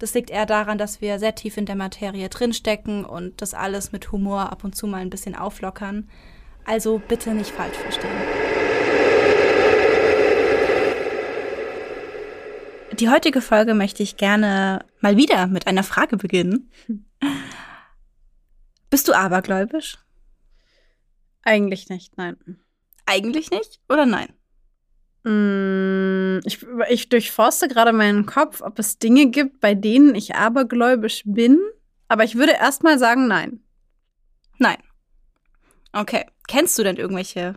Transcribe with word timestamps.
Das 0.00 0.14
liegt 0.14 0.30
eher 0.30 0.46
daran, 0.46 0.78
dass 0.78 1.02
wir 1.02 1.18
sehr 1.18 1.34
tief 1.34 1.58
in 1.58 1.66
der 1.66 1.76
Materie 1.76 2.30
drinstecken 2.30 3.04
und 3.04 3.42
das 3.42 3.52
alles 3.52 3.92
mit 3.92 4.10
Humor 4.12 4.50
ab 4.50 4.64
und 4.64 4.74
zu 4.74 4.86
mal 4.86 5.02
ein 5.02 5.10
bisschen 5.10 5.36
auflockern. 5.36 6.08
Also 6.64 7.02
bitte 7.06 7.34
nicht 7.34 7.50
falsch 7.50 7.76
verstehen. 7.76 8.10
Die 12.98 13.10
heutige 13.10 13.42
Folge 13.42 13.74
möchte 13.74 14.02
ich 14.02 14.16
gerne 14.16 14.86
mal 15.00 15.18
wieder 15.18 15.46
mit 15.46 15.66
einer 15.66 15.84
Frage 15.84 16.16
beginnen. 16.16 16.70
Bist 18.90 19.06
du 19.06 19.12
abergläubisch? 19.12 19.98
Eigentlich 21.42 21.90
nicht, 21.90 22.16
nein. 22.16 22.38
Eigentlich 23.04 23.50
nicht 23.50 23.80
oder 23.86 24.06
nein? 24.06 24.32
Mm, 25.22 26.40
ich, 26.44 26.66
ich 26.88 27.08
durchforste 27.08 27.68
gerade 27.68 27.92
meinen 27.92 28.26
Kopf, 28.26 28.62
ob 28.62 28.78
es 28.78 28.98
Dinge 28.98 29.26
gibt, 29.26 29.60
bei 29.60 29.74
denen 29.74 30.14
ich 30.14 30.34
abergläubisch 30.34 31.22
bin. 31.26 31.60
Aber 32.08 32.24
ich 32.24 32.36
würde 32.36 32.52
erstmal 32.52 32.98
sagen, 32.98 33.28
nein. 33.28 33.60
Nein. 34.58 34.78
Okay. 35.92 36.26
Kennst 36.48 36.78
du 36.78 36.82
denn 36.82 36.96
irgendwelche, 36.96 37.56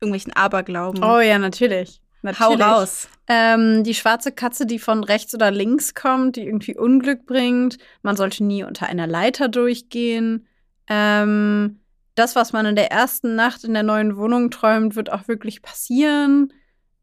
irgendwelchen 0.00 0.32
Aberglauben? 0.32 1.02
Oh 1.02 1.20
ja, 1.20 1.38
natürlich. 1.38 2.00
natürlich. 2.22 2.40
Hau 2.40 2.54
raus. 2.54 3.08
Ähm, 3.26 3.84
die 3.84 3.94
schwarze 3.94 4.32
Katze, 4.32 4.64
die 4.64 4.78
von 4.78 5.04
rechts 5.04 5.34
oder 5.34 5.50
links 5.50 5.94
kommt, 5.94 6.36
die 6.36 6.46
irgendwie 6.46 6.76
Unglück 6.76 7.26
bringt. 7.26 7.78
Man 8.02 8.16
sollte 8.16 8.44
nie 8.44 8.64
unter 8.64 8.86
einer 8.86 9.06
Leiter 9.06 9.48
durchgehen. 9.48 10.46
Ähm, 10.88 11.80
das, 12.14 12.34
was 12.36 12.52
man 12.52 12.66
in 12.66 12.76
der 12.76 12.90
ersten 12.90 13.36
Nacht 13.36 13.64
in 13.64 13.74
der 13.74 13.82
neuen 13.82 14.16
Wohnung 14.16 14.50
träumt, 14.50 14.96
wird 14.96 15.12
auch 15.12 15.28
wirklich 15.28 15.60
passieren. 15.60 16.52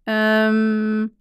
Ähm, 0.06 1.12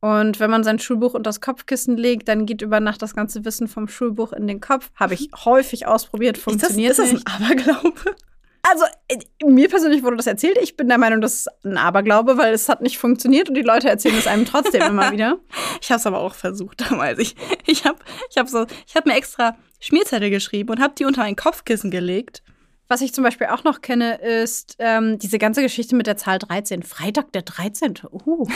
und 0.00 0.40
wenn 0.40 0.50
man 0.50 0.64
sein 0.64 0.78
Schulbuch 0.78 1.12
unter 1.12 1.28
das 1.28 1.40
Kopfkissen 1.40 1.96
legt, 1.96 2.28
dann 2.28 2.46
geht 2.46 2.62
über 2.62 2.80
Nacht 2.80 3.02
das 3.02 3.14
ganze 3.14 3.44
Wissen 3.44 3.68
vom 3.68 3.86
Schulbuch 3.86 4.32
in 4.32 4.46
den 4.46 4.60
Kopf. 4.60 4.90
Habe 4.94 5.14
ich 5.14 5.30
häufig 5.44 5.86
ausprobiert, 5.86 6.38
funktioniert 6.38 6.92
ist 6.92 6.98
das, 6.98 7.12
ist 7.12 7.26
das 7.26 7.34
ein 7.34 7.42
Aberglaube? 7.42 8.16
Also, 8.62 8.84
äh, 9.08 9.18
mir 9.46 9.68
persönlich 9.68 10.02
wurde 10.02 10.16
das 10.16 10.26
erzählt. 10.26 10.58
Ich 10.62 10.76
bin 10.76 10.88
der 10.88 10.98
Meinung, 10.98 11.20
das 11.20 11.34
ist 11.34 11.48
ein 11.64 11.76
Aberglaube, 11.76 12.36
weil 12.36 12.52
es 12.52 12.68
hat 12.68 12.82
nicht 12.82 12.98
funktioniert 12.98 13.48
und 13.48 13.54
die 13.54 13.62
Leute 13.62 13.88
erzählen 13.88 14.16
es 14.16 14.26
einem 14.26 14.44
trotzdem 14.44 14.82
immer 14.82 15.12
wieder. 15.12 15.38
Ich 15.80 15.90
habe 15.90 15.98
es 15.98 16.06
aber 16.06 16.18
auch 16.18 16.34
versucht 16.34 16.80
damals. 16.90 17.18
Ich, 17.18 17.36
ich 17.66 17.84
habe 17.84 17.98
ich 18.30 18.38
hab 18.38 18.48
so, 18.48 18.66
ich 18.86 18.96
hab 18.96 19.06
mir 19.06 19.16
extra 19.16 19.56
Schmierzettel 19.80 20.30
geschrieben 20.30 20.70
und 20.70 20.80
habe 20.80 20.94
die 20.98 21.04
unter 21.04 21.22
ein 21.22 21.36
Kopfkissen 21.36 21.90
gelegt 21.90 22.42
was 22.90 23.02
ich 23.02 23.14
zum 23.14 23.22
Beispiel 23.22 23.46
auch 23.46 23.62
noch 23.62 23.82
kenne, 23.82 24.16
ist 24.16 24.74
ähm, 24.80 25.16
diese 25.20 25.38
ganze 25.38 25.62
Geschichte 25.62 25.94
mit 25.94 26.08
der 26.08 26.16
Zahl 26.16 26.40
13. 26.40 26.82
Freitag 26.82 27.32
der 27.32 27.42
13. 27.42 27.94
Uh. 28.10 28.48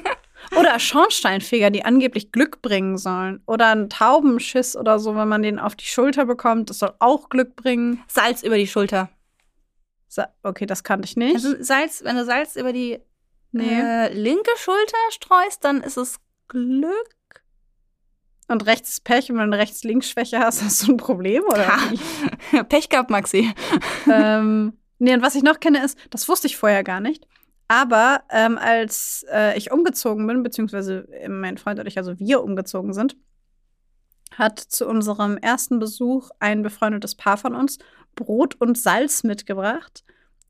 oder 0.58 0.78
Schornsteinfeger, 0.78 1.70
die 1.70 1.86
angeblich 1.86 2.30
Glück 2.30 2.60
bringen 2.60 2.98
sollen. 2.98 3.42
Oder 3.46 3.74
ein 3.74 3.88
Taubenschiss 3.88 4.76
oder 4.76 4.98
so, 4.98 5.16
wenn 5.16 5.26
man 5.26 5.42
den 5.42 5.58
auf 5.58 5.74
die 5.74 5.86
Schulter 5.86 6.26
bekommt. 6.26 6.68
Das 6.68 6.80
soll 6.80 6.92
auch 6.98 7.30
Glück 7.30 7.56
bringen. 7.56 8.04
Salz 8.08 8.42
über 8.42 8.58
die 8.58 8.66
Schulter. 8.66 9.08
Sa 10.06 10.28
okay, 10.42 10.66
das 10.66 10.84
kannte 10.84 11.06
ich 11.06 11.16
nicht. 11.16 11.36
Also 11.36 11.54
Salz, 11.58 12.04
wenn 12.04 12.16
du 12.16 12.26
Salz 12.26 12.56
über 12.56 12.74
die 12.74 12.98
nee. 13.52 13.80
äh, 13.80 14.12
linke 14.12 14.50
Schulter 14.58 14.98
streust, 15.10 15.64
dann 15.64 15.82
ist 15.82 15.96
es 15.96 16.20
Glück 16.48 17.17
und 18.48 18.66
rechts 18.66 19.00
Pech 19.00 19.30
und 19.30 19.38
wenn 19.38 19.50
du 19.50 19.58
rechts-links-Schwäche 19.58 20.38
hast, 20.40 20.62
hast 20.64 20.86
du 20.86 20.92
ein 20.92 20.96
Problem, 20.96 21.44
oder? 21.44 21.78
Ja. 22.52 22.62
Pech 22.68 22.88
gehabt, 22.88 23.10
Maxi. 23.10 23.52
ähm, 24.12 24.72
nee, 24.98 25.14
und 25.14 25.22
was 25.22 25.34
ich 25.34 25.42
noch 25.42 25.60
kenne 25.60 25.84
ist, 25.84 25.98
das 26.10 26.28
wusste 26.28 26.46
ich 26.46 26.56
vorher 26.56 26.82
gar 26.82 27.00
nicht. 27.00 27.26
Aber 27.68 28.22
ähm, 28.30 28.56
als 28.56 29.26
äh, 29.30 29.56
ich 29.58 29.70
umgezogen 29.70 30.26
bin, 30.26 30.42
beziehungsweise 30.42 31.06
mein 31.28 31.58
Freund 31.58 31.78
und 31.78 31.86
ich, 31.86 31.98
also 31.98 32.18
wir 32.18 32.42
umgezogen 32.42 32.94
sind, 32.94 33.14
hat 34.32 34.58
zu 34.58 34.86
unserem 34.88 35.36
ersten 35.36 35.78
Besuch 35.78 36.30
ein 36.38 36.62
befreundetes 36.62 37.14
Paar 37.14 37.36
von 37.36 37.54
uns 37.54 37.78
Brot 38.14 38.56
und 38.58 38.78
Salz 38.78 39.22
mitgebracht, 39.22 40.02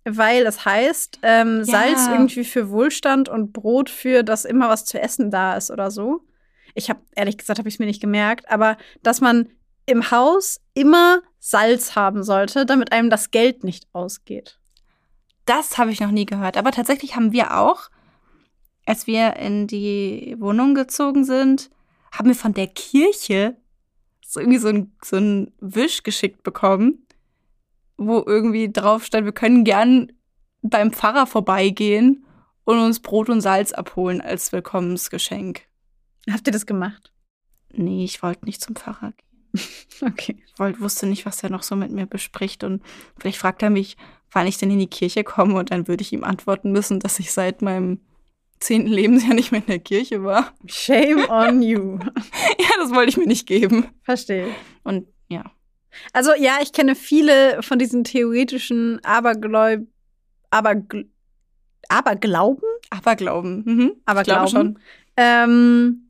weil 0.04 0.46
es 0.46 0.64
heißt, 0.64 1.18
ähm, 1.22 1.58
ja. 1.58 1.64
Salz 1.64 2.06
irgendwie 2.08 2.44
für 2.44 2.70
Wohlstand 2.70 3.28
und 3.28 3.52
Brot 3.52 3.90
für, 3.90 4.22
dass 4.22 4.44
immer 4.44 4.68
was 4.68 4.84
zu 4.84 5.00
essen 5.00 5.30
da 5.30 5.56
ist 5.56 5.70
oder 5.70 5.90
so. 5.90 6.22
Ich 6.78 6.88
habe 6.88 7.00
ehrlich 7.16 7.36
gesagt, 7.36 7.58
habe 7.58 7.68
ich 7.68 7.74
es 7.74 7.78
mir 7.78 7.86
nicht 7.86 8.00
gemerkt, 8.00 8.48
aber 8.48 8.78
dass 9.02 9.20
man 9.20 9.48
im 9.84 10.10
Haus 10.10 10.60
immer 10.74 11.22
Salz 11.38 11.96
haben 11.96 12.22
sollte, 12.22 12.66
damit 12.66 12.92
einem 12.92 13.10
das 13.10 13.30
Geld 13.30 13.64
nicht 13.64 13.86
ausgeht. 13.92 14.60
Das 15.44 15.76
habe 15.76 15.90
ich 15.90 16.00
noch 16.00 16.10
nie 16.10 16.26
gehört. 16.26 16.56
Aber 16.56 16.70
tatsächlich 16.70 17.16
haben 17.16 17.32
wir 17.32 17.58
auch, 17.58 17.88
als 18.86 19.06
wir 19.06 19.36
in 19.36 19.66
die 19.66 20.36
Wohnung 20.38 20.74
gezogen 20.74 21.24
sind, 21.24 21.70
haben 22.12 22.28
wir 22.28 22.36
von 22.36 22.54
der 22.54 22.68
Kirche 22.68 23.56
so 24.24 24.40
irgendwie 24.40 24.58
so 24.58 24.68
ein, 24.68 24.92
so 25.02 25.16
ein 25.16 25.52
Wisch 25.58 26.02
geschickt 26.02 26.42
bekommen, 26.42 27.06
wo 27.96 28.22
irgendwie 28.24 28.70
drauf 28.70 29.04
stand, 29.04 29.24
wir 29.24 29.32
können 29.32 29.64
gern 29.64 30.12
beim 30.62 30.92
Pfarrer 30.92 31.26
vorbeigehen 31.26 32.24
und 32.64 32.78
uns 32.78 33.00
Brot 33.00 33.30
und 33.30 33.40
Salz 33.40 33.72
abholen 33.72 34.20
als 34.20 34.52
Willkommensgeschenk. 34.52 35.62
Habt 36.30 36.46
ihr 36.46 36.52
das 36.52 36.66
gemacht? 36.66 37.12
Nee, 37.72 38.04
ich 38.04 38.22
wollte 38.22 38.44
nicht 38.44 38.60
zum 38.60 38.76
Pfarrer 38.76 39.12
gehen. 39.12 39.62
okay. 40.02 40.42
Ich 40.46 40.58
wollt, 40.58 40.80
wusste 40.80 41.06
nicht, 41.06 41.26
was 41.26 41.42
er 41.42 41.50
noch 41.50 41.62
so 41.62 41.76
mit 41.76 41.90
mir 41.90 42.06
bespricht. 42.06 42.64
Und 42.64 42.82
vielleicht 43.18 43.38
fragt 43.38 43.62
er 43.62 43.70
mich, 43.70 43.96
wann 44.32 44.46
ich 44.46 44.58
denn 44.58 44.70
in 44.70 44.78
die 44.78 44.88
Kirche 44.88 45.24
komme. 45.24 45.54
Und 45.54 45.70
dann 45.70 45.88
würde 45.88 46.02
ich 46.02 46.12
ihm 46.12 46.24
antworten 46.24 46.72
müssen, 46.72 47.00
dass 47.00 47.18
ich 47.18 47.32
seit 47.32 47.62
meinem 47.62 48.00
zehnten 48.60 48.90
Lebensjahr 48.90 49.34
nicht 49.34 49.52
mehr 49.52 49.60
in 49.60 49.66
der 49.66 49.78
Kirche 49.78 50.24
war. 50.24 50.52
Shame 50.66 51.28
on 51.28 51.62
you. 51.62 51.98
ja, 52.58 52.68
das 52.78 52.92
wollte 52.92 53.10
ich 53.10 53.16
mir 53.16 53.26
nicht 53.26 53.46
geben. 53.46 53.86
Verstehe. 54.02 54.48
Und 54.82 55.06
ja. 55.28 55.44
Also 56.12 56.32
ja, 56.34 56.58
ich 56.62 56.72
kenne 56.72 56.94
viele 56.94 57.62
von 57.62 57.78
diesen 57.78 58.04
theoretischen 58.04 59.02
Abergläub 59.04 59.86
Abergl 60.50 61.08
Aberglauben? 61.88 62.68
Aberglauben. 62.90 63.62
Mhm. 63.64 63.92
Aberglauben. 64.04 64.48
schon. 64.48 64.78
Ähm, 65.16 66.07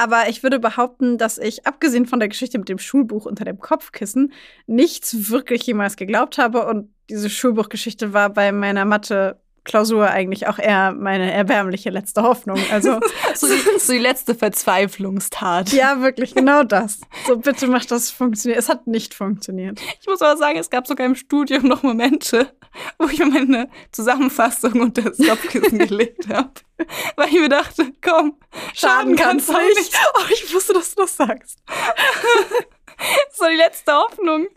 aber 0.00 0.30
ich 0.30 0.42
würde 0.42 0.58
behaupten, 0.58 1.18
dass 1.18 1.36
ich, 1.36 1.66
abgesehen 1.66 2.06
von 2.06 2.20
der 2.20 2.28
Geschichte 2.28 2.58
mit 2.58 2.70
dem 2.70 2.78
Schulbuch 2.78 3.26
unter 3.26 3.44
dem 3.44 3.58
Kopfkissen, 3.58 4.32
nichts 4.66 5.30
wirklich 5.30 5.66
jemals 5.66 5.96
geglaubt 5.96 6.38
habe. 6.38 6.66
Und 6.66 6.88
diese 7.10 7.28
Schulbuchgeschichte 7.28 8.14
war 8.14 8.30
bei 8.30 8.50
meiner 8.50 8.86
Mathe 8.86 9.38
Klausur 9.64 10.08
eigentlich 10.08 10.46
auch 10.46 10.58
eher 10.58 10.92
meine 10.92 11.30
erbärmliche 11.30 11.90
letzte 11.90 12.22
Hoffnung. 12.22 12.58
Also 12.72 12.98
so, 13.34 13.46
die, 13.46 13.78
so, 13.78 13.92
die, 13.92 13.98
letzte 13.98 14.34
Verzweiflungstat. 14.34 15.72
Ja, 15.72 16.00
wirklich, 16.00 16.34
genau 16.34 16.62
das. 16.62 17.00
So, 17.26 17.36
bitte 17.36 17.66
mach 17.66 17.84
das 17.84 18.10
funktionieren. 18.10 18.58
Es 18.58 18.70
hat 18.70 18.86
nicht 18.86 19.12
funktioniert. 19.12 19.78
Ich 20.00 20.06
muss 20.06 20.22
aber 20.22 20.38
sagen, 20.38 20.58
es 20.58 20.70
gab 20.70 20.86
sogar 20.86 21.06
im 21.06 21.14
Studium 21.14 21.68
noch 21.68 21.82
Momente, 21.82 22.50
wo 22.98 23.06
ich 23.06 23.18
meine 23.18 23.68
Zusammenfassung 23.92 24.80
unter 24.80 25.02
das 25.02 25.18
Kopfkissen 25.18 25.78
gelegt 25.88 26.28
habe. 26.28 26.52
Weil 27.16 27.28
ich 27.28 27.34
mir 27.34 27.48
dachte, 27.48 27.92
komm, 28.02 28.36
schaden, 28.74 28.74
schaden 28.74 29.16
kann's 29.16 29.48
nicht. 29.48 29.76
nicht. 29.76 29.98
Oh, 30.14 30.24
ich 30.32 30.54
wusste, 30.54 30.72
dass 30.72 30.94
du 30.94 31.02
das 31.02 31.16
sagst. 31.16 31.58
war 33.40 33.50
die 33.50 33.56
letzte 33.56 33.92
Hoffnung. 33.92 34.48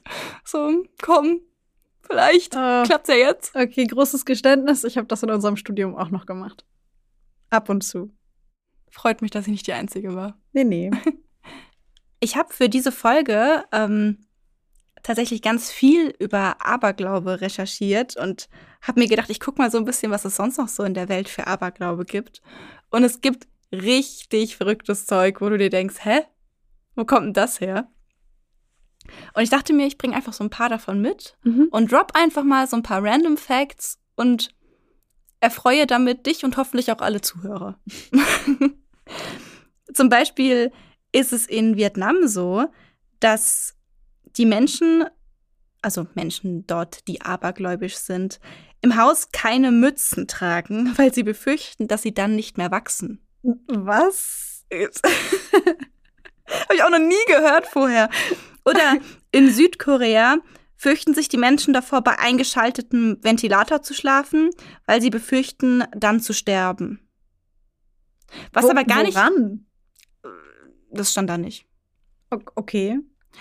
So, 0.44 0.84
komm, 1.02 1.42
vielleicht 2.02 2.56
uh, 2.56 2.84
klappt's 2.84 3.10
ja 3.10 3.16
jetzt. 3.16 3.56
Okay, 3.56 3.86
großes 3.86 4.26
Geständnis. 4.26 4.84
Ich 4.84 4.98
habe 4.98 5.08
das 5.08 5.24
in 5.24 5.32
unserem 5.32 5.58
Studium 5.58 5.96
auch 5.96 6.10
noch 6.10 6.26
gemacht. 6.26 6.66
Ab 7.50 7.70
und 7.70 7.84
zu. 7.84 8.12
Freut 8.92 9.22
mich, 9.22 9.32
dass 9.32 9.46
ich 9.46 9.52
nicht 9.52 9.68
die 9.68 9.74
Einzige 9.74 10.16
war. 10.16 10.38
Nee, 10.52 10.64
nee. 10.64 10.92
Ich 12.20 12.38
habe 12.38 12.54
für 12.54 12.70
diese 12.70 12.94
Folge 12.94 13.66
ähm, 13.74 14.26
tatsächlich 15.04 15.42
ganz 15.42 15.70
viel 15.72 16.14
über 16.20 16.66
Aberglaube 16.66 17.42
recherchiert 17.42 18.16
und 18.18 18.48
habe 18.82 19.00
mir 19.02 19.08
gedacht, 19.08 19.30
ich 19.30 19.40
gucke 19.40 19.62
mal 19.62 19.70
so 19.72 19.78
ein 19.78 19.86
bisschen, 19.86 20.12
was 20.12 20.26
es 20.26 20.36
sonst 20.36 20.58
noch 20.58 20.68
so 20.70 20.84
in 20.84 20.94
der 20.94 21.10
Welt 21.10 21.30
für 21.30 21.48
Aberglaube 21.48 22.06
gibt. 22.06 22.42
Und 22.90 23.04
es 23.04 23.22
gibt 23.22 23.48
richtig 23.72 24.56
verrücktes 24.58 25.06
Zeug, 25.06 25.42
wo 25.42 25.50
du 25.50 25.58
dir 25.58 25.70
denkst, 25.70 25.96
hä? 26.04 26.22
Wo 26.96 27.06
kommt 27.06 27.26
denn 27.28 27.34
das 27.34 27.60
her? 27.60 27.88
Und 29.34 29.44
ich 29.44 29.50
dachte 29.50 29.74
mir, 29.74 29.86
ich 29.88 29.98
bringe 29.98 30.16
einfach 30.16 30.32
so 30.34 30.44
ein 30.44 30.50
paar 30.50 30.70
davon 30.70 31.02
mit 31.02 31.38
Mhm. 31.44 31.68
und 31.72 31.92
drop 31.92 32.12
einfach 32.16 32.44
mal 32.44 32.68
so 32.68 32.78
ein 32.78 32.84
paar 32.84 33.04
random 33.04 33.36
Facts 33.38 34.00
und 34.16 34.56
erfreue 35.42 35.86
damit 35.88 36.26
dich 36.26 36.46
und 36.46 36.56
hoffentlich 36.56 36.92
auch 36.92 37.02
alle 37.02 37.20
Zuhörer. 37.20 37.78
Zum 39.94 40.10
Beispiel 40.10 40.72
ist 41.12 41.34
es 41.34 41.46
in 41.46 41.76
Vietnam 41.76 42.28
so, 42.28 42.66
dass 43.20 43.76
die 44.38 44.46
Menschen, 44.46 45.06
also 45.82 46.08
Menschen 46.16 46.66
dort, 46.68 47.08
die 47.08 47.22
abergläubisch 47.22 47.96
sind, 47.96 48.40
im 48.82 48.98
Haus 48.98 49.30
keine 49.32 49.72
Mützen 49.72 50.28
tragen, 50.28 50.94
weil 50.98 51.14
sie 51.14 51.24
befürchten, 51.24 51.88
dass 51.88 52.02
sie 52.02 52.14
dann 52.14 52.36
nicht 52.36 52.58
mehr 52.58 52.72
wachsen. 52.72 53.26
Was? 53.68 54.66
Habe 56.46 56.76
ich 56.76 56.84
auch 56.84 56.90
noch 56.90 57.00
nie 57.00 57.16
gehört 57.28 57.68
vorher. 57.68 58.10
Oder 58.66 58.98
in 59.32 59.52
Südkorea 59.52 60.38
fürchten 60.76 61.14
sich 61.14 61.30
die 61.30 61.38
Menschen 61.38 61.74
davor, 61.74 62.02
bei 62.02 62.20
eingeschaltetem 62.20 63.20
Ventilator 63.22 63.82
zu 63.82 63.94
schlafen, 63.94 64.50
weil 64.86 65.02
sie 65.02 65.10
befürchten, 65.10 65.84
dann 65.96 66.20
zu 66.20 66.34
sterben. 66.34 67.00
Was 68.52 68.66
Wo- 68.66 68.72
aber 68.72 68.84
gar 68.84 69.04
nicht. 69.04 69.16
woran? 69.16 69.66
Das 70.92 71.12
stand 71.12 71.30
da 71.30 71.38
nicht. 71.38 71.66
Okay. 72.56 73.00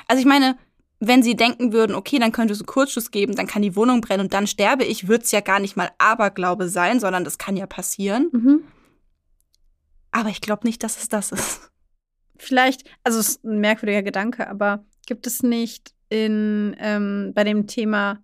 Also 0.09 0.21
ich 0.21 0.27
meine, 0.27 0.59
wenn 1.05 1.23
sie 1.23 1.35
denken 1.35 1.73
würden, 1.73 1.97
okay, 1.97 2.21
dann 2.21 2.31
könnte 2.31 2.53
es 2.53 2.61
einen 2.61 2.67
Kurzschluss 2.67 3.11
geben, 3.11 3.35
dann 3.35 3.49
kann 3.49 3.63
die 3.63 3.75
Wohnung 3.75 4.01
brennen 4.01 4.23
und 4.23 4.35
dann 4.35 4.47
sterbe 4.47 4.85
ich, 4.85 5.09
würde 5.09 5.25
es 5.25 5.33
ja 5.33 5.41
gar 5.41 5.59
nicht 5.59 5.77
mal 5.77 5.91
Aberglaube 5.99 6.69
sein, 6.69 7.01
sondern 7.01 7.25
das 7.25 7.39
kann 7.39 7.57
ja 7.57 7.67
passieren. 7.67 8.29
Mhm. 8.33 8.63
Aber 10.13 10.29
ich 10.29 10.41
glaube 10.41 10.65
nicht, 10.65 10.85
dass 10.85 10.99
es 10.99 11.09
das 11.09 11.33
ist. 11.33 11.73
Vielleicht, 12.39 12.85
also 13.03 13.19
es 13.19 13.31
ist 13.31 13.45
ein 13.45 13.59
merkwürdiger 13.59 14.05
Gedanke, 14.05 14.49
aber 14.49 14.85
gibt 15.07 15.27
es 15.27 15.43
nicht 15.43 15.93
in 16.09 16.77
ähm, 16.79 17.33
bei 17.35 17.43
dem 17.43 17.67
Thema, 17.67 18.23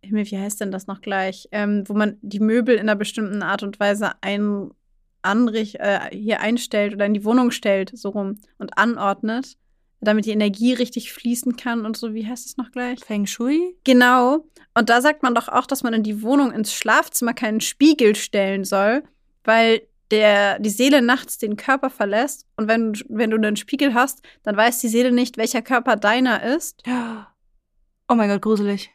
Himmel, 0.00 0.30
wie 0.30 0.38
heißt 0.38 0.60
denn 0.60 0.70
das 0.70 0.86
noch 0.86 1.00
gleich, 1.00 1.48
ähm, 1.50 1.82
wo 1.88 1.94
man 1.94 2.18
die 2.22 2.40
Möbel 2.40 2.76
in 2.76 2.82
einer 2.82 2.94
bestimmten 2.94 3.42
Art 3.42 3.64
und 3.64 3.80
Weise 3.80 4.12
ein 4.20 4.70
anrich, 5.22 5.80
äh, 5.80 6.08
hier 6.12 6.40
einstellt 6.40 6.94
oder 6.94 7.06
in 7.06 7.14
die 7.14 7.24
Wohnung 7.24 7.50
stellt, 7.50 7.90
so 7.94 8.10
rum 8.10 8.38
und 8.58 8.78
anordnet, 8.78 9.56
damit 10.00 10.26
die 10.26 10.30
Energie 10.30 10.72
richtig 10.72 11.12
fließen 11.12 11.56
kann 11.56 11.84
und 11.84 11.96
so, 11.96 12.14
wie 12.14 12.26
heißt 12.26 12.46
es 12.46 12.56
noch 12.56 12.70
gleich? 12.70 13.00
Feng 13.00 13.26
Shui? 13.26 13.76
Genau. 13.84 14.46
Und 14.74 14.90
da 14.90 15.00
sagt 15.00 15.22
man 15.22 15.34
doch 15.34 15.48
auch, 15.48 15.66
dass 15.66 15.82
man 15.82 15.94
in 15.94 16.02
die 16.02 16.22
Wohnung, 16.22 16.52
ins 16.52 16.72
Schlafzimmer 16.72 17.34
keinen 17.34 17.60
Spiegel 17.60 18.14
stellen 18.14 18.64
soll, 18.64 19.02
weil 19.44 19.82
der, 20.10 20.58
die 20.58 20.70
Seele 20.70 21.02
nachts 21.02 21.38
den 21.38 21.56
Körper 21.56 21.90
verlässt. 21.90 22.46
Und 22.56 22.68
wenn, 22.68 22.94
wenn 23.08 23.30
du 23.30 23.36
einen 23.36 23.56
Spiegel 23.56 23.94
hast, 23.94 24.22
dann 24.42 24.56
weiß 24.56 24.80
die 24.80 24.88
Seele 24.88 25.12
nicht, 25.12 25.36
welcher 25.36 25.62
Körper 25.62 25.96
deiner 25.96 26.42
ist 26.42 26.82
Oh 28.10 28.14
mein 28.14 28.30
Gott, 28.30 28.40
gruselig. 28.40 28.90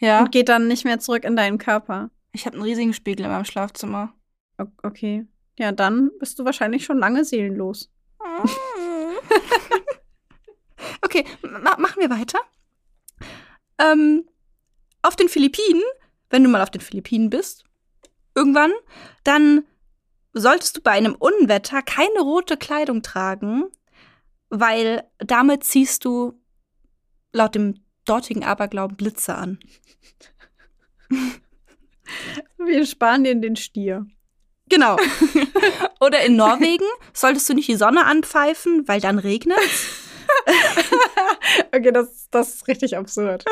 Ja, 0.00 0.20
und 0.20 0.32
geht 0.32 0.48
dann 0.48 0.66
nicht 0.66 0.84
mehr 0.84 0.98
zurück 0.98 1.24
in 1.24 1.36
deinen 1.36 1.58
Körper. 1.58 2.10
ich 2.32 2.46
habe 2.46 2.54
einen 2.54 2.64
riesigen 2.64 2.92
Spiegel 2.92 3.26
in 3.26 3.30
meinem 3.30 3.44
Schlafzimmer. 3.44 4.12
Okay. 4.82 5.26
Ja, 5.58 5.70
dann 5.72 6.10
bist 6.18 6.38
du 6.38 6.44
wahrscheinlich 6.44 6.84
schon 6.84 6.98
lange 6.98 7.24
seelenlos. 7.24 7.90
okay, 11.02 11.24
ma 11.42 11.76
machen 11.76 12.00
wir 12.00 12.10
weiter. 12.10 12.38
Ähm, 13.78 14.28
auf 15.02 15.16
den 15.16 15.28
Philippinen, 15.28 15.82
wenn 16.28 16.44
du 16.44 16.50
mal 16.50 16.62
auf 16.62 16.70
den 16.70 16.80
Philippinen 16.80 17.30
bist, 17.30 17.64
irgendwann, 18.34 18.72
dann 19.24 19.64
solltest 20.32 20.76
du 20.76 20.80
bei 20.80 20.92
einem 20.92 21.14
Unwetter 21.14 21.82
keine 21.82 22.20
rote 22.20 22.56
Kleidung 22.56 23.02
tragen, 23.02 23.64
weil 24.48 25.04
damit 25.18 25.64
ziehst 25.64 26.04
du 26.04 26.40
laut 27.32 27.54
dem 27.54 27.74
dortigen 28.04 28.44
Aberglauben 28.44 28.96
Blitze 28.96 29.34
an. 29.34 29.58
Wie 32.58 32.72
in 32.72 32.86
Spanien 32.86 33.40
den 33.40 33.56
Stier. 33.56 34.06
Genau. 34.68 34.96
Oder 36.00 36.24
in 36.24 36.36
Norwegen 36.36 36.86
solltest 37.12 37.48
du 37.48 37.54
nicht 37.54 37.68
die 37.68 37.76
Sonne 37.76 38.06
anpfeifen, 38.06 38.86
weil 38.86 39.00
dann 39.00 39.18
regnet 39.18 39.58
Okay, 41.72 41.92
das, 41.92 42.28
das 42.30 42.54
ist 42.54 42.68
richtig 42.68 42.96
absurd. 42.96 43.44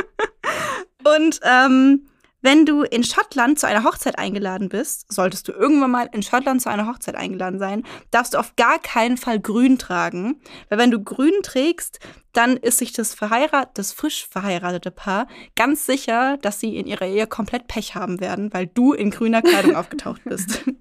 Und 1.04 1.40
ähm, 1.42 2.08
wenn 2.40 2.64
du 2.64 2.82
in 2.82 3.02
Schottland 3.02 3.58
zu 3.58 3.66
einer 3.66 3.82
Hochzeit 3.82 4.18
eingeladen 4.18 4.68
bist, 4.68 5.12
solltest 5.12 5.48
du 5.48 5.52
irgendwann 5.52 5.90
mal 5.90 6.08
in 6.12 6.22
Schottland 6.22 6.62
zu 6.62 6.70
einer 6.70 6.86
Hochzeit 6.86 7.16
eingeladen 7.16 7.58
sein, 7.58 7.82
darfst 8.12 8.34
du 8.34 8.38
auf 8.38 8.54
gar 8.54 8.78
keinen 8.78 9.16
Fall 9.16 9.40
grün 9.40 9.78
tragen. 9.78 10.40
Weil 10.68 10.78
wenn 10.78 10.92
du 10.92 11.02
grün 11.02 11.42
trägst, 11.42 11.98
dann 12.32 12.56
ist 12.56 12.78
sich 12.78 12.92
das 12.92 13.12
verheirat 13.12 13.76
das 13.76 13.92
frisch 13.92 14.28
verheiratete 14.28 14.92
Paar 14.92 15.26
ganz 15.56 15.84
sicher, 15.84 16.38
dass 16.40 16.60
sie 16.60 16.76
in 16.76 16.86
ihrer 16.86 17.06
Ehe 17.06 17.26
komplett 17.26 17.66
Pech 17.66 17.96
haben 17.96 18.20
werden, 18.20 18.52
weil 18.52 18.68
du 18.68 18.92
in 18.92 19.10
grüner 19.10 19.42
Kleidung 19.42 19.74
aufgetaucht 19.74 20.22
bist. 20.24 20.64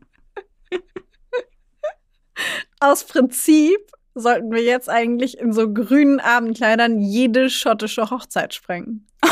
Aus 2.79 3.03
Prinzip 3.03 3.79
sollten 4.19 4.51
wir 4.51 4.63
jetzt 4.63 4.89
eigentlich 4.89 5.37
in 5.37 5.53
so 5.53 5.71
grünen 5.71 6.19
Abendkleidern 6.19 6.99
jede 6.99 7.49
schottische 7.49 8.09
Hochzeit 8.09 8.53
sprengen. 8.53 9.07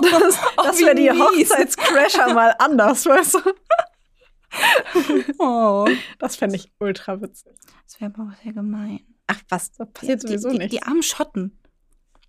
Das, 0.00 0.38
das 0.56 0.78
wie 0.78 0.84
wäre 0.84 0.94
die. 0.94 1.10
Hochzeitscrasher 1.10 2.32
mal 2.32 2.54
anders, 2.58 3.04
weißt 3.06 3.34
du? 3.34 3.40
Oh. 5.38 5.86
Das 6.18 6.36
fände 6.36 6.56
ich 6.56 6.70
ultra 6.78 7.20
witzig. 7.20 7.52
Das 7.84 8.00
wäre 8.00 8.12
aber 8.14 8.30
auch 8.30 8.42
sehr 8.42 8.52
gemein. 8.52 9.00
Ach 9.26 9.40
was, 9.48 9.72
das 9.72 9.90
passiert 9.92 10.22
sowieso 10.22 10.50
die, 10.50 10.54
die, 10.54 10.58
nicht. 10.58 10.72
Die 10.72 10.82
armen 10.82 11.02
Schotten. 11.02 11.58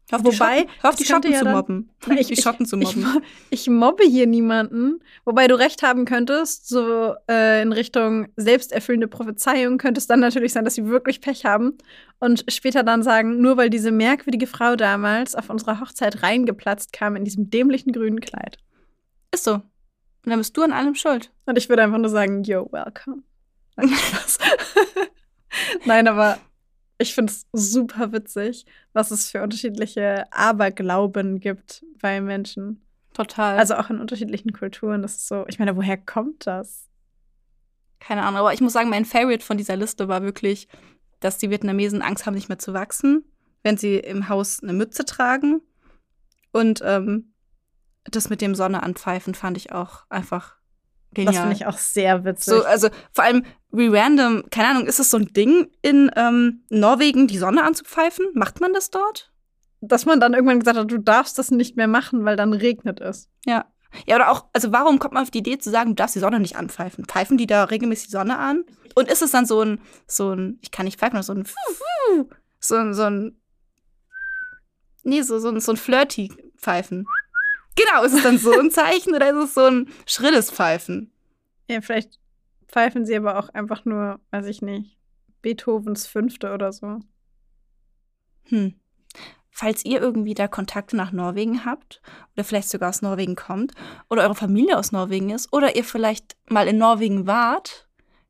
Hör 0.09 0.19
auf 0.19 0.25
Wobei, 0.25 0.63
die 0.63 0.69
hör 0.81 0.89
auf 0.89 0.95
die 0.95 1.05
Schotten 1.05 1.31
ja 1.31 1.39
zu 1.39 1.45
dann- 1.45 1.53
mobben. 1.55 1.89
Ich- 2.17 2.27
die 2.27 2.35
Schotten 2.41 2.65
zu 2.65 2.77
Ich, 2.79 2.95
mobben. 2.95 3.13
mo- 3.13 3.21
ich 3.51 3.69
mobbe 3.69 4.03
hier 4.03 4.25
niemanden. 4.25 5.01
Wobei 5.23 5.47
du 5.47 5.57
recht 5.57 5.83
haben 5.83 6.05
könntest, 6.05 6.67
so 6.67 7.13
äh, 7.29 7.61
in 7.61 7.71
Richtung 7.73 8.27
selbsterfüllende 8.35 9.07
Prophezeiung 9.07 9.77
könnte 9.77 9.99
es 9.99 10.07
dann 10.07 10.19
natürlich 10.19 10.51
sein, 10.53 10.65
dass 10.65 10.75
sie 10.75 10.87
wirklich 10.87 11.21
Pech 11.21 11.45
haben 11.45 11.77
und 12.19 12.43
später 12.49 12.81
dann 12.83 13.03
sagen, 13.03 13.39
nur 13.39 13.55
weil 13.57 13.69
diese 13.69 13.91
merkwürdige 13.91 14.47
Frau 14.47 14.75
damals 14.75 15.35
auf 15.35 15.49
unserer 15.49 15.79
Hochzeit 15.79 16.23
reingeplatzt 16.23 16.91
kam 16.91 17.15
in 17.15 17.23
diesem 17.23 17.49
dämlichen 17.51 17.91
grünen 17.93 18.19
Kleid. 18.19 18.57
Ist 19.31 19.43
so. 19.43 19.53
Und 19.53 19.63
dann 20.25 20.39
bist 20.39 20.57
du 20.57 20.63
an 20.63 20.71
allem 20.73 20.95
schuld. 20.95 21.31
Und 21.45 21.57
ich 21.57 21.69
würde 21.69 21.83
einfach 21.83 21.97
nur 21.99 22.09
sagen, 22.09 22.43
yo, 22.43 22.67
welcome. 22.71 23.21
Nein, 25.85 26.07
aber 26.07 26.37
ich 26.99 27.15
finde 27.15 27.33
es 27.33 27.47
super 27.53 28.11
witzig, 28.11 28.65
was 28.93 29.11
es 29.11 29.31
für 29.31 29.41
unterschiedliche 29.41 30.31
Aberglauben 30.31 31.39
gibt 31.39 31.83
bei 32.01 32.21
Menschen. 32.21 32.81
Total. 33.13 33.57
Also 33.57 33.75
auch 33.75 33.89
in 33.89 33.99
unterschiedlichen 33.99 34.53
Kulturen. 34.53 35.01
Das 35.01 35.15
ist 35.15 35.27
so, 35.27 35.45
ich 35.47 35.59
meine, 35.59 35.75
woher 35.75 35.97
kommt 35.97 36.45
das? 36.45 36.89
keine 37.99 38.23
Ahnung. 38.23 38.39
Aber 38.39 38.53
ich 38.53 38.61
muss 38.61 38.73
sagen, 38.73 38.89
mein 38.89 39.05
Favorite 39.05 39.45
von 39.45 39.57
dieser 39.57 39.75
Liste 39.75 40.07
war 40.07 40.23
wirklich, 40.23 40.67
dass 41.19 41.37
die 41.37 41.49
Vietnamesen 41.49 42.01
Angst 42.01 42.25
haben, 42.25 42.33
nicht 42.33 42.49
mehr 42.49 42.59
zu 42.59 42.73
wachsen, 42.73 43.23
wenn 43.63 43.77
sie 43.77 43.97
im 43.97 44.29
Haus 44.29 44.63
eine 44.63 44.73
Mütze 44.73 45.05
tragen. 45.05 45.61
Und 46.51 46.81
ähm, 46.83 47.33
das 48.05 48.29
mit 48.29 48.41
dem 48.41 48.55
Sonne 48.55 48.81
anpfeifen 48.81 49.35
fand 49.35 49.57
ich 49.57 49.71
auch 49.71 50.05
einfach 50.09 50.57
genial. 51.13 51.33
Das 51.33 51.41
finde 51.41 51.55
ich 51.55 51.65
auch 51.65 51.77
sehr 51.77 52.23
witzig. 52.25 52.53
So, 52.53 52.63
also 52.63 52.89
vor 53.11 53.23
allem 53.23 53.43
wie 53.71 53.87
random, 53.87 54.43
keine 54.49 54.69
Ahnung, 54.69 54.87
ist 54.87 54.99
es 54.99 55.11
so 55.11 55.17
ein 55.17 55.27
Ding 55.27 55.67
in 55.81 56.09
ähm, 56.15 56.63
Norwegen, 56.69 57.27
die 57.27 57.37
Sonne 57.37 57.63
anzupfeifen? 57.63 58.25
Macht 58.33 58.61
man 58.61 58.73
das 58.73 58.89
dort? 58.89 59.31
Dass 59.81 60.05
man 60.05 60.19
dann 60.19 60.33
irgendwann 60.33 60.59
gesagt 60.59 60.77
hat, 60.77 60.91
du 60.91 60.97
darfst 60.97 61.37
das 61.37 61.51
nicht 61.51 61.77
mehr 61.77 61.87
machen, 61.87 62.25
weil 62.25 62.35
dann 62.35 62.53
regnet 62.53 62.99
es. 62.99 63.29
Ja. 63.45 63.65
Ja, 64.05 64.17
oder 64.17 64.31
auch, 64.31 64.45
also 64.53 64.71
warum 64.71 64.99
kommt 64.99 65.15
man 65.15 65.23
auf 65.23 65.31
die 65.31 65.39
Idee 65.39 65.57
zu 65.57 65.71
sagen, 65.71 65.91
du 65.91 65.95
darfst 65.95 66.15
die 66.15 66.19
Sonne 66.19 66.39
nicht 66.39 66.55
anpfeifen? 66.55 67.05
Pfeifen 67.05 67.37
die 67.37 67.47
da 67.47 67.63
regelmäßig 67.63 68.07
die 68.07 68.11
Sonne 68.11 68.37
an? 68.37 68.63
Und 68.95 69.09
ist 69.09 69.21
es 69.21 69.31
dann 69.31 69.45
so 69.45 69.61
ein, 69.61 69.81
so 70.07 70.33
ein, 70.33 70.59
ich 70.61 70.71
kann 70.71 70.85
nicht 70.85 70.99
pfeifen, 70.99 71.21
so 71.23 71.33
ein, 71.33 71.45
so 72.59 72.75
ein, 72.75 72.93
so 72.93 73.03
ein, 73.03 73.39
nee, 75.03 75.21
so, 75.21 75.39
so 75.39 75.49
ein, 75.49 75.59
so 75.59 75.71
ein 75.71 75.77
flirty 75.77 76.31
Pfeifen. 76.57 77.07
Genau, 77.79 78.03
ist 78.03 78.13
es 78.13 78.23
dann 78.23 78.37
so 78.37 78.51
ein 78.51 78.71
Zeichen 78.71 79.15
oder 79.15 79.29
ist 79.29 79.49
es 79.49 79.53
so 79.53 79.65
ein 79.65 79.89
schrilles 80.05 80.51
Pfeifen? 80.51 81.11
Ja, 81.69 81.81
vielleicht 81.81 82.19
pfeifen 82.67 83.05
sie 83.05 83.15
aber 83.15 83.39
auch 83.39 83.49
einfach 83.49 83.85
nur, 83.85 84.19
weiß 84.31 84.47
ich 84.47 84.61
nicht, 84.61 84.97
Beethovens 85.41 86.05
Fünfte 86.05 86.53
oder 86.53 86.73
so. 86.73 86.99
Hm. 88.45 88.75
Falls 89.49 89.85
ihr 89.85 90.01
irgendwie 90.01 90.33
da 90.33 90.47
Kontakte 90.47 90.95
nach 90.95 91.11
Norwegen 91.11 91.65
habt 91.65 92.01
oder 92.33 92.43
vielleicht 92.43 92.69
sogar 92.69 92.89
aus 92.89 93.01
Norwegen 93.01 93.35
kommt 93.35 93.73
oder 94.09 94.23
eure 94.23 94.35
Familie 94.35 94.77
aus 94.77 94.91
Norwegen 94.91 95.29
ist 95.29 95.51
oder 95.53 95.75
ihr 95.75 95.83
vielleicht 95.83 96.35
mal 96.49 96.67
in 96.67 96.77
Norwegen 96.77 97.27
wart, 97.27 97.87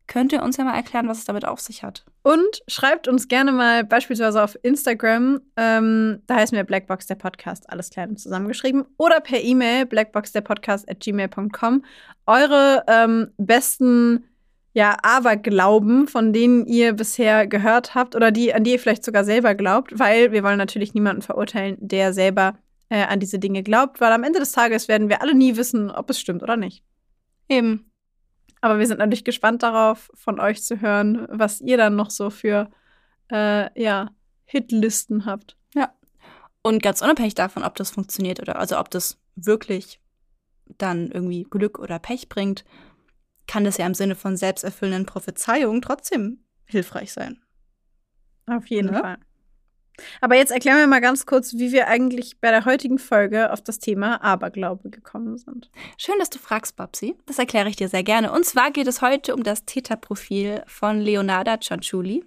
könnt 0.08 0.32
ihr 0.32 0.44
uns 0.44 0.58
ja 0.58 0.64
mal 0.64 0.76
erklären, 0.76 1.08
was 1.08 1.20
es 1.20 1.26
damit 1.26 1.46
auf 1.46 1.60
sich 1.60 1.84
hat. 1.84 2.06
Und 2.30 2.62
schreibt 2.68 3.08
uns 3.08 3.28
gerne 3.28 3.52
mal 3.52 3.84
beispielsweise 3.84 4.44
auf 4.44 4.56
Instagram, 4.62 5.42
ähm, 5.58 6.22
da 6.28 6.36
heißen 6.36 6.56
wir 6.56 6.64
Blackbox 6.64 7.08
der 7.08 7.16
Podcast, 7.16 7.68
alles 7.68 7.90
klein 7.90 8.10
und 8.10 8.20
zusammengeschrieben, 8.20 8.86
oder 8.98 9.20
per 9.20 9.42
E-Mail 9.42 9.88
blackboxderpodcast 9.88 10.88
at 10.88 11.00
gmail.com 11.00 11.84
eure 12.28 12.84
ähm, 12.88 13.32
besten 13.38 14.26
ja, 14.74 14.96
Aberglauben, 15.02 16.08
von 16.08 16.32
denen 16.32 16.68
ihr 16.68 16.94
bisher 16.94 17.48
gehört 17.48 17.96
habt 17.96 18.16
oder 18.16 18.30
die, 18.30 18.54
an 18.54 18.64
die 18.64 18.74
ihr 18.74 18.80
vielleicht 18.80 19.04
sogar 19.04 19.24
selber 19.24 19.56
glaubt, 19.56 19.98
weil 19.98 20.32
wir 20.32 20.44
wollen 20.44 20.60
natürlich 20.60 20.94
niemanden 20.94 21.24
verurteilen, 21.24 21.78
der 21.80 22.14
selber 22.14 22.60
äh, 22.90 23.06
an 23.06 23.20
diese 23.20 23.40
Dinge 23.40 23.64
glaubt, 23.64 24.02
weil 24.02 24.12
am 24.12 24.24
Ende 24.24 24.38
des 24.38 24.52
Tages 24.52 24.88
werden 24.88 25.10
wir 25.10 25.24
alle 25.24 25.34
nie 25.34 25.58
wissen, 25.58 25.90
ob 25.90 26.12
es 26.12 26.20
stimmt 26.20 26.44
oder 26.44 26.58
nicht. 26.58 26.84
Eben. 27.48 27.89
Aber 28.62 28.80
wir 28.80 28.88
sind 28.88 29.00
natürlich 29.00 29.24
gespannt 29.24 29.64
darauf, 29.64 30.12
von 30.14 30.40
euch 30.40 30.64
zu 30.64 30.82
hören, 30.82 31.28
was 31.30 31.62
ihr 31.62 31.78
dann 31.78 31.96
noch 31.96 32.10
so 32.10 32.30
für 32.30 32.70
äh, 33.32 33.82
ja, 33.82 34.10
Hitlisten 34.46 35.26
habt. 35.26 35.56
Ja. 35.74 35.94
Und 36.62 36.84
ganz 36.84 37.02
unabhängig 37.02 37.36
davon, 37.36 37.64
ob 37.64 37.76
das 37.76 37.92
funktioniert 37.92 38.40
oder 38.42 38.58
also 38.58 38.78
ob 38.78 38.90
das 38.90 39.18
wirklich 39.36 40.02
dann 40.78 41.10
irgendwie 41.10 41.44
Glück 41.44 41.80
oder 41.80 42.00
Pech 42.00 42.30
bringt, 42.30 42.66
kann 43.48 43.64
das 43.64 43.78
ja 43.78 43.86
im 43.86 43.94
Sinne 43.94 44.16
von 44.16 44.38
selbsterfüllenden 44.38 45.06
Prophezeiungen 45.06 45.82
trotzdem 45.82 46.44
hilfreich 46.66 47.14
sein. 47.14 47.42
Auf 48.46 48.68
jeden 48.68 48.94
ja? 48.94 49.00
Fall. 49.00 49.18
Aber 50.22 50.36
jetzt 50.36 50.52
erklären 50.52 50.78
wir 50.78 50.88
mal 50.88 51.02
ganz 51.02 51.26
kurz, 51.26 51.54
wie 51.54 51.72
wir 51.72 51.88
eigentlich 51.88 52.40
bei 52.40 52.52
der 52.52 52.66
heutigen 52.66 53.00
Folge 53.00 53.52
auf 53.52 53.62
das 53.62 53.80
Thema 53.80 54.24
Aberglaube 54.24 54.90
gekommen 54.90 55.38
sind. 55.38 55.70
Schön, 55.98 56.16
dass 56.20 56.30
du 56.30 56.40
fragst, 56.40 56.76
Babsi. 56.76 57.16
Das 57.26 57.40
erkläre 57.40 57.70
ich 57.70 57.76
dir 57.76 57.90
sehr 57.90 58.04
gerne. 58.04 58.32
Und 58.32 58.46
zwar 58.46 58.72
geht 58.72 58.88
es 58.88 59.02
heute 59.02 59.36
um 59.36 59.44
das 59.44 59.66
Täterprofil 59.66 60.64
von 60.68 61.00
Leonarda 61.00 61.60
Cianciulli. 61.60 62.24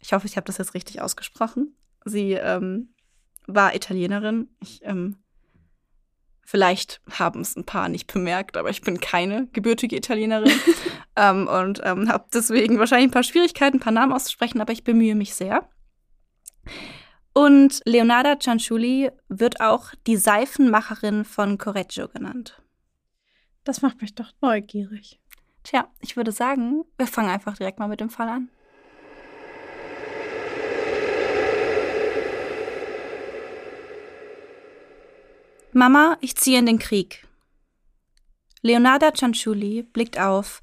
Ich 0.00 0.12
hoffe, 0.12 0.26
ich 0.26 0.36
habe 0.36 0.46
das 0.46 0.58
jetzt 0.58 0.74
richtig 0.74 1.00
ausgesprochen. 1.00 1.74
Sie 2.04 2.32
ähm, 2.32 2.94
war 3.46 3.74
Italienerin. 3.74 4.48
Ich 4.60 4.80
ähm, 4.84 5.16
Vielleicht 6.48 7.00
haben 7.10 7.40
es 7.40 7.56
ein 7.56 7.64
paar 7.64 7.88
nicht 7.88 8.12
bemerkt, 8.12 8.56
aber 8.56 8.70
ich 8.70 8.80
bin 8.80 9.00
keine 9.00 9.48
gebürtige 9.52 9.96
Italienerin 9.96 10.52
ähm, 11.16 11.48
und 11.48 11.80
ähm, 11.82 12.08
habe 12.08 12.26
deswegen 12.32 12.78
wahrscheinlich 12.78 13.08
ein 13.08 13.12
paar 13.12 13.24
Schwierigkeiten, 13.24 13.78
ein 13.78 13.80
paar 13.80 13.92
Namen 13.92 14.12
auszusprechen, 14.12 14.60
aber 14.60 14.72
ich 14.72 14.84
bemühe 14.84 15.16
mich 15.16 15.34
sehr. 15.34 15.68
Und 17.32 17.82
Leonarda 17.84 18.38
Cianciulli 18.40 19.10
wird 19.28 19.60
auch 19.60 19.90
die 20.06 20.16
Seifenmacherin 20.16 21.24
von 21.24 21.58
Correggio 21.58 22.08
genannt. 22.08 22.62
Das 23.64 23.82
macht 23.82 24.00
mich 24.00 24.14
doch 24.14 24.32
neugierig. 24.40 25.20
Tja, 25.62 25.88
ich 26.00 26.16
würde 26.16 26.32
sagen, 26.32 26.84
wir 26.96 27.06
fangen 27.06 27.28
einfach 27.28 27.56
direkt 27.58 27.78
mal 27.78 27.88
mit 27.88 28.00
dem 28.00 28.08
Fall 28.08 28.28
an. 28.28 28.48
Mama, 35.72 36.16
ich 36.22 36.36
ziehe 36.36 36.58
in 36.58 36.64
den 36.64 36.78
Krieg. 36.78 37.26
Leonarda 38.62 39.12
Cianciulli 39.12 39.82
blickt 39.82 40.18
auf, 40.18 40.62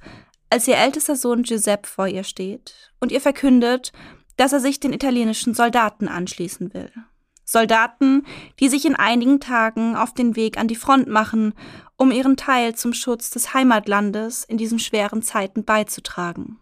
als 0.49 0.67
ihr 0.67 0.77
ältester 0.77 1.15
Sohn 1.15 1.43
Giuseppe 1.43 1.87
vor 1.87 2.07
ihr 2.07 2.23
steht 2.23 2.91
und 2.99 3.11
ihr 3.11 3.21
verkündet, 3.21 3.91
dass 4.37 4.53
er 4.53 4.59
sich 4.59 4.79
den 4.79 4.93
italienischen 4.93 5.53
Soldaten 5.53 6.07
anschließen 6.07 6.73
will. 6.73 6.91
Soldaten, 7.45 8.25
die 8.59 8.69
sich 8.69 8.85
in 8.85 8.95
einigen 8.95 9.39
Tagen 9.39 9.95
auf 9.95 10.13
den 10.13 10.35
Weg 10.35 10.57
an 10.57 10.67
die 10.67 10.75
Front 10.75 11.07
machen, 11.07 11.53
um 11.97 12.11
ihren 12.11 12.37
Teil 12.37 12.75
zum 12.75 12.93
Schutz 12.93 13.29
des 13.29 13.53
Heimatlandes 13.53 14.43
in 14.43 14.57
diesen 14.57 14.79
schweren 14.79 15.21
Zeiten 15.21 15.63
beizutragen. 15.65 16.57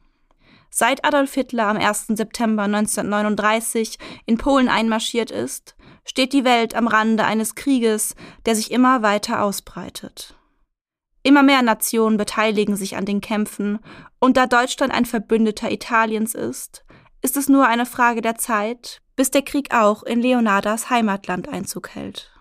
Seit 0.69 1.03
Adolf 1.03 1.33
Hitler 1.33 1.67
am 1.67 1.77
1. 1.77 2.07
September 2.09 2.63
1939 2.63 3.99
in 4.25 4.37
Polen 4.37 4.69
einmarschiert 4.69 5.29
ist, 5.29 5.75
steht 6.05 6.33
die 6.33 6.45
Welt 6.45 6.75
am 6.75 6.87
Rande 6.87 7.25
eines 7.25 7.55
Krieges, 7.55 8.15
der 8.45 8.55
sich 8.55 8.71
immer 8.71 9.01
weiter 9.01 9.43
ausbreitet. 9.43 10.35
Immer 11.23 11.43
mehr 11.43 11.61
Nationen 11.61 12.17
beteiligen 12.17 12.75
sich 12.75 12.95
an 12.95 13.05
den 13.05 13.21
Kämpfen, 13.21 13.79
und 14.19 14.37
da 14.37 14.47
Deutschland 14.47 14.93
ein 14.93 15.05
Verbündeter 15.05 15.71
Italiens 15.71 16.35
ist, 16.35 16.83
ist 17.21 17.37
es 17.37 17.49
nur 17.49 17.67
eine 17.67 17.85
Frage 17.85 18.21
der 18.21 18.35
Zeit, 18.35 19.01
bis 19.15 19.31
der 19.31 19.43
Krieg 19.43 19.73
auch 19.73 20.03
in 20.03 20.21
Leonardas 20.21 20.89
Heimatland 20.89 21.47
Einzug 21.47 21.89
hält. 21.89 22.31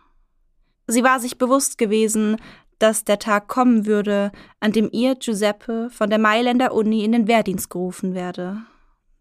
Sie 0.86 1.04
war 1.04 1.20
sich 1.20 1.38
bewusst 1.38 1.78
gewesen, 1.78 2.36
dass 2.78 3.04
der 3.04 3.18
Tag 3.18 3.46
kommen 3.46 3.86
würde, 3.86 4.32
an 4.58 4.72
dem 4.72 4.88
ihr 4.90 5.14
Giuseppe 5.14 5.90
von 5.90 6.10
der 6.10 6.18
Mailänder 6.18 6.72
Uni 6.72 7.04
in 7.04 7.12
den 7.12 7.28
Wehrdienst 7.28 7.70
gerufen 7.70 8.14
werde. 8.14 8.62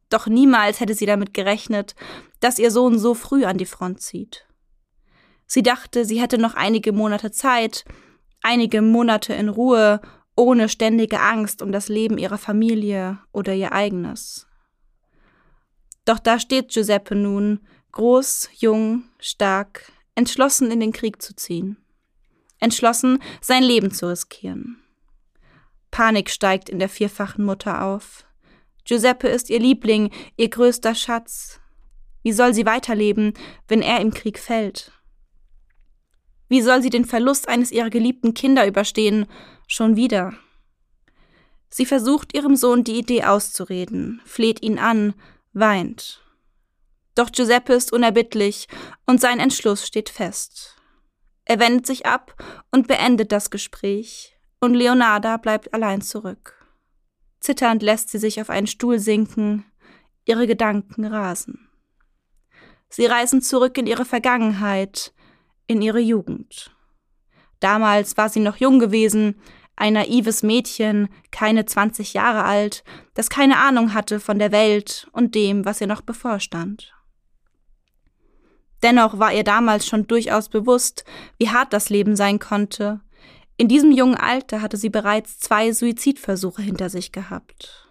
Doch 0.10 0.28
niemals 0.28 0.80
hätte 0.80 0.96
sie 0.96 1.06
damit 1.06 1.34
gerechnet, 1.34 1.96
dass 2.40 2.58
ihr 2.58 2.72
Sohn 2.72 2.98
so 2.98 3.14
früh 3.14 3.46
an 3.46 3.58
die 3.58 3.66
Front 3.66 4.02
zieht. 4.02 4.48
Sie 5.46 5.62
dachte, 5.62 6.06
sie 6.06 6.22
hätte 6.22 6.38
noch 6.38 6.56
einige 6.56 6.94
Monate 6.94 7.32
Zeit, 7.32 7.84
einige 8.42 8.82
Monate 8.82 9.34
in 9.34 9.50
Ruhe, 9.50 10.00
ohne 10.36 10.70
ständige 10.70 11.20
Angst 11.20 11.62
um 11.62 11.72
das 11.72 11.90
Leben 11.90 12.18
ihrer 12.18 12.38
Familie 12.38 13.20
oder 13.34 13.54
ihr 13.54 13.74
eigenes. 13.74 14.49
Doch 16.10 16.18
da 16.18 16.40
steht 16.40 16.70
Giuseppe 16.70 17.14
nun, 17.14 17.60
groß, 17.92 18.50
jung, 18.58 19.04
stark, 19.20 19.92
entschlossen 20.16 20.72
in 20.72 20.80
den 20.80 20.92
Krieg 20.92 21.22
zu 21.22 21.36
ziehen. 21.36 21.78
Entschlossen, 22.58 23.22
sein 23.42 23.62
Leben 23.62 23.92
zu 23.92 24.10
riskieren. 24.10 24.82
Panik 25.92 26.32
steigt 26.32 26.68
in 26.68 26.80
der 26.80 26.90
vierfachen 26.90 27.46
Mutter 27.46 27.84
auf. 27.84 28.26
Giuseppe 28.86 29.28
ist 29.28 29.52
ihr 29.52 29.60
Liebling, 29.60 30.10
ihr 30.36 30.50
größter 30.50 30.96
Schatz. 30.96 31.60
Wie 32.24 32.32
soll 32.32 32.56
sie 32.56 32.66
weiterleben, 32.66 33.36
wenn 33.68 33.84
er 33.84 34.02
im 34.02 34.12
Krieg 34.12 34.40
fällt? 34.40 34.92
Wie 36.48 36.64
soll 36.64 36.82
sie 36.82 36.90
den 36.90 37.06
Verlust 37.06 37.48
eines 37.48 37.72
ihrer 37.72 37.92
geliebten 37.92 38.34
Kinder 38.34 38.66
überstehen? 38.66 39.28
Schon 39.68 39.96
wieder. 39.96 40.34
Sie 41.70 41.86
versucht 41.86 42.34
ihrem 42.34 42.56
Sohn 42.56 42.84
die 42.84 42.98
Idee 42.98 43.26
auszureden, 43.26 44.22
fleht 44.26 44.64
ihn 44.64 44.80
an, 44.80 45.14
weint. 45.54 46.22
Doch 47.16 47.32
Giuseppe 47.32 47.74
ist 47.74 47.92
unerbittlich 47.92 48.68
und 49.06 49.20
sein 49.20 49.40
Entschluss 49.40 49.86
steht 49.86 50.10
fest. 50.10 50.78
Er 51.46 51.60
wendet 51.60 51.88
sich 51.88 52.06
ab 52.06 52.36
und 52.72 52.88
beendet 52.88 53.32
das 53.32 53.50
Gespräch, 53.50 54.38
und 54.60 54.74
Leonarda 54.74 55.38
bleibt 55.38 55.74
allein 55.74 56.02
zurück. 56.02 56.56
Zitternd 57.40 57.82
lässt 57.82 58.10
sie 58.10 58.20
sich 58.20 58.40
auf 58.42 58.50
einen 58.50 58.68
Stuhl 58.68 59.00
sinken, 59.00 59.66
ihre 60.26 60.46
Gedanken 60.48 61.06
rasen. 61.06 61.70
Sie 62.90 63.06
reisen 63.06 63.42
zurück 63.42 63.78
in 63.78 63.88
ihre 63.88 64.06
Vergangenheit, 64.06 65.14
in 65.68 65.82
ihre 65.82 66.00
Jugend. 66.00 66.76
Damals 67.60 68.18
war 68.18 68.30
sie 68.30 68.40
noch 68.40 68.58
jung 68.58 68.80
gewesen, 68.80 69.42
ein 69.80 69.94
naives 69.94 70.44
Mädchen, 70.44 71.08
keine 71.32 71.66
20 71.66 72.14
Jahre 72.14 72.44
alt, 72.44 72.84
das 73.14 73.30
keine 73.30 73.58
Ahnung 73.58 73.94
hatte 73.94 74.20
von 74.20 74.38
der 74.38 74.52
Welt 74.52 75.08
und 75.14 75.36
dem, 75.36 75.66
was 75.66 75.80
ihr 75.80 75.88
noch 75.88 76.02
bevorstand. 76.02 76.94
Dennoch 78.84 79.20
war 79.20 79.34
ihr 79.34 79.44
damals 79.44 79.88
schon 79.88 80.06
durchaus 80.08 80.50
bewusst, 80.50 81.06
wie 81.38 81.50
hart 81.50 81.74
das 81.74 81.90
Leben 81.90 82.16
sein 82.16 82.40
konnte. 82.40 83.02
In 83.58 83.68
diesem 83.68 83.92
jungen 83.92 84.16
Alter 84.16 84.62
hatte 84.62 84.78
sie 84.78 84.90
bereits 84.90 85.40
zwei 85.40 85.72
Suizidversuche 85.72 86.62
hinter 86.62 86.90
sich 86.90 87.12
gehabt. 87.12 87.90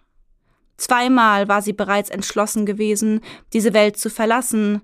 Zweimal 0.77 1.49
war 1.49 1.61
sie 1.63 1.73
bereits 1.73 2.09
entschlossen 2.11 2.65
gewesen, 2.65 3.21
diese 3.53 3.75
Welt 3.75 3.99
zu 3.99 4.11
verlassen, 4.11 4.83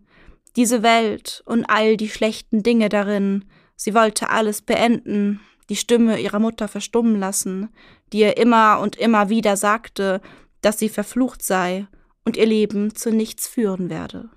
diese 0.56 0.82
Welt 0.82 1.42
und 1.46 1.64
all 1.66 1.96
die 1.96 2.08
schlechten 2.08 2.62
Dinge 2.62 2.88
darin. 2.88 3.44
Sie 3.76 3.94
wollte 3.94 4.30
alles 4.30 4.62
beenden, 4.62 5.40
die 5.68 5.76
Stimme 5.76 6.20
ihrer 6.20 6.38
Mutter 6.38 6.68
verstummen 6.68 7.18
lassen, 7.18 7.70
die 8.12 8.20
ihr 8.20 8.36
immer 8.36 8.80
und 8.80 8.96
immer 8.96 9.28
wieder 9.28 9.56
sagte, 9.56 10.20
dass 10.60 10.78
sie 10.78 10.88
verflucht 10.88 11.42
sei 11.42 11.86
und 12.24 12.36
ihr 12.36 12.46
Leben 12.46 12.94
zu 12.94 13.10
nichts 13.10 13.46
führen 13.46 13.90
werde. 13.90 14.30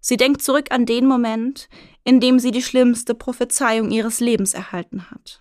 Sie 0.00 0.16
denkt 0.16 0.42
zurück 0.42 0.70
an 0.70 0.86
den 0.86 1.06
Moment, 1.06 1.68
in 2.04 2.20
dem 2.20 2.38
sie 2.38 2.52
die 2.52 2.62
schlimmste 2.62 3.14
Prophezeiung 3.14 3.90
ihres 3.90 4.20
Lebens 4.20 4.54
erhalten 4.54 5.10
hat. 5.10 5.40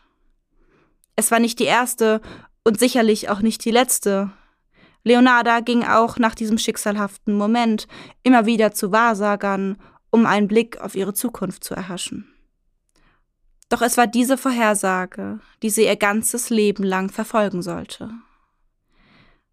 Es 1.16 1.30
war 1.32 1.40
nicht 1.40 1.60
die 1.60 1.66
erste 1.66 2.22
und 2.64 2.80
sicherlich 2.80 3.30
auch 3.30 3.42
nicht 3.42 3.64
die 3.64 3.72
letzte. 3.72 4.32
Leonarda 5.04 5.60
ging 5.60 5.84
auch 5.84 6.18
nach 6.18 6.34
diesem 6.34 6.58
schicksalhaften 6.58 7.38
Moment 7.38 7.88
immer 8.24 8.48
wieder 8.48 8.74
zu 8.74 8.92
Wahrsagern, 8.92 9.78
um 10.10 10.26
einen 10.26 10.48
Blick 10.48 10.82
auf 10.82 10.96
ihre 10.96 11.14
Zukunft 11.14 11.64
zu 11.64 11.76
erhaschen. 11.76 12.35
Doch 13.70 13.82
es 13.82 13.98
war 13.98 14.08
diese 14.08 14.38
Vorhersage, 14.38 15.40
die 15.64 15.70
sie 15.70 15.86
ihr 15.86 15.96
ganzes 15.96 16.50
Leben 16.50 16.84
lang 16.84 17.10
verfolgen 17.10 17.62
sollte. 17.62 18.12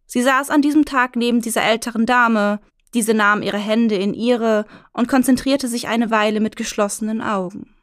Sie 0.07 0.23
saß 0.23 0.51
an 0.51 0.61
diesem 0.61 0.85
Tag 0.85 1.17
neben 1.17 1.41
dieser 1.41 1.63
älteren 1.63 2.05
Dame, 2.05 2.61
diese 2.93 3.15
nahm 3.15 3.41
ihre 3.41 3.59
Hände 3.59 3.95
in 3.95 4.13
ihre 4.13 4.67
und 4.93 5.09
konzentrierte 5.09 5.69
sich 5.69 5.89
eine 5.89 6.11
Weile 6.11 6.41
mit 6.41 6.57
geschlossenen 6.57 7.23
Augen. 7.23 7.75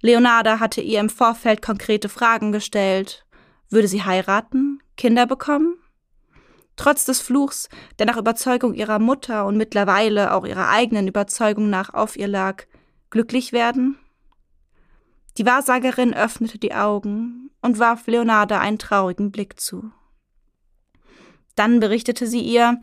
Leonarda 0.00 0.58
hatte 0.58 0.80
ihr 0.80 0.98
im 1.00 1.08
Vorfeld 1.08 1.62
konkrete 1.62 2.08
Fragen 2.08 2.50
gestellt. 2.50 3.24
Würde 3.70 3.88
sie 3.88 4.02
heiraten? 4.02 4.82
Kinder 4.96 5.26
bekommen? 5.26 5.76
Trotz 6.76 7.04
des 7.04 7.20
Fluchs, 7.20 7.68
der 7.98 8.06
nach 8.06 8.16
Überzeugung 8.16 8.74
ihrer 8.74 8.98
Mutter 8.98 9.46
und 9.46 9.56
mittlerweile 9.56 10.34
auch 10.34 10.44
ihrer 10.44 10.68
eigenen 10.68 11.06
Überzeugung 11.06 11.70
nach 11.70 11.94
auf 11.94 12.16
ihr 12.16 12.28
lag, 12.28 12.64
glücklich 13.10 13.52
werden? 13.52 13.96
Die 15.36 15.46
Wahrsagerin 15.46 16.14
öffnete 16.14 16.58
die 16.58 16.74
Augen 16.74 17.50
und 17.60 17.78
warf 17.78 18.06
Leonarda 18.06 18.60
einen 18.60 18.78
traurigen 18.78 19.32
Blick 19.32 19.58
zu. 19.58 19.90
Dann 21.56 21.80
berichtete 21.80 22.26
sie 22.26 22.40
ihr, 22.40 22.80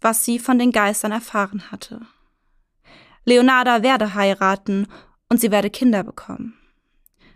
was 0.00 0.24
sie 0.24 0.38
von 0.38 0.58
den 0.58 0.70
Geistern 0.70 1.12
erfahren 1.12 1.70
hatte. 1.70 2.00
Leonarda 3.24 3.82
werde 3.82 4.14
heiraten 4.14 4.86
und 5.30 5.40
sie 5.40 5.50
werde 5.50 5.70
Kinder 5.70 6.04
bekommen. 6.04 6.54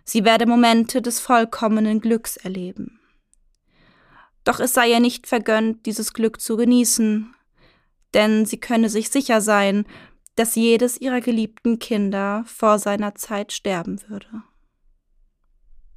Sie 0.05 0.25
werde 0.25 0.47
Momente 0.47 1.03
des 1.03 1.21
vollkommenen 1.21 2.01
Glücks 2.01 2.37
erleben. 2.37 3.01
Doch 4.45 4.61
es 4.61 4.73
sei 4.73 4.91
ihr 4.91 5.01
nicht 5.01 5.27
vergönnt, 5.27 5.87
dieses 5.87 6.13
Glück 6.15 6.41
zu 6.41 6.57
genießen, 6.57 7.35
denn 8.15 8.47
sie 8.47 8.59
könne 8.59 8.89
sich 8.89 9.11
sicher 9.11 9.41
sein, 9.41 9.87
dass 10.37 10.55
jedes 10.55 11.01
ihrer 11.01 11.21
geliebten 11.21 11.79
Kinder 11.79 12.45
vor 12.47 12.79
seiner 12.79 13.15
Zeit 13.15 13.53
sterben 13.53 14.01
würde. 14.09 14.43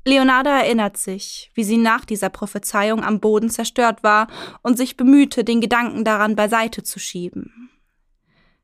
Leonarda 0.04 0.62
erinnert 0.62 0.98
sich, 0.98 1.52
wie 1.54 1.64
sie 1.64 1.78
nach 1.78 2.06
dieser 2.06 2.30
Prophezeiung 2.30 3.04
am 3.04 3.20
Boden 3.20 3.50
zerstört 3.50 4.04
war 4.04 4.28
und 4.64 4.78
sich 4.78 4.98
bemühte, 4.98 5.44
den 5.44 5.62
Gedanken 5.62 6.04
daran 6.04 6.36
beiseite 6.36 6.82
zu 6.82 7.00
schieben. 7.00 7.70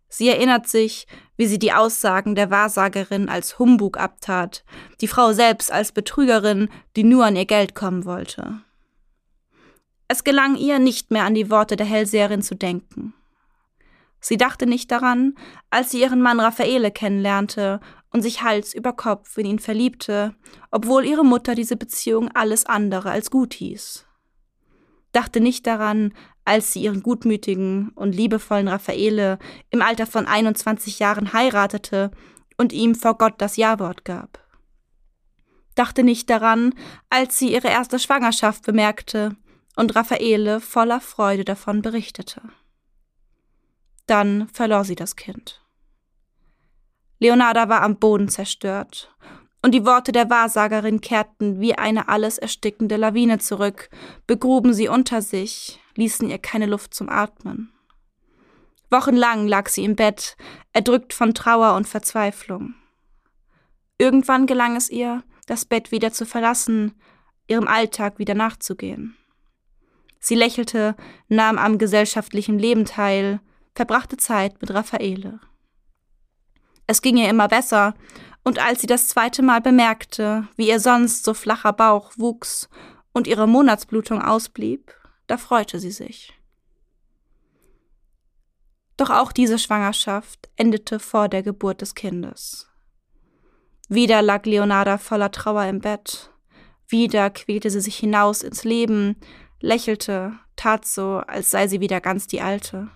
Sie 0.09 0.29
erinnert 0.29 0.67
sich, 0.67 1.05
wie 1.35 1.45
sie 1.45 1.59
die 1.59 1.73
Aussagen 1.73 2.33
der 2.33 2.49
Wahrsagerin 2.49 3.29
als 3.29 3.59
Humbug 3.59 3.97
abtat, 3.97 4.63
die 5.01 5.07
Frau 5.07 5.33
selbst 5.33 5.71
als 5.71 5.91
Betrügerin, 5.91 6.69
die 6.95 7.03
nur 7.03 7.25
an 7.25 7.35
ihr 7.35 7.45
Geld 7.45 7.75
kommen 7.75 8.05
wollte. 8.05 8.61
Es 10.07 10.23
gelang 10.23 10.55
ihr 10.55 10.79
nicht 10.79 11.11
mehr 11.11 11.25
an 11.25 11.35
die 11.35 11.51
Worte 11.51 11.75
der 11.75 11.85
Hellseherin 11.85 12.41
zu 12.41 12.55
denken. 12.55 13.13
Sie 14.19 14.37
dachte 14.37 14.65
nicht 14.65 14.91
daran, 14.91 15.35
als 15.69 15.91
sie 15.91 16.01
ihren 16.01 16.21
Mann 16.21 16.39
Raffaele 16.39 16.91
kennenlernte 16.91 17.79
und 18.11 18.21
sich 18.21 18.41
Hals 18.41 18.73
über 18.73 18.93
Kopf 18.93 19.37
in 19.37 19.45
ihn 19.45 19.59
verliebte, 19.59 20.35
obwohl 20.71 21.05
ihre 21.05 21.25
Mutter 21.25 21.55
diese 21.55 21.75
Beziehung 21.75 22.29
alles 22.33 22.65
andere 22.65 23.11
als 23.11 23.31
gut 23.31 23.53
hieß. 23.53 24.05
Dachte 25.11 25.39
nicht 25.39 25.67
daran, 25.67 26.13
als 26.45 26.73
sie 26.73 26.83
ihren 26.83 27.03
gutmütigen 27.03 27.89
und 27.89 28.13
liebevollen 28.13 28.67
Raffaele 28.67 29.39
im 29.69 29.81
Alter 29.81 30.05
von 30.05 30.25
21 30.25 30.99
Jahren 30.99 31.33
heiratete 31.33 32.11
und 32.57 32.73
ihm 32.73 32.95
vor 32.95 33.17
Gott 33.17 33.35
das 33.39 33.57
Ja-Wort 33.57 34.05
gab. 34.05 34.39
Dachte 35.75 36.03
nicht 36.03 36.29
daran, 36.29 36.73
als 37.09 37.37
sie 37.37 37.53
ihre 37.53 37.67
erste 37.67 37.99
Schwangerschaft 37.99 38.63
bemerkte 38.63 39.35
und 39.75 39.95
Raffaele 39.95 40.59
voller 40.59 41.01
Freude 41.01 41.45
davon 41.45 41.81
berichtete. 41.81 42.41
Dann 44.07 44.47
verlor 44.49 44.85
sie 44.85 44.95
das 44.95 45.15
Kind. 45.15 45.61
Leonarda 47.19 47.69
war 47.69 47.81
am 47.81 47.97
Boden 47.97 48.29
zerstört, 48.29 49.13
und 49.63 49.73
die 49.73 49.85
Worte 49.85 50.11
der 50.11 50.29
Wahrsagerin 50.29 51.01
kehrten 51.01 51.59
wie 51.59 51.77
eine 51.77 52.09
alles 52.09 52.37
erstickende 52.37 52.95
Lawine 52.95 53.39
zurück, 53.39 53.89
begruben 54.27 54.73
sie 54.73 54.87
unter 54.87 55.21
sich, 55.21 55.79
ließen 55.95 56.29
ihr 56.29 56.37
keine 56.37 56.67
Luft 56.67 56.93
zum 56.93 57.09
Atmen. 57.09 57.73
Wochenlang 58.89 59.47
lag 59.47 59.67
sie 59.67 59.83
im 59.83 59.95
Bett, 59.95 60.37
erdrückt 60.73 61.13
von 61.13 61.33
Trauer 61.33 61.75
und 61.75 61.87
Verzweiflung. 61.87 62.75
Irgendwann 63.97 64.45
gelang 64.45 64.75
es 64.75 64.89
ihr, 64.89 65.23
das 65.47 65.65
Bett 65.65 65.91
wieder 65.91 66.13
zu 66.13 66.25
verlassen, 66.25 66.93
ihrem 67.47 67.67
Alltag 67.67 68.19
wieder 68.19 68.35
nachzugehen. 68.35 69.17
Sie 70.19 70.35
lächelte, 70.35 70.95
nahm 71.27 71.57
am 71.57 71.77
gesellschaftlichen 71.77 72.59
Leben 72.59 72.85
teil, 72.85 73.39
verbrachte 73.75 74.17
Zeit 74.17 74.61
mit 74.61 74.73
Raffaele. 74.73 75.39
Es 76.87 77.01
ging 77.01 77.17
ihr 77.17 77.29
immer 77.29 77.47
besser, 77.47 77.93
und 78.43 78.59
als 78.59 78.79
sie 78.79 78.87
das 78.87 79.09
zweite 79.09 79.43
Mal 79.43 79.59
bemerkte, 79.59 80.47
wie 80.55 80.69
ihr 80.69 80.79
sonst 80.79 81.25
so 81.25 81.33
flacher 81.33 81.73
Bauch 81.73 82.13
wuchs 82.15 82.69
und 83.11 83.27
ihre 83.27 83.45
Monatsblutung 83.45 84.21
ausblieb, 84.21 84.93
da 85.27 85.37
freute 85.37 85.79
sie 85.79 85.91
sich. 85.91 86.33
Doch 88.95 89.09
auch 89.09 89.33
diese 89.33 89.59
Schwangerschaft 89.59 90.49
endete 90.55 90.99
vor 90.99 91.27
der 91.27 91.43
Geburt 91.43 91.81
des 91.81 91.93
Kindes. 91.93 92.67
Wieder 93.89 94.21
lag 94.21 94.45
Leonarda 94.45 94.97
voller 94.97 95.31
Trauer 95.31 95.65
im 95.65 95.79
Bett, 95.79 96.31
wieder 96.87 97.29
quälte 97.29 97.69
sie 97.69 97.81
sich 97.81 97.97
hinaus 97.97 98.41
ins 98.43 98.63
Leben, 98.63 99.17
lächelte, 99.59 100.39
tat 100.55 100.85
so, 100.85 101.21
als 101.27 101.51
sei 101.51 101.67
sie 101.67 101.81
wieder 101.81 101.99
ganz 101.99 102.27
die 102.27 102.41
Alte. 102.41 102.87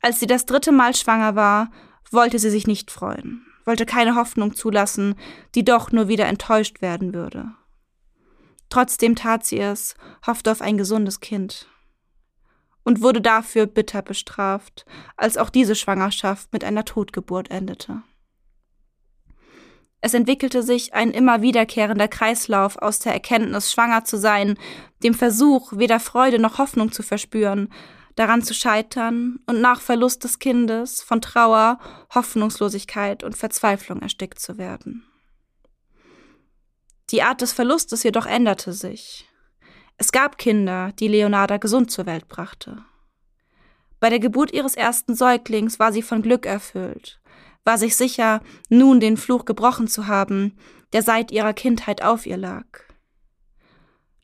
Als 0.00 0.20
sie 0.20 0.26
das 0.26 0.46
dritte 0.46 0.70
Mal 0.70 0.94
schwanger 0.94 1.34
war, 1.34 1.70
wollte 2.10 2.38
sie 2.38 2.50
sich 2.50 2.66
nicht 2.66 2.90
freuen, 2.90 3.46
wollte 3.64 3.86
keine 3.86 4.14
Hoffnung 4.14 4.54
zulassen, 4.54 5.14
die 5.54 5.64
doch 5.64 5.92
nur 5.92 6.08
wieder 6.08 6.26
enttäuscht 6.26 6.82
werden 6.82 7.14
würde. 7.14 7.52
Trotzdem 8.68 9.14
tat 9.14 9.44
sie 9.44 9.58
es, 9.58 9.94
hoffte 10.26 10.50
auf 10.50 10.60
ein 10.60 10.76
gesundes 10.76 11.20
Kind 11.20 11.68
und 12.84 13.02
wurde 13.02 13.20
dafür 13.20 13.66
bitter 13.66 14.02
bestraft, 14.02 14.86
als 15.16 15.36
auch 15.36 15.50
diese 15.50 15.74
Schwangerschaft 15.74 16.52
mit 16.52 16.62
einer 16.62 16.84
Totgeburt 16.84 17.50
endete. 17.50 18.02
Es 20.00 20.14
entwickelte 20.14 20.62
sich 20.62 20.94
ein 20.94 21.10
immer 21.10 21.42
wiederkehrender 21.42 22.06
Kreislauf 22.06 22.76
aus 22.76 23.00
der 23.00 23.12
Erkenntnis, 23.12 23.72
schwanger 23.72 24.04
zu 24.04 24.16
sein, 24.18 24.56
dem 25.02 25.14
Versuch, 25.14 25.72
weder 25.74 25.98
Freude 25.98 26.38
noch 26.38 26.58
Hoffnung 26.58 26.92
zu 26.92 27.02
verspüren, 27.02 27.72
daran 28.16 28.42
zu 28.42 28.54
scheitern 28.54 29.38
und 29.46 29.60
nach 29.60 29.80
Verlust 29.80 30.24
des 30.24 30.38
Kindes 30.38 31.02
von 31.02 31.20
Trauer, 31.20 31.78
Hoffnungslosigkeit 32.14 33.22
und 33.22 33.36
Verzweiflung 33.36 34.02
erstickt 34.02 34.40
zu 34.40 34.58
werden. 34.58 35.06
Die 37.10 37.22
Art 37.22 37.40
des 37.40 37.52
Verlustes 37.52 38.02
jedoch 38.02 38.26
änderte 38.26 38.72
sich. 38.72 39.28
Es 39.96 40.10
gab 40.12 40.38
Kinder, 40.38 40.92
die 40.98 41.08
Leonarda 41.08 41.58
gesund 41.58 41.90
zur 41.90 42.06
Welt 42.06 42.26
brachte. 42.26 42.84
Bei 44.00 44.10
der 44.10 44.18
Geburt 44.18 44.52
ihres 44.52 44.74
ersten 44.74 45.14
Säuglings 45.14 45.78
war 45.78 45.92
sie 45.92 46.02
von 46.02 46.20
Glück 46.20 46.44
erfüllt, 46.44 47.20
war 47.64 47.78
sich 47.78 47.96
sicher, 47.96 48.42
nun 48.68 49.00
den 49.00 49.16
Fluch 49.16 49.44
gebrochen 49.44 49.88
zu 49.88 50.06
haben, 50.06 50.58
der 50.92 51.02
seit 51.02 51.30
ihrer 51.30 51.52
Kindheit 51.52 52.02
auf 52.02 52.26
ihr 52.26 52.36
lag. 52.36 52.66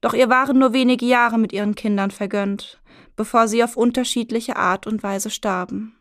Doch 0.00 0.14
ihr 0.14 0.28
waren 0.28 0.58
nur 0.58 0.72
wenige 0.72 1.06
Jahre 1.06 1.38
mit 1.38 1.52
ihren 1.52 1.74
Kindern 1.74 2.10
vergönnt, 2.10 2.81
bevor 3.22 3.46
sie 3.46 3.62
auf 3.62 3.76
unterschiedliche 3.76 4.56
Art 4.56 4.88
und 4.88 5.04
Weise 5.04 5.30
starben. 5.30 5.94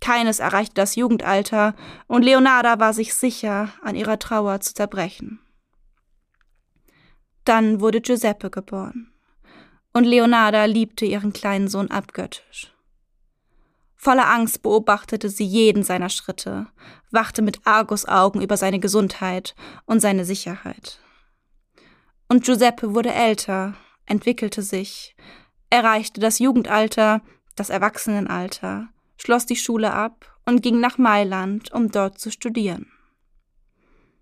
Keines 0.00 0.40
erreichte 0.40 0.74
das 0.74 0.96
Jugendalter, 0.96 1.76
und 2.08 2.24
Leonarda 2.24 2.80
war 2.80 2.92
sich 2.92 3.14
sicher, 3.14 3.68
an 3.80 3.94
ihrer 3.94 4.18
Trauer 4.18 4.60
zu 4.60 4.74
zerbrechen. 4.74 5.38
Dann 7.44 7.78
wurde 7.78 8.00
Giuseppe 8.00 8.50
geboren, 8.50 9.12
und 9.92 10.02
Leonarda 10.02 10.64
liebte 10.64 11.04
ihren 11.04 11.32
kleinen 11.32 11.68
Sohn 11.68 11.92
abgöttisch. 11.92 12.74
Voller 13.94 14.28
Angst 14.28 14.62
beobachtete 14.62 15.28
sie 15.28 15.46
jeden 15.46 15.84
seiner 15.84 16.08
Schritte, 16.08 16.66
wachte 17.12 17.40
mit 17.40 17.64
Argusaugen 17.68 18.42
über 18.42 18.56
seine 18.56 18.80
Gesundheit 18.80 19.54
und 19.86 20.00
seine 20.00 20.24
Sicherheit. 20.24 20.98
Und 22.28 22.44
Giuseppe 22.44 22.96
wurde 22.96 23.14
älter, 23.14 23.74
entwickelte 24.06 24.60
sich, 24.62 25.14
erreichte 25.74 26.20
das 26.20 26.38
Jugendalter, 26.38 27.20
das 27.56 27.68
Erwachsenenalter, 27.68 28.88
schloss 29.16 29.44
die 29.44 29.56
Schule 29.56 29.92
ab 29.92 30.38
und 30.46 30.62
ging 30.62 30.78
nach 30.78 30.98
Mailand, 30.98 31.72
um 31.72 31.90
dort 31.90 32.20
zu 32.20 32.30
studieren. 32.30 32.86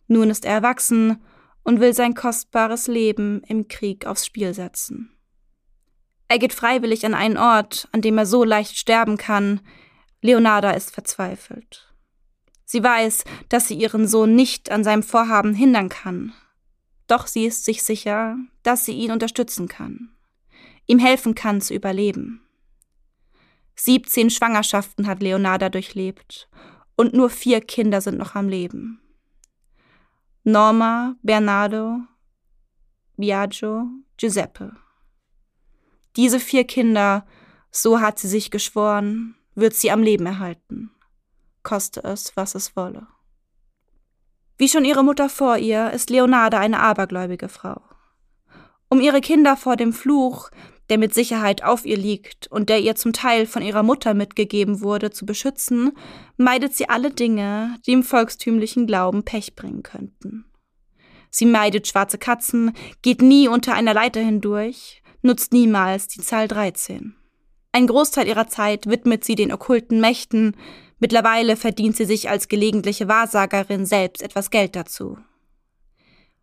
Nun 0.07 0.31
ist 0.31 0.47
er 0.47 0.55
erwachsen 0.55 1.23
und 1.63 1.79
will 1.79 1.93
sein 1.93 2.15
kostbares 2.15 2.87
Leben 2.87 3.43
im 3.47 3.69
Krieg 3.69 4.07
aufs 4.07 4.25
Spiel 4.25 4.55
setzen. 4.55 5.15
Er 6.29 6.39
geht 6.39 6.55
freiwillig 6.55 7.05
an 7.05 7.13
einen 7.13 7.37
Ort, 7.37 7.87
an 7.93 8.01
dem 8.01 8.17
er 8.17 8.25
so 8.25 8.45
leicht 8.45 8.79
sterben 8.79 9.19
kann. 9.19 9.61
Leonarda 10.23 10.71
ist 10.71 10.91
verzweifelt. 10.91 11.93
Sie 12.65 12.83
weiß, 12.83 13.25
dass 13.51 13.69
sie 13.69 13.75
ihren 13.75 14.09
Sohn 14.09 14.35
nicht 14.35 14.71
an 14.71 14.85
seinem 14.85 15.03
Vorhaben 15.03 15.53
hindern 15.53 15.91
kann. 15.91 16.33
Doch 17.09 17.27
sie 17.27 17.45
ist 17.45 17.67
sich 17.67 17.83
sicher, 17.83 18.39
dass 18.63 18.87
sie 18.87 18.93
ihn 18.93 19.11
unterstützen 19.11 19.69
kann 19.69 20.12
ihm 20.93 20.99
helfen 20.99 21.35
kann 21.35 21.61
zu 21.61 21.75
überleben. 21.75 22.47
17 23.77 24.29
Schwangerschaften 24.29 25.07
hat 25.07 25.23
Leonarda 25.23 25.71
durchlebt 25.71 26.49
und 26.97 27.15
nur 27.15 27.31
vier 27.31 27.63
Kinder 27.63 28.03
sind 28.03 28.19
noch 28.19 28.35
am 28.35 28.49
Leben. 28.49 29.01
Norma, 30.45 31.17
Bernardo, 31.23 32.01
Biagio, 33.17 33.87
Giuseppe. 34.19 34.77
Diese 36.17 36.39
vier 36.39 36.65
Kinder, 36.65 37.27
so 37.71 38.01
hat 38.01 38.19
sie 38.19 38.29
sich 38.29 38.51
geschworen, 38.51 39.35
wird 39.55 39.75
sie 39.75 39.91
am 39.91 40.03
Leben 40.03 40.27
erhalten, 40.27 40.91
koste 41.63 42.05
es, 42.05 42.37
was 42.37 42.55
es 42.55 42.77
wolle. 42.77 43.07
Wie 44.59 44.69
schon 44.69 44.85
ihre 44.85 45.03
Mutter 45.03 45.31
vor 45.31 45.57
ihr, 45.57 45.91
ist 45.91 46.11
Leonarda 46.11 46.59
eine 46.59 46.81
abergläubige 46.81 47.49
Frau. 47.49 47.81
Um 48.91 49.01
ihre 49.01 49.23
Kinder 49.23 49.57
vor 49.57 49.77
dem 49.77 49.95
Fluch, 49.95 50.51
der 50.93 50.99
mit 50.99 51.15
Sicherheit 51.15 51.65
auf 51.65 51.87
ihr 51.87 51.97
liegt 51.97 52.49
und 52.49 52.69
der 52.69 52.81
ihr 52.81 52.95
zum 52.97 53.15
Teil 53.15 53.47
von 53.47 53.63
ihrer 53.63 53.83
Mutter 53.83 54.13
mitgegeben 54.13 54.83
wurde, 54.83 55.11
zu 55.11 55.25
beschützen, 55.25 55.93
meidet 56.37 56.77
sie 56.77 56.91
alle 56.91 57.11
Dinge, 57.11 57.79
die 57.87 57.93
im 57.93 58.03
volkstümlichen 58.03 58.87
Glauben 58.87 59.23
Pech 59.23 59.57
bringen 59.57 59.83
könnten. 59.83 60.45
Sie 61.31 61.47
meidet 61.47 61.89
schwarze 61.89 62.19
Katzen, 62.19 62.73
geht 63.01 63.23
nie 63.23 63.49
unter 63.49 63.73
einer 63.73 63.95
Leiter 63.95 64.21
hindurch, 64.21 65.03
nutzt 65.23 65.55
niemals 65.55 66.09
die 66.09 66.21
Zahl 66.21 66.47
13. 66.47 67.15
Ein 67.73 67.87
Großteil 67.87 68.29
ihrer 68.29 68.49
Zeit 68.49 68.87
widmet 68.87 69.25
sie 69.25 69.35
den 69.35 69.51
okkulten 69.51 69.99
Mächten, 69.99 70.55
mittlerweile 70.99 71.57
verdient 71.57 71.97
sie 71.97 72.05
sich 72.05 72.29
als 72.29 72.49
gelegentliche 72.49 73.09
Wahrsagerin 73.09 73.87
selbst 73.87 74.21
etwas 74.21 74.51
Geld 74.51 74.77
dazu. 74.77 75.17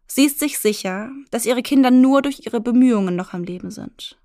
Sie 0.08 0.26
ist 0.26 0.40
sich 0.40 0.58
sicher, 0.58 1.12
dass 1.30 1.46
ihre 1.46 1.62
Kinder 1.62 1.92
nur 1.92 2.24
durch 2.24 2.48
ihre 2.48 2.62
Bemühungen 2.62 3.16
noch 3.16 3.34
am 3.34 3.44
Leben 3.44 3.70
sind. 3.70 4.18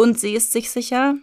Und 0.00 0.18
sie 0.18 0.32
ist 0.32 0.52
sich 0.52 0.70
sicher, 0.70 1.16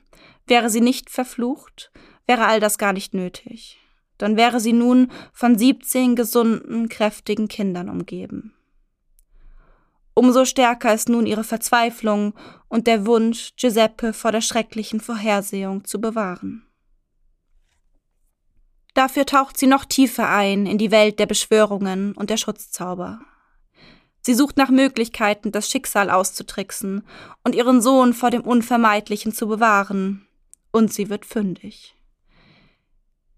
wäre 0.45 0.69
sie 0.69 0.81
nicht 0.81 1.09
verflucht, 1.09 1.91
wäre 2.27 2.45
all 2.45 2.59
das 2.59 2.77
gar 2.77 2.93
nicht 2.93 3.15
nötig. 3.15 3.79
Dann 4.19 4.37
wäre 4.37 4.59
sie 4.59 4.71
nun 4.71 5.11
von 5.33 5.57
17 5.57 6.15
gesunden, 6.15 6.87
kräftigen 6.87 7.47
Kindern 7.47 7.89
umgeben. 7.89 8.53
Umso 10.13 10.45
stärker 10.45 10.93
ist 10.93 11.09
nun 11.09 11.25
ihre 11.25 11.43
Verzweiflung 11.43 12.35
und 12.67 12.85
der 12.85 13.07
Wunsch, 13.07 13.55
Giuseppe 13.55 14.13
vor 14.13 14.31
der 14.31 14.41
schrecklichen 14.41 14.99
Vorhersehung 14.99 15.83
zu 15.83 15.99
bewahren. 15.99 16.67
Dafür 18.93 19.25
taucht 19.25 19.57
sie 19.57 19.65
noch 19.65 19.85
tiefer 19.85 20.29
ein 20.29 20.67
in 20.67 20.77
die 20.77 20.91
Welt 20.91 21.17
der 21.17 21.25
Beschwörungen 21.25 22.13
und 22.13 22.29
der 22.29 22.37
Schutzzauber. 22.37 23.21
Sie 24.27 24.33
sucht 24.33 24.57
nach 24.57 24.69
Möglichkeiten, 24.69 25.53
das 25.53 25.69
Schicksal 25.69 26.09
auszutricksen 26.09 27.03
und 27.45 27.55
ihren 27.55 27.79
Sohn 27.79 28.13
vor 28.13 28.29
dem 28.29 28.41
Unvermeidlichen 28.41 29.31
zu 29.31 29.47
bewahren. 29.47 30.27
Und 30.73 30.91
sie 30.91 31.09
wird 31.09 31.25
fündig. 31.25 31.95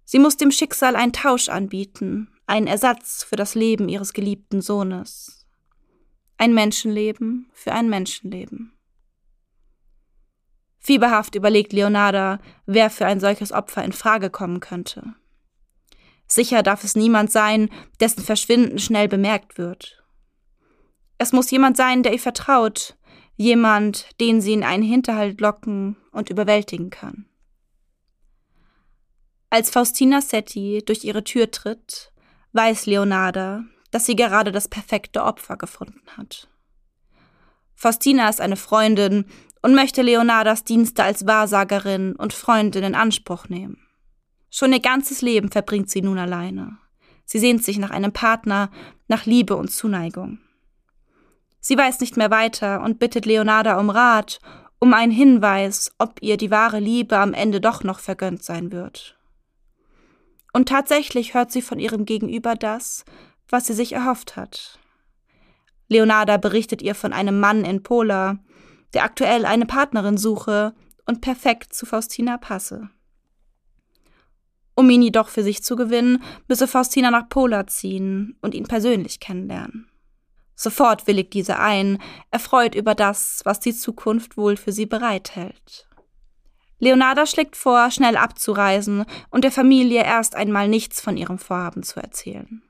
Sie 0.04 0.18
muss 0.18 0.36
dem 0.36 0.50
Schicksal 0.50 0.96
einen 0.96 1.14
Tausch 1.14 1.48
anbieten, 1.48 2.34
einen 2.48 2.66
Ersatz 2.66 3.24
für 3.24 3.36
das 3.36 3.54
Leben 3.54 3.88
ihres 3.88 4.14
geliebten 4.14 4.62
Sohnes. 4.62 5.46
Ein 6.38 6.56
Menschenleben 6.56 7.52
für 7.54 7.72
ein 7.72 7.88
Menschenleben. 7.88 8.74
Fieberhaft 10.80 11.36
überlegt 11.36 11.72
Leonarda, 11.72 12.40
wer 12.66 12.90
für 12.90 13.06
ein 13.06 13.20
solches 13.20 13.52
Opfer 13.52 13.84
in 13.84 13.94
Frage 13.94 14.32
kommen 14.32 14.60
könnte. 14.60 15.14
Sicher 16.26 16.64
darf 16.64 16.84
es 16.84 16.96
niemand 16.96 17.32
sein, 17.32 17.70
dessen 18.00 18.24
Verschwinden 18.24 18.80
schnell 18.80 19.08
bemerkt 19.08 19.60
wird. 19.60 19.99
Es 21.20 21.34
muss 21.34 21.52
jemand 21.52 21.78
sein, 21.78 22.02
der 22.02 22.14
ihr 22.14 22.20
vertraut, 22.20 22.98
jemand, 23.36 24.20
den 24.20 24.42
sie 24.42 24.54
in 24.54 24.64
einen 24.64 24.84
Hinterhalt 24.84 25.40
locken 25.42 25.98
und 26.12 26.30
überwältigen 26.30 26.90
kann. 26.90 27.26
Als 29.50 29.70
Faustina 29.70 30.22
Setti 30.22 30.82
durch 30.86 31.04
ihre 31.04 31.24
Tür 31.24 31.52
tritt, 31.52 32.14
weiß 32.54 32.86
Leonarda, 32.86 33.64
dass 33.92 34.06
sie 34.06 34.16
gerade 34.16 34.52
das 34.52 34.68
perfekte 34.68 35.24
Opfer 35.24 35.58
gefunden 35.58 36.02
hat. 36.16 36.48
Faustina 37.76 38.30
ist 38.30 38.40
eine 38.40 38.56
Freundin 38.56 39.26
und 39.62 39.76
möchte 39.76 40.02
Leonardas 40.02 40.64
Dienste 40.64 41.04
als 41.04 41.28
Wahrsagerin 41.28 42.16
und 42.16 42.34
Freundin 42.34 42.84
in 42.84 42.96
Anspruch 42.96 43.50
nehmen. 43.50 43.78
Schon 44.50 44.72
ihr 44.72 44.80
ganzes 44.80 45.22
Leben 45.22 45.52
verbringt 45.52 45.90
sie 45.90 46.02
nun 46.02 46.18
alleine. 46.18 46.78
Sie 47.26 47.40
sehnt 47.40 47.64
sich 47.64 47.78
nach 47.78 47.92
einem 47.92 48.14
Partner, 48.14 48.72
nach 49.08 49.26
Liebe 49.26 49.56
und 49.56 49.70
Zuneigung. 49.70 50.40
Sie 51.60 51.78
weiß 51.78 52.00
nicht 52.00 52.18
mehr 52.18 52.32
weiter 52.32 52.82
und 52.82 53.00
bittet 53.00 53.26
Leonarda 53.26 53.80
um 53.80 53.90
Rat, 53.90 54.40
um 54.80 54.94
einen 54.94 55.12
Hinweis, 55.12 55.92
ob 55.98 56.22
ihr 56.22 56.38
die 56.38 56.52
wahre 56.52 56.80
Liebe 56.80 57.18
am 57.18 57.34
Ende 57.34 57.60
doch 57.60 57.84
noch 57.84 58.00
vergönnt 58.00 58.44
sein 58.44 58.72
wird. 58.72 59.18
Und 60.54 60.70
tatsächlich 60.70 61.34
hört 61.34 61.52
sie 61.52 61.62
von 61.62 61.80
ihrem 61.80 62.06
Gegenüber 62.06 62.56
das, 62.56 63.06
was 63.50 63.68
sie 63.68 63.74
sich 63.74 63.94
erhofft 63.94 64.36
hat. 64.36 64.80
Leonarda 65.90 66.38
berichtet 66.38 66.82
ihr 66.82 66.96
von 66.96 67.14
einem 67.14 67.40
Mann 67.40 67.66
in 67.66 67.84
Pola, 67.84 68.40
der 68.94 69.04
aktuell 69.04 69.46
eine 69.46 69.66
Partnerin 69.66 70.18
suche 70.18 70.74
und 71.06 71.22
perfekt 71.22 71.74
zu 71.74 71.86
Faustina 71.86 72.38
passe. 72.38 72.90
Um 74.76 74.90
ihn 74.90 75.02
jedoch 75.02 75.28
für 75.28 75.44
sich 75.44 75.62
zu 75.64 75.76
gewinnen, 75.76 76.24
müsse 76.48 76.68
Faustina 76.68 77.12
nach 77.12 77.28
Pola 77.28 77.68
ziehen 77.68 78.38
und 78.42 78.56
ihn 78.56 78.66
persönlich 78.66 79.20
kennenlernen. 79.20 79.89
Sofort 80.62 81.08
willigt 81.08 81.34
diese 81.34 81.58
ein, 81.58 82.00
erfreut 82.32 82.76
über 82.76 82.94
das, 82.94 83.40
was 83.46 83.62
die 83.62 83.74
Zukunft 83.74 84.36
wohl 84.36 84.58
für 84.58 84.74
sie 84.74 84.86
bereithält. 84.86 85.88
Leonarda 86.80 87.26
schlägt 87.26 87.56
vor, 87.56 87.90
schnell 87.92 88.18
abzureisen 88.18 89.06
und 89.30 89.46
der 89.46 89.54
Familie 89.54 90.04
erst 90.04 90.36
einmal 90.36 90.68
nichts 90.68 91.00
von 91.00 91.16
ihrem 91.16 91.38
Vorhaben 91.38 91.82
zu 91.82 92.02
erzählen. 92.02 92.62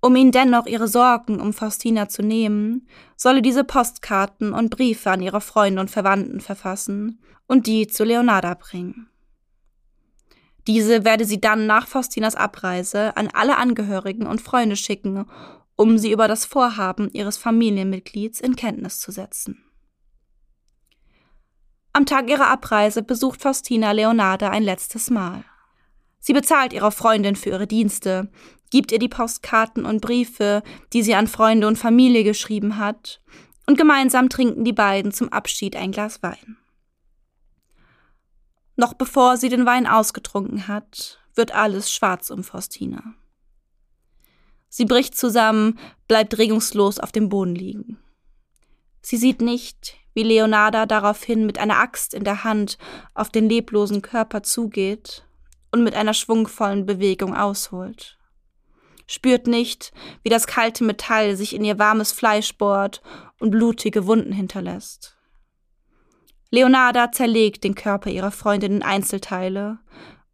Um 0.00 0.14
ihnen 0.14 0.30
dennoch 0.30 0.66
ihre 0.66 0.86
Sorgen 0.86 1.40
um 1.40 1.52
Faustina 1.52 2.08
zu 2.08 2.22
nehmen, 2.22 2.86
solle 3.16 3.42
diese 3.42 3.64
Postkarten 3.64 4.52
und 4.52 4.70
Briefe 4.70 5.10
an 5.10 5.20
ihre 5.20 5.40
Freunde 5.40 5.80
und 5.80 5.90
Verwandten 5.90 6.40
verfassen 6.40 7.20
und 7.48 7.66
die 7.66 7.88
zu 7.88 8.04
Leonarda 8.04 8.54
bringen. 8.54 9.08
Diese 10.68 11.04
werde 11.04 11.24
sie 11.24 11.40
dann 11.40 11.66
nach 11.66 11.88
Faustinas 11.88 12.36
Abreise 12.36 13.16
an 13.16 13.30
alle 13.34 13.56
Angehörigen 13.56 14.28
und 14.28 14.40
Freunde 14.40 14.76
schicken 14.76 15.26
um 15.76 15.98
sie 15.98 16.12
über 16.12 16.28
das 16.28 16.44
Vorhaben 16.44 17.10
ihres 17.12 17.36
Familienmitglieds 17.36 18.40
in 18.40 18.56
Kenntnis 18.56 19.00
zu 19.00 19.10
setzen. 19.10 19.64
Am 21.92 22.06
Tag 22.06 22.28
ihrer 22.28 22.48
Abreise 22.48 23.02
besucht 23.02 23.40
Faustina 23.40 23.92
Leonarda 23.92 24.50
ein 24.50 24.64
letztes 24.64 25.10
Mal. 25.10 25.44
Sie 26.18 26.32
bezahlt 26.32 26.72
ihrer 26.72 26.90
Freundin 26.90 27.36
für 27.36 27.50
ihre 27.50 27.66
Dienste, 27.66 28.30
gibt 28.70 28.90
ihr 28.90 28.98
die 28.98 29.08
Postkarten 29.08 29.84
und 29.84 30.00
Briefe, 30.00 30.62
die 30.92 31.02
sie 31.02 31.14
an 31.14 31.28
Freunde 31.28 31.68
und 31.68 31.78
Familie 31.78 32.24
geschrieben 32.24 32.78
hat, 32.78 33.20
und 33.66 33.78
gemeinsam 33.78 34.28
trinken 34.28 34.64
die 34.64 34.72
beiden 34.72 35.12
zum 35.12 35.28
Abschied 35.30 35.76
ein 35.76 35.92
Glas 35.92 36.22
Wein. 36.22 36.56
Noch 38.76 38.94
bevor 38.94 39.36
sie 39.36 39.48
den 39.48 39.66
Wein 39.66 39.86
ausgetrunken 39.86 40.66
hat, 40.66 41.20
wird 41.34 41.54
alles 41.54 41.92
schwarz 41.92 42.30
um 42.30 42.42
Faustina. 42.42 43.14
Sie 44.76 44.86
bricht 44.86 45.16
zusammen, 45.16 45.78
bleibt 46.08 46.36
regungslos 46.36 46.98
auf 46.98 47.12
dem 47.12 47.28
Boden 47.28 47.54
liegen. 47.54 47.96
Sie 49.02 49.16
sieht 49.16 49.40
nicht, 49.40 49.94
wie 50.14 50.24
Leonarda 50.24 50.84
daraufhin 50.84 51.46
mit 51.46 51.60
einer 51.60 51.78
Axt 51.78 52.12
in 52.12 52.24
der 52.24 52.42
Hand 52.42 52.76
auf 53.14 53.28
den 53.28 53.48
leblosen 53.48 54.02
Körper 54.02 54.42
zugeht 54.42 55.28
und 55.70 55.84
mit 55.84 55.94
einer 55.94 56.12
schwungvollen 56.12 56.86
Bewegung 56.86 57.36
ausholt. 57.36 58.18
Spürt 59.06 59.46
nicht, 59.46 59.92
wie 60.24 60.28
das 60.28 60.48
kalte 60.48 60.82
Metall 60.82 61.36
sich 61.36 61.54
in 61.54 61.64
ihr 61.64 61.78
warmes 61.78 62.10
Fleisch 62.10 62.58
bohrt 62.58 63.00
und 63.38 63.52
blutige 63.52 64.08
Wunden 64.08 64.32
hinterlässt. 64.32 65.16
Leonarda 66.50 67.12
zerlegt 67.12 67.62
den 67.62 67.76
Körper 67.76 68.10
ihrer 68.10 68.32
Freundin 68.32 68.72
in 68.72 68.82
Einzelteile 68.82 69.78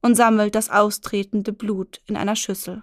und 0.01 0.15
sammelt 0.15 0.55
das 0.55 0.71
austretende 0.71 1.53
Blut 1.53 2.01
in 2.07 2.17
einer 2.17 2.37
Schüssel. 2.37 2.83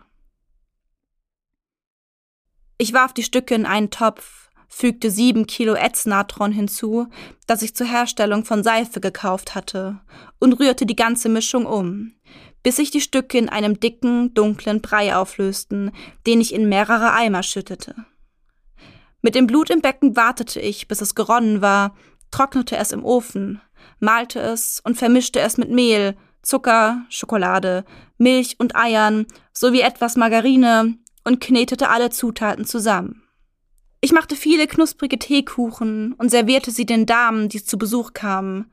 Ich 2.77 2.93
warf 2.93 3.13
die 3.13 3.23
Stücke 3.23 3.55
in 3.55 3.65
einen 3.65 3.89
Topf, 3.89 4.49
fügte 4.67 5.09
sieben 5.09 5.47
Kilo 5.47 5.73
Ätznatron 5.73 6.51
hinzu, 6.51 7.07
das 7.47 7.63
ich 7.63 7.75
zur 7.75 7.87
Herstellung 7.87 8.45
von 8.45 8.63
Seife 8.63 8.99
gekauft 8.99 9.55
hatte, 9.55 9.99
und 10.39 10.53
rührte 10.53 10.85
die 10.85 10.95
ganze 10.95 11.29
Mischung 11.29 11.65
um, 11.65 12.13
bis 12.61 12.75
sich 12.75 12.91
die 12.91 13.01
Stücke 13.01 13.39
in 13.39 13.49
einem 13.49 13.79
dicken, 13.79 14.33
dunklen 14.33 14.81
Brei 14.81 15.15
auflösten, 15.15 15.91
den 16.27 16.39
ich 16.39 16.53
in 16.53 16.69
mehrere 16.69 17.13
Eimer 17.13 17.41
schüttete. 17.41 17.95
Mit 19.21 19.33
dem 19.33 19.47
Blut 19.47 19.71
im 19.71 19.81
Becken 19.81 20.15
wartete 20.15 20.59
ich, 20.59 20.87
bis 20.87 21.01
es 21.01 21.15
geronnen 21.15 21.61
war, 21.61 21.95
trocknete 22.29 22.77
es 22.77 22.91
im 22.91 23.03
Ofen, 23.03 23.61
malte 23.99 24.39
es 24.39 24.81
und 24.83 24.95
vermischte 24.95 25.39
es 25.39 25.57
mit 25.57 25.71
Mehl, 25.71 26.15
Zucker, 26.43 27.05
Schokolade, 27.09 27.83
Milch 28.17 28.55
und 28.59 28.75
Eiern 28.75 29.25
sowie 29.51 29.81
etwas 29.81 30.15
Margarine, 30.15 30.97
und 31.27 31.41
knetete 31.41 31.89
alle 31.89 32.09
Zutaten 32.09 32.65
zusammen. 32.65 33.21
Ich 33.99 34.13
machte 34.13 34.37
viele 34.37 34.65
knusprige 34.65 35.19
Teekuchen 35.19 36.13
und 36.13 36.29
servierte 36.29 36.71
sie 36.71 36.85
den 36.85 37.05
Damen, 37.05 37.49
die 37.49 37.61
zu 37.61 37.77
Besuch 37.77 38.13
kamen, 38.13 38.71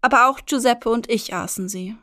aber 0.00 0.28
auch 0.28 0.40
Giuseppe 0.44 0.90
und 0.90 1.08
ich 1.08 1.32
aßen 1.32 1.68
sie. 1.68 1.94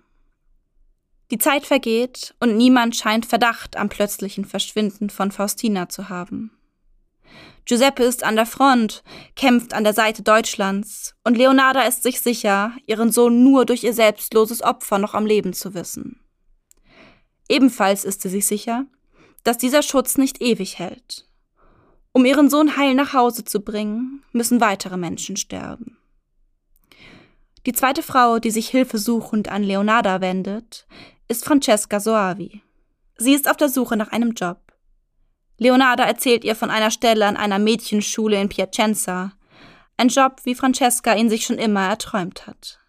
Die 1.30 1.38
Zeit 1.38 1.65
vergeht 1.65 2.34
und 2.39 2.56
niemand 2.56 2.95
scheint 2.95 3.25
Verdacht 3.25 3.75
am 3.75 3.89
plötzlichen 3.89 4.45
Verschwinden 4.45 5.10
von 5.10 5.30
Faustina 5.30 5.89
zu 5.89 6.08
haben. 6.08 6.51
Giuseppe 7.65 8.04
ist 8.04 8.23
an 8.23 8.38
der 8.38 8.45
Front, 8.45 9.04
kämpft 9.36 9.73
an 9.73 9.84
der 9.84 9.93
Seite 9.93 10.23
Deutschlands 10.23 11.15
und 11.25 11.38
Leonarda 11.38 11.82
ist 11.82 12.04
sich 12.04 12.21
sicher, 12.21 12.71
ihren 12.86 13.12
Sohn 13.12 13.43
nur 13.43 13.65
durch 13.65 13.84
ihr 13.84 13.93
selbstloses 13.93 14.62
Opfer 14.62 14.99
noch 14.99 15.13
am 15.13 15.25
Leben 15.25 15.51
zu 15.51 15.73
wissen. 15.73 16.21
Ebenfalls 17.49 18.06
ist 18.06 18.21
sie 18.21 18.30
sich 18.30 18.45
sicher, 18.45 18.86
dass 19.43 19.58
dieser 19.58 19.82
Schutz 19.82 20.17
nicht 20.17 20.41
ewig 20.41 20.80
hält. 20.80 21.27
Um 22.13 22.25
ihren 22.25 22.49
Sohn 22.49 22.75
heil 22.77 22.93
nach 22.93 23.13
Hause 23.13 23.45
zu 23.45 23.62
bringen, 23.62 24.23
müssen 24.32 24.62
weitere 24.62 24.97
Menschen 24.97 25.38
sterben. 25.38 25.97
Die 27.65 27.73
zweite 27.73 28.04
Frau, 28.04 28.39
die 28.39 28.51
sich 28.51 28.69
hilfesuchend 28.69 29.49
an 29.49 29.63
Leonarda 29.63 30.19
wendet, 30.19 30.88
ist 31.27 31.45
Francesca 31.45 31.99
Soavi. 31.99 32.62
Sie 33.17 33.34
ist 33.34 33.49
auf 33.49 33.56
der 33.56 33.69
Suche 33.69 33.95
nach 33.95 34.12
einem 34.12 34.32
Job. 34.32 34.73
Leonarda 35.58 36.04
erzählt 36.04 36.43
ihr 36.43 36.56
von 36.56 36.71
einer 36.71 36.89
Stelle 36.89 37.27
an 37.27 37.38
einer 37.38 37.60
Mädchenschule 37.60 38.41
in 38.41 38.49
Piacenza. 38.49 39.34
Ein 39.95 40.08
Job, 40.08 40.41
wie 40.43 40.56
Francesca 40.56 41.13
ihn 41.13 41.30
sich 41.30 41.45
schon 41.45 41.60
immer 41.60 41.88
erträumt 41.88 42.47
hat. 42.47 42.80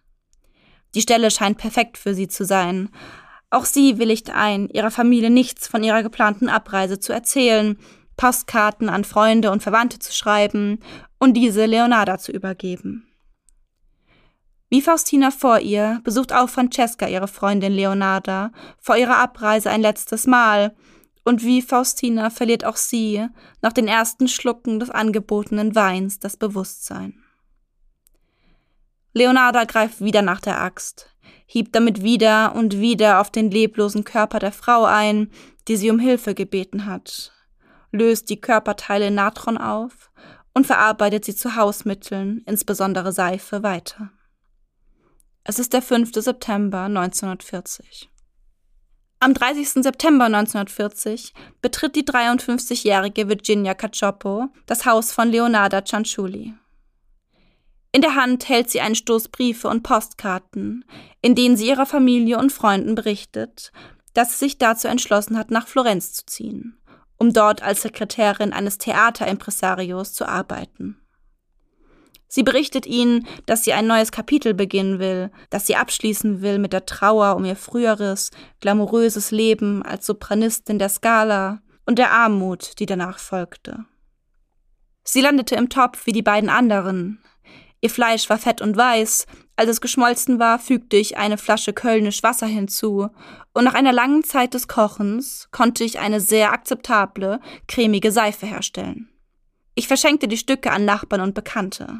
Die 0.95 1.01
Stelle 1.01 1.29
scheint 1.29 1.59
perfekt 1.59 1.99
für 1.99 2.15
sie 2.15 2.27
zu 2.27 2.45
sein. 2.45 2.89
Auch 3.53 3.65
sie 3.65 3.99
willigt 3.99 4.31
ein, 4.31 4.67
ihrer 4.69 4.89
Familie 4.89 5.29
nichts 5.29 5.67
von 5.67 5.83
ihrer 5.83 6.01
geplanten 6.01 6.49
Abreise 6.49 6.99
zu 6.99 7.13
erzählen, 7.13 7.77
Postkarten 8.17 8.89
an 8.89 9.03
Freunde 9.03 9.51
und 9.51 9.61
Verwandte 9.61 9.99
zu 9.99 10.11
schreiben 10.11 10.79
und 11.19 11.35
diese 11.35 11.67
Leonarda 11.67 12.17
zu 12.17 12.31
übergeben. 12.31 13.07
Wie 14.69 14.81
Faustina 14.81 15.29
vor 15.29 15.59
ihr 15.59 16.01
besucht 16.03 16.33
auch 16.33 16.49
Francesca 16.49 17.07
ihre 17.07 17.27
Freundin 17.27 17.73
Leonarda 17.73 18.51
vor 18.79 18.97
ihrer 18.97 19.17
Abreise 19.17 19.69
ein 19.69 19.81
letztes 19.81 20.25
Mal, 20.25 20.75
und 21.23 21.43
wie 21.43 21.61
Faustina 21.61 22.31
verliert 22.31 22.65
auch 22.65 22.75
sie 22.75 23.27
nach 23.61 23.71
den 23.71 23.87
ersten 23.87 24.27
Schlucken 24.27 24.79
des 24.79 24.89
angebotenen 24.89 25.75
Weins 25.75 26.17
das 26.17 26.37
Bewusstsein. 26.37 27.22
Leonarda 29.13 29.65
greift 29.65 30.01
wieder 30.01 30.21
nach 30.21 30.41
der 30.41 30.61
Axt, 30.61 31.09
hiebt 31.45 31.75
damit 31.75 32.01
wieder 32.01 32.55
und 32.55 32.79
wieder 32.79 33.21
auf 33.21 33.29
den 33.29 33.51
leblosen 33.51 34.03
Körper 34.03 34.39
der 34.39 34.51
Frau 34.51 34.85
ein, 34.85 35.31
die 35.67 35.77
sie 35.77 35.91
um 35.91 35.99
Hilfe 35.99 36.33
gebeten 36.33 36.85
hat, 36.85 37.31
löst 37.91 38.29
die 38.29 38.41
Körperteile 38.41 39.11
Natron 39.11 39.57
auf 39.57 40.11
und 40.53 40.67
verarbeitet 40.67 41.25
sie 41.25 41.35
zu 41.35 41.55
Hausmitteln, 41.55 42.41
insbesondere 42.45 43.11
Seife, 43.11 43.63
weiter. 43.63 44.11
Es 45.43 45.59
ist 45.59 45.73
der 45.73 45.81
5. 45.81 46.11
September 46.13 46.83
1940. 46.83 48.09
Am 49.19 49.33
30. 49.33 49.83
September 49.83 50.25
1940 50.25 51.33
betritt 51.61 51.95
die 51.95 52.03
53-jährige 52.03 53.29
Virginia 53.29 53.73
Cacioppo 53.73 54.49
das 54.65 54.85
Haus 54.85 55.11
von 55.11 55.29
Leonarda 55.29 55.83
Cianciulli. 55.85 56.53
In 57.95 58.01
der 58.01 58.15
Hand 58.15 58.49
hält 58.49 58.71
sie 58.71 58.81
einen 58.81 58.95
Stoß 58.95 59.29
Briefe 59.29 59.67
und 59.67 59.83
Postkarten, 59.83 60.83
in 61.21 61.35
denen 61.35 61.55
sie 61.55 61.67
ihrer 61.67 61.85
Familie 61.85 62.39
und 62.39 62.51
Freunden 62.51 62.95
berichtet, 62.95 63.71
dass 64.15 64.31
sie 64.31 64.45
sich 64.45 64.57
dazu 64.57 64.87
entschlossen 64.87 65.37
hat, 65.37 65.51
nach 65.51 65.67
Florenz 65.67 66.13
zu 66.13 66.25
ziehen, 66.25 66.75
um 67.17 67.33
dort 67.33 67.61
als 67.61 67.83
Sekretärin 67.83 68.51
eines 68.51 68.79
Theaterimpresarios 68.79 70.13
zu 70.13 70.27
arbeiten. 70.27 70.97
Sie 72.27 72.41
berichtet 72.41 72.87
ihnen, 72.87 73.27
dass 73.45 73.63
sie 73.63 73.73
ein 73.73 73.85
neues 73.85 74.11
Kapitel 74.11 74.55
beginnen 74.55 74.97
will, 74.97 75.29
dass 75.51 75.67
sie 75.67 75.75
abschließen 75.75 76.41
will 76.41 76.57
mit 76.57 76.73
der 76.73 76.87
Trauer 76.87 77.35
um 77.35 77.45
ihr 77.45 77.55
früheres, 77.55 78.31
glamouröses 78.59 79.29
Leben 79.29 79.83
als 79.83 80.07
Sopranistin 80.07 80.79
der 80.79 80.89
Scala 80.89 81.61
und 81.85 81.99
der 81.99 82.09
Armut, 82.09 82.79
die 82.79 82.87
danach 82.87 83.19
folgte. 83.19 83.85
Sie 85.03 85.21
landete 85.21 85.53
im 85.53 85.69
Topf 85.69 86.07
wie 86.07 86.11
die 86.11 86.23
beiden 86.23 86.49
anderen. 86.49 87.19
Ihr 87.83 87.89
Fleisch 87.89 88.29
war 88.29 88.37
fett 88.37 88.61
und 88.61 88.77
weiß, 88.77 89.27
als 89.57 89.69
es 89.69 89.81
geschmolzen 89.81 90.39
war, 90.39 90.57
fügte 90.57 90.95
ich 90.95 91.17
eine 91.17 91.37
Flasche 91.37 91.73
Kölnisch 91.73 92.23
Wasser 92.23 92.47
hinzu, 92.47 93.09
und 93.51 93.65
nach 93.65 93.73
einer 93.73 93.91
langen 93.91 94.23
Zeit 94.23 94.53
des 94.53 94.69
Kochens 94.69 95.49
konnte 95.51 95.83
ich 95.83 95.99
eine 95.99 96.21
sehr 96.21 96.53
akzeptable, 96.53 97.41
cremige 97.67 98.13
Seife 98.13 98.45
herstellen. 98.45 99.09
Ich 99.75 99.89
verschenkte 99.89 100.29
die 100.29 100.37
Stücke 100.37 100.71
an 100.71 100.85
Nachbarn 100.85 101.19
und 101.19 101.35
Bekannte. 101.35 101.99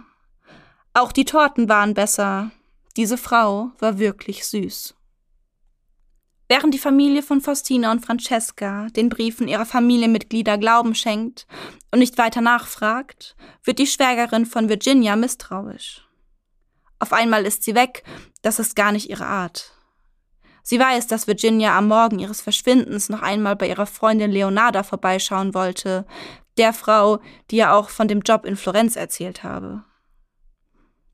Auch 0.93 1.11
die 1.11 1.25
Torten 1.25 1.67
waren 1.67 1.93
besser. 1.93 2.51
Diese 2.95 3.17
Frau 3.17 3.71
war 3.79 3.99
wirklich 3.99 4.47
süß. 4.47 4.95
Während 6.53 6.71
die 6.71 6.79
Familie 6.79 7.23
von 7.23 7.41
Faustina 7.41 7.91
und 7.91 8.05
Francesca 8.05 8.85
den 8.95 9.09
Briefen 9.09 9.47
ihrer 9.47 9.65
Familienmitglieder 9.65 10.59
Glauben 10.59 10.93
schenkt 10.93 11.47
und 11.89 11.97
nicht 11.97 12.19
weiter 12.19 12.41
nachfragt, 12.41 13.35
wird 13.63 13.79
die 13.79 13.87
Schwägerin 13.87 14.45
von 14.45 14.69
Virginia 14.69 15.15
misstrauisch. 15.15 16.07
Auf 16.99 17.11
einmal 17.11 17.47
ist 17.47 17.63
sie 17.63 17.73
weg, 17.73 18.03
das 18.43 18.59
ist 18.59 18.75
gar 18.75 18.91
nicht 18.91 19.09
ihre 19.09 19.25
Art. 19.25 19.73
Sie 20.61 20.79
weiß, 20.79 21.07
dass 21.07 21.25
Virginia 21.25 21.75
am 21.75 21.87
Morgen 21.87 22.19
ihres 22.19 22.41
Verschwindens 22.41 23.09
noch 23.09 23.23
einmal 23.23 23.55
bei 23.55 23.67
ihrer 23.67 23.87
Freundin 23.87 24.29
Leonarda 24.29 24.83
vorbeischauen 24.83 25.55
wollte, 25.55 26.05
der 26.59 26.71
Frau, 26.73 27.19
die 27.49 27.55
ja 27.55 27.73
auch 27.73 27.89
von 27.89 28.07
dem 28.07 28.19
Job 28.19 28.45
in 28.45 28.57
Florenz 28.57 28.95
erzählt 28.95 29.43
habe. 29.43 29.85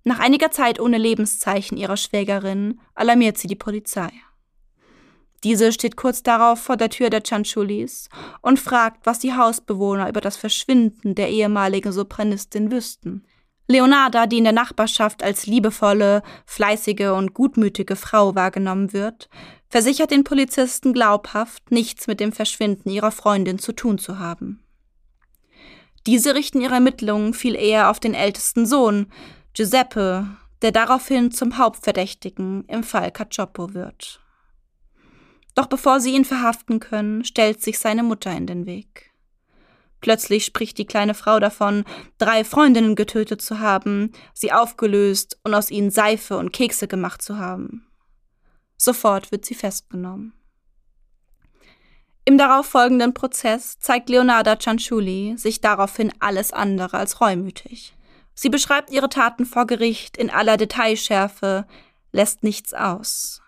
Nach 0.03 0.19
einiger 0.19 0.51
Zeit 0.51 0.81
ohne 0.81 0.97
Lebenszeichen 0.97 1.77
ihrer 1.77 1.95
Schwägerin 1.95 2.81
alarmiert 2.93 3.37
sie 3.37 3.47
die 3.47 3.55
Polizei. 3.55 4.11
Diese 5.43 5.71
steht 5.71 5.95
kurz 5.95 6.21
darauf 6.21 6.59
vor 6.59 6.75
der 6.75 6.89
Tür 6.89 7.09
der 7.09 7.23
Cianciullis 7.23 8.09
und 8.41 8.59
fragt, 8.59 9.05
was 9.05 9.19
die 9.19 9.33
Hausbewohner 9.33 10.09
über 10.09 10.21
das 10.21 10.35
Verschwinden 10.35 11.15
der 11.15 11.29
ehemaligen 11.29 11.91
Sopranistin 11.91 12.71
wüssten. 12.71 13.25
Leonarda, 13.67 14.25
die 14.25 14.39
in 14.39 14.45
der 14.45 14.53
Nachbarschaft 14.53 15.23
als 15.23 15.45
liebevolle, 15.45 16.23
fleißige 16.45 17.11
und 17.15 17.33
gutmütige 17.35 17.95
Frau 17.95 18.33
wahrgenommen 18.33 18.93
wird, 18.93 19.29
versichert 19.69 20.11
den 20.11 20.23
Polizisten 20.23 20.91
glaubhaft, 20.91 21.69
nichts 21.71 22.07
mit 22.07 22.19
dem 22.19 22.31
Verschwinden 22.31 22.89
ihrer 22.89 23.11
Freundin 23.11 23.59
zu 23.59 23.71
tun 23.71 23.99
zu 23.99 24.17
haben. 24.17 24.63
Diese 26.07 26.33
richten 26.33 26.61
ihre 26.61 26.73
Ermittlungen 26.73 27.35
viel 27.35 27.55
eher 27.55 27.91
auf 27.91 27.99
den 27.99 28.15
ältesten 28.15 28.65
Sohn, 28.65 29.11
Giuseppe, 29.53 30.27
der 30.63 30.71
daraufhin 30.71 31.31
zum 31.31 31.57
Hauptverdächtigen 31.57 32.65
im 32.65 32.83
Fall 32.83 33.11
Cacioppo 33.11 33.75
wird. 33.75 34.19
Doch 35.59 35.67
bevor 35.67 35.99
sie 35.99 36.15
ihn 36.15 36.23
verhaften 36.23 36.79
können, 36.79 37.25
stellt 37.25 37.61
sich 37.61 37.79
seine 37.79 38.01
Mutter 38.01 38.31
in 38.31 38.47
den 38.47 38.65
Weg. 38.65 39.11
Plötzlich 39.99 40.45
spricht 40.45 40.77
die 40.77 40.85
kleine 40.85 41.13
Frau 41.13 41.37
davon, 41.41 41.83
drei 42.17 42.45
Freundinnen 42.45 42.95
getötet 42.95 43.41
zu 43.41 43.59
haben, 43.59 44.13
sie 44.33 44.53
aufgelöst 44.53 45.37
und 45.43 45.53
aus 45.53 45.69
ihnen 45.69 45.91
Seife 45.91 46.37
und 46.37 46.53
Kekse 46.53 46.87
gemacht 46.87 47.21
zu 47.21 47.39
haben. 47.39 47.85
Sofort 48.77 49.33
wird 49.33 49.43
sie 49.43 49.53
festgenommen. 49.53 50.31
Im 52.23 52.37
darauffolgenden 52.37 53.13
Prozess 53.13 53.79
zeigt 53.79 54.07
Leonarda 54.07 54.57
Cianciulli 54.57 55.33
sich 55.35 55.59
daraufhin 55.59 56.13
alles 56.21 56.53
andere 56.53 56.97
als 56.97 57.19
reumütig. 57.19 57.97
Sie 58.33 58.47
beschreibt 58.47 58.91
ihre 58.91 59.09
Taten 59.09 59.45
vor 59.45 59.67
Gericht 59.67 60.15
in 60.15 60.29
aller 60.29 60.55
Detailschärfe, 60.55 61.67
lässt 62.13 62.43
nichts 62.43 62.73
aus. 62.73 63.41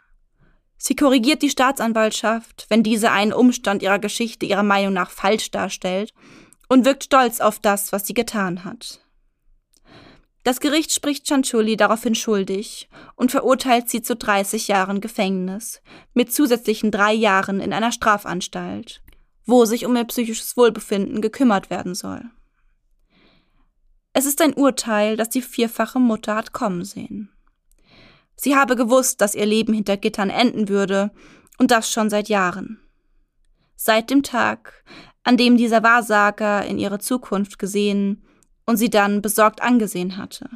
Sie 0.83 0.95
korrigiert 0.95 1.43
die 1.43 1.51
Staatsanwaltschaft, 1.51 2.65
wenn 2.69 2.81
diese 2.81 3.11
einen 3.11 3.33
Umstand 3.33 3.83
ihrer 3.83 3.99
Geschichte 3.99 4.47
ihrer 4.47 4.63
Meinung 4.63 4.93
nach 4.93 5.11
falsch 5.11 5.51
darstellt, 5.51 6.11
und 6.69 6.85
wirkt 6.85 7.03
stolz 7.03 7.39
auf 7.39 7.59
das, 7.59 7.91
was 7.91 8.07
sie 8.07 8.15
getan 8.15 8.63
hat. 8.63 8.99
Das 10.43 10.59
Gericht 10.59 10.91
spricht 10.91 11.27
Cianciulli 11.27 11.77
daraufhin 11.77 12.15
schuldig 12.15 12.89
und 13.15 13.29
verurteilt 13.29 13.91
sie 13.91 14.01
zu 14.01 14.15
30 14.15 14.69
Jahren 14.69 15.01
Gefängnis 15.01 15.83
mit 16.15 16.33
zusätzlichen 16.33 16.89
drei 16.89 17.13
Jahren 17.13 17.59
in 17.59 17.73
einer 17.73 17.91
Strafanstalt, 17.91 19.03
wo 19.45 19.65
sich 19.65 19.85
um 19.85 19.95
ihr 19.95 20.05
psychisches 20.05 20.57
Wohlbefinden 20.57 21.21
gekümmert 21.21 21.69
werden 21.69 21.93
soll. 21.93 22.23
Es 24.13 24.25
ist 24.25 24.41
ein 24.41 24.55
Urteil, 24.55 25.15
das 25.15 25.29
die 25.29 25.43
vierfache 25.43 25.99
Mutter 25.99 26.33
hat 26.33 26.53
kommen 26.53 26.83
sehen. 26.85 27.30
Sie 28.43 28.55
habe 28.55 28.75
gewusst, 28.75 29.21
dass 29.21 29.35
ihr 29.35 29.45
Leben 29.45 29.71
hinter 29.71 29.97
Gittern 29.97 30.31
enden 30.31 30.67
würde, 30.67 31.11
und 31.59 31.69
das 31.69 31.91
schon 31.91 32.09
seit 32.09 32.27
Jahren. 32.27 32.79
Seit 33.75 34.09
dem 34.09 34.23
Tag, 34.23 34.83
an 35.21 35.37
dem 35.37 35.57
dieser 35.57 35.83
Wahrsager 35.83 36.65
in 36.65 36.79
ihre 36.79 36.97
Zukunft 36.97 37.59
gesehen 37.59 38.23
und 38.65 38.77
sie 38.77 38.89
dann 38.89 39.21
besorgt 39.21 39.61
angesehen 39.61 40.17
hatte. 40.17 40.49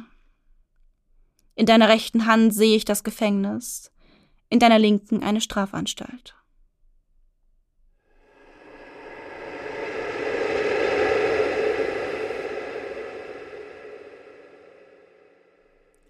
In 1.54 1.66
deiner 1.66 1.88
rechten 1.88 2.26
Hand 2.26 2.52
sehe 2.52 2.74
ich 2.74 2.84
das 2.84 3.04
Gefängnis, 3.04 3.92
in 4.48 4.58
deiner 4.58 4.80
linken 4.80 5.22
eine 5.22 5.40
Strafanstalt. 5.40 6.34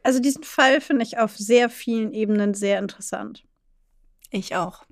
Also 0.06 0.20
diesen 0.20 0.44
Fall 0.44 0.80
finde 0.80 1.02
ich 1.02 1.18
auf 1.18 1.36
sehr 1.36 1.68
vielen 1.68 2.12
Ebenen 2.14 2.54
sehr 2.54 2.78
interessant. 2.78 3.44
Ich 4.30 4.54
auch. 4.54 4.86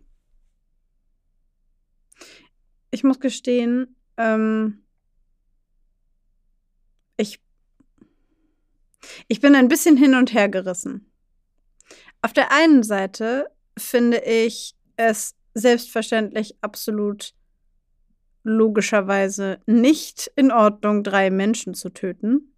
Ich 2.90 3.04
muss 3.04 3.20
gestehen, 3.20 3.94
ähm, 4.16 4.82
ich, 7.16 7.40
ich 9.28 9.40
bin 9.40 9.54
ein 9.54 9.68
bisschen 9.68 9.96
hin 9.96 10.16
und 10.16 10.34
her 10.34 10.48
gerissen. 10.48 11.12
Auf 12.20 12.32
der 12.32 12.50
einen 12.50 12.82
Seite 12.82 13.52
finde 13.78 14.18
ich 14.18 14.74
es 14.96 15.36
selbstverständlich 15.54 16.56
absolut 16.60 17.34
logischerweise 18.42 19.60
nicht 19.66 20.32
in 20.34 20.50
Ordnung, 20.50 21.04
drei 21.04 21.30
Menschen 21.30 21.74
zu 21.74 21.90
töten. 21.90 22.53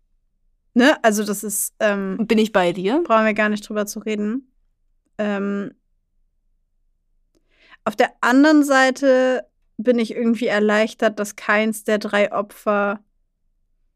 Ne? 0.76 1.02
Also, 1.02 1.24
das 1.24 1.42
ist, 1.42 1.74
ähm, 1.80 2.18
Bin 2.26 2.36
ich 2.36 2.52
bei 2.52 2.72
dir? 2.72 3.02
brauchen 3.02 3.24
wir 3.24 3.32
gar 3.32 3.48
nicht 3.48 3.66
drüber 3.66 3.86
zu 3.86 3.98
reden. 3.98 4.52
Ähm, 5.16 5.72
auf 7.84 7.96
der 7.96 8.10
anderen 8.20 8.62
Seite 8.62 9.46
bin 9.78 9.98
ich 9.98 10.14
irgendwie 10.14 10.48
erleichtert, 10.48 11.18
dass 11.18 11.34
keins 11.36 11.84
der 11.84 11.98
drei 11.98 12.30
Opfer 12.30 13.00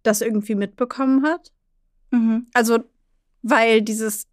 das 0.02 0.22
irgendwie 0.22 0.54
mitbekommen 0.54 1.22
hat. 1.24 1.52
Mhm. 2.12 2.46
Also, 2.54 2.78
weil 3.42 3.82
dieses 3.82 4.26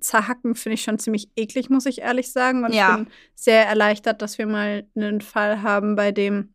Zerhacken 0.00 0.56
finde 0.56 0.74
ich 0.74 0.82
schon 0.82 0.98
ziemlich 0.98 1.30
eklig, 1.36 1.70
muss 1.70 1.86
ich 1.86 2.00
ehrlich 2.00 2.32
sagen. 2.32 2.64
Und 2.64 2.72
Ja. 2.74 2.90
ich 2.98 3.04
bin 3.04 3.12
sehr 3.36 3.64
erleichtert, 3.66 4.22
dass 4.22 4.38
wir 4.38 4.46
mal 4.46 4.88
einen 4.96 5.20
Fall 5.20 5.62
haben, 5.62 5.94
bei 5.94 6.10
dem 6.10 6.52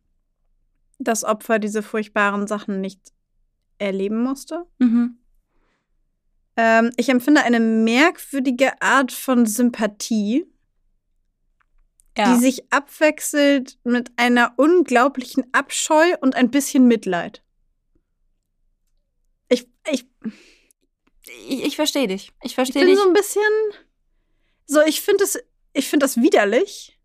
das 0.98 1.24
Opfer 1.24 1.58
diese 1.58 1.82
furchtbaren 1.82 2.46
Sachen 2.46 2.80
nicht 2.82 3.00
erleben 3.78 4.22
musste. 4.22 4.64
Mhm. 4.78 5.18
Ähm, 6.56 6.92
ich 6.96 7.08
empfinde 7.08 7.42
eine 7.42 7.60
merkwürdige 7.60 8.80
Art 8.82 9.10
von 9.12 9.46
Sympathie, 9.46 10.44
Ja. 12.16 12.34
die 12.34 12.40
sich 12.40 12.70
abwechselt 12.72 13.78
mit 13.84 14.10
einer 14.16 14.52
unglaublichen 14.58 15.44
Abscheu 15.52 16.14
und 16.20 16.34
ein 16.36 16.50
bisschen 16.50 16.86
Mitleid. 16.86 17.42
Ich, 19.48 19.66
ich, 19.90 20.06
ich 21.48 21.64
ich 21.64 21.76
verstehe 21.76 22.06
dich. 22.08 22.32
Ich 22.40 22.46
ich 22.50 22.54
verstehe 22.54 22.82
bin 22.84 22.90
dich. 22.94 22.98
so 23.02 23.06
ein 23.08 23.12
bisschen. 23.14 23.42
So, 24.66 24.80
ich 24.82 25.00
finde 25.02 25.24
es, 25.24 25.38
ich 25.72 25.88
finde 25.88 26.04
das 26.04 26.16
widerlich, 26.18 26.98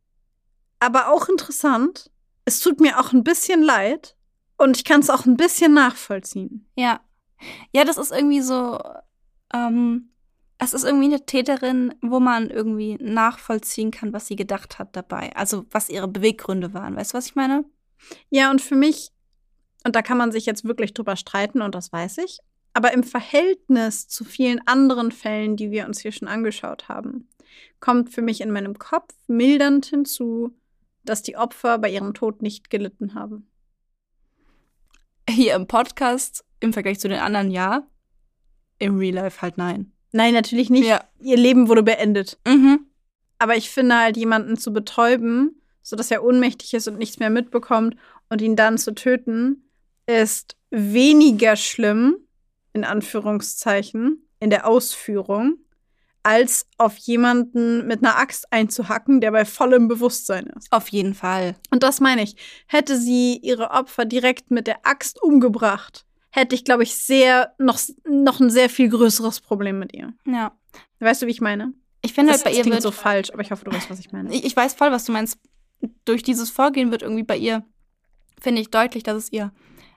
aber 0.79 1.10
auch 1.10 1.27
interessant. 1.29 2.12
Es 2.45 2.60
tut 2.62 2.79
mir 2.79 2.99
auch 2.99 3.12
ein 3.13 3.23
bisschen 3.23 3.62
leid 3.62 4.15
und 4.57 4.77
ich 4.77 4.83
kann 4.86 5.01
es 5.01 5.10
auch 5.10 5.25
ein 5.25 5.36
bisschen 5.38 5.73
nachvollziehen. 5.73 6.69
Ja. 6.75 7.01
Ja, 7.71 7.83
das 7.83 7.97
ist 7.97 8.12
irgendwie 8.12 8.41
so, 8.41 8.79
ähm, 9.53 10.10
es 10.60 10.73
ist 10.73 10.83
irgendwie 10.83 11.05
eine 11.05 11.25
Täterin, 11.25 11.93
wo 12.01 12.19
man 12.19 12.49
irgendwie 12.49 12.97
nachvollziehen 12.99 13.91
kann, 13.91 14.13
was 14.13 14.27
sie 14.27 14.36
gedacht 14.36 14.79
hat 14.79 14.95
dabei. 14.95 15.36
Also, 15.36 15.65
was 15.71 15.89
ihre 15.89 16.07
Beweggründe 16.07 16.73
waren. 16.73 16.95
Weißt 16.95 17.13
du, 17.13 17.17
was 17.17 17.27
ich 17.27 17.36
meine? 17.36 17.63
Ja, 18.29 18.49
und 18.49 18.62
für 18.62 18.75
mich, 18.75 19.12
und 19.86 19.95
da 19.95 20.01
kann 20.01 20.17
man 20.17 20.31
sich 20.31 20.45
jetzt 20.45 20.65
wirklich 20.65 20.93
drüber 20.93 21.15
streiten, 21.15 21.62
und 21.62 21.75
das 21.75 21.91
weiß 21.91 22.17
ich, 22.19 22.39
aber 22.73 22.93
im 22.93 23.03
Verhältnis 23.03 24.07
zu 24.07 24.23
vielen 24.23 24.62
anderen 24.67 25.12
Fällen, 25.12 25.55
die 25.55 25.71
wir 25.71 25.86
uns 25.86 25.99
hier 25.99 26.12
schon 26.12 26.27
angeschaut 26.27 26.89
haben, 26.89 27.27
kommt 27.79 28.10
für 28.12 28.21
mich 28.21 28.41
in 28.41 28.51
meinem 28.51 28.77
Kopf 28.77 29.13
mildernd 29.27 29.86
hinzu, 29.86 30.55
dass 31.03 31.23
die 31.23 31.38
Opfer 31.38 31.77
bei 31.77 31.89
ihrem 31.89 32.13
Tod 32.13 32.41
nicht 32.41 32.69
gelitten 32.69 33.13
haben. 33.15 33.49
Hier 35.29 35.55
im 35.55 35.67
Podcast 35.67 36.45
im 36.60 36.73
Vergleich 36.73 36.99
zu 36.99 37.10
den 37.10 37.19
anderen 37.19 37.51
ja. 37.51 37.88
Im 38.79 38.97
Real 38.97 39.15
Life 39.15 39.41
halt 39.41 39.57
nein. 39.57 39.91
Nein, 40.11 40.33
natürlich 40.33 40.69
nicht. 40.69 40.87
Ja. 40.87 41.03
Ihr 41.19 41.37
Leben 41.37 41.67
wurde 41.67 41.83
beendet. 41.83 42.37
Mhm. 42.47 42.87
Aber 43.39 43.55
ich 43.55 43.69
finde 43.69 43.97
halt, 43.97 44.17
jemanden 44.17 44.57
zu 44.57 44.73
betäuben, 44.73 45.61
sodass 45.81 46.11
er 46.11 46.23
ohnmächtig 46.23 46.73
ist 46.73 46.87
und 46.87 46.97
nichts 46.97 47.19
mehr 47.19 47.29
mitbekommt 47.29 47.95
und 48.29 48.41
ihn 48.41 48.55
dann 48.55 48.77
zu 48.77 48.93
töten, 48.93 49.69
ist 50.05 50.55
weniger 50.69 51.55
schlimm, 51.55 52.17
in 52.73 52.83
Anführungszeichen, 52.83 54.27
in 54.39 54.49
der 54.49 54.67
Ausführung, 54.67 55.57
als 56.23 56.67
auf 56.77 56.97
jemanden 56.97 57.87
mit 57.87 58.03
einer 58.03 58.17
Axt 58.17 58.51
einzuhacken, 58.51 59.21
der 59.21 59.31
bei 59.31 59.45
vollem 59.45 59.87
Bewusstsein 59.87 60.47
ist. 60.57 60.71
Auf 60.71 60.89
jeden 60.89 61.13
Fall. 61.13 61.55
Und 61.71 61.83
das 61.83 62.01
meine 62.01 62.23
ich. 62.23 62.35
Hätte 62.65 62.97
sie 62.97 63.37
ihre 63.37 63.71
Opfer 63.71 64.03
direkt 64.03 64.51
mit 64.51 64.67
der 64.67 64.85
Axt 64.85 65.21
umgebracht, 65.21 66.05
hätte 66.38 66.56
ich, 66.56 66.63
glaube 66.63 66.84
ich, 66.84 66.95
sehr, 66.95 67.54
noch, 67.58 67.80
noch 68.08 68.39
ein 68.39 68.50
sehr 68.50 68.69
viel 68.69 68.89
größeres 68.89 69.41
Problem 69.41 69.80
mit 69.80 69.93
ihr. 69.93 70.13
Ja. 70.26 70.56
Weißt 71.00 71.21
du, 71.21 71.28
wie 71.28 71.32
ich 71.32 71.41
meine? 71.41 71.73
Ich 72.02 72.13
finde 72.13 72.32
Das 72.32 72.43
halt 72.43 72.45
bei 72.45 72.58
ihr 72.58 72.62
klingt 72.62 72.76
wird 72.76 72.84
so 72.84 72.91
falsch, 72.91 73.32
aber 73.32 73.41
ich 73.41 73.52
hoffe, 73.52 73.65
du 73.65 73.71
weißt, 73.71 73.89
was 73.89 74.00
ich 74.00 74.12
meine. 74.12 74.34
Ich, 74.34 74.45
ich 74.45 74.56
weiß 74.56 74.73
voll, 74.76 74.91
was 74.91 75.06
du 75.06 75.12
meinst. 75.12 75.39
Durch 76.06 76.23
dieses 76.23 76.50
Vorgehen 76.50 76.91
wird 76.91 77.02
irgendwie 77.02 77.23
bei 77.23 77.38
ihr, 77.38 77.65
finde 78.39 78.62
ich, 78.62 78.69
deutlich, 78.69 79.04
dass 79.04 79.17
es 79.17 79.32
ihr 79.32 79.52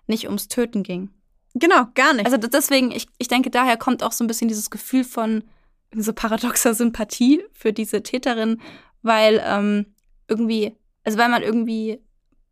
nicht 0.06 0.26
ums 0.26 0.48
Töten 0.48 0.82
ging. 0.82 1.10
Genau, 1.54 1.86
gar 1.94 2.14
nicht. 2.14 2.26
Also 2.26 2.36
deswegen, 2.36 2.90
ich, 2.90 3.06
ich 3.18 3.28
denke, 3.28 3.50
daher 3.50 3.76
kommt 3.76 4.02
auch 4.02 4.12
so 4.12 4.24
ein 4.24 4.26
bisschen 4.26 4.48
dieses 4.48 4.70
Gefühl 4.70 5.04
von 5.04 5.44
so 5.94 6.12
paradoxer 6.12 6.74
Sympathie 6.74 7.42
für 7.52 7.72
diese 7.72 8.02
Täterin, 8.02 8.60
weil 9.02 9.42
ähm, 9.44 9.86
irgendwie, 10.28 10.76
also 11.04 11.18
weil 11.18 11.28
man 11.28 11.42
irgendwie 11.42 12.00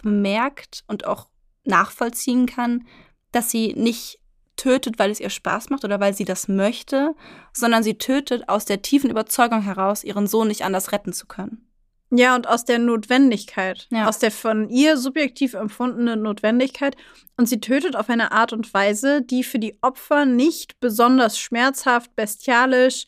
bemerkt 0.03 0.85
und 0.89 1.07
auch 1.07 1.29
nachvollziehen 1.65 2.47
kann, 2.47 2.87
dass 3.33 3.51
sie 3.51 3.75
nicht 3.75 4.19
tötet, 4.57 4.99
weil 4.99 5.11
es 5.11 5.21
ihr 5.21 5.31
Spaß 5.31 5.71
macht 5.71 5.85
oder 5.85 6.01
weil 6.01 6.15
sie 6.15 6.25
das 6.25 6.49
möchte, 6.49 7.15
sondern 7.53 7.83
sie 7.83 7.97
tötet 7.97 8.49
aus 8.49 8.65
der 8.65 8.83
tiefen 8.83 9.11
Überzeugung 9.11 9.63
heraus, 9.63 10.05
ihren 10.05 10.27
Sohn 10.27 10.49
nicht 10.49 10.65
anders 10.65 10.93
retten 10.93 11.13
zu 11.13 11.27
können. 11.27 11.69
Ja, 12.11 12.35
und 12.35 12.49
aus 12.49 12.65
der 12.65 12.79
Notwendigkeit. 12.79 13.87
Ja. 13.91 14.09
Aus 14.09 14.19
der 14.19 14.31
von 14.31 14.71
ihr 14.71 14.97
subjektiv 14.97 15.55
empfundenen 15.55 16.23
Notwendigkeit. 16.23 16.97
Und 17.37 17.47
sie 17.49 17.61
tötet 17.61 17.97
auf 17.97 18.09
eine 18.09 18.33
Art 18.33 18.53
und 18.53 18.73
Weise, 18.73 19.23
die 19.23 19.45
für 19.45 19.59
die 19.59 19.79
Opfer 19.83 20.25
nicht 20.25 20.81
besonders 20.81 21.39
schmerzhaft, 21.39 22.17
bestialisch, 22.17 23.05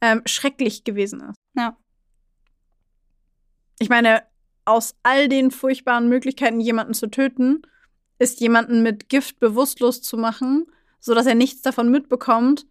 ähm, 0.00 0.22
schrecklich 0.24 0.84
gewesen 0.84 1.20
ist. 1.20 1.36
Ja. 1.56 1.76
Ich 3.80 3.88
meine, 3.88 4.22
aus 4.64 4.94
all 5.02 5.28
den 5.28 5.50
furchtbaren 5.50 6.08
Möglichkeiten, 6.08 6.60
jemanden 6.60 6.94
zu 6.94 7.08
töten, 7.08 7.62
ist 8.24 8.40
jemanden 8.40 8.82
mit 8.82 9.08
Gift 9.08 9.38
bewusstlos 9.38 10.02
zu 10.02 10.16
machen, 10.16 10.66
sodass 10.98 11.26
er 11.26 11.34
nichts 11.34 11.62
davon 11.62 11.90
mitbekommt, 11.90 12.66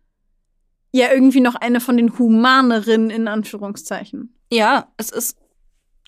ja 0.91 1.11
irgendwie 1.11 1.39
noch 1.39 1.55
eine 1.55 1.79
von 1.79 1.95
den 1.95 2.17
humaneren 2.17 3.09
in 3.09 3.27
Anführungszeichen. 3.27 4.35
Ja, 4.51 4.91
es 4.97 5.09
ist 5.09 5.37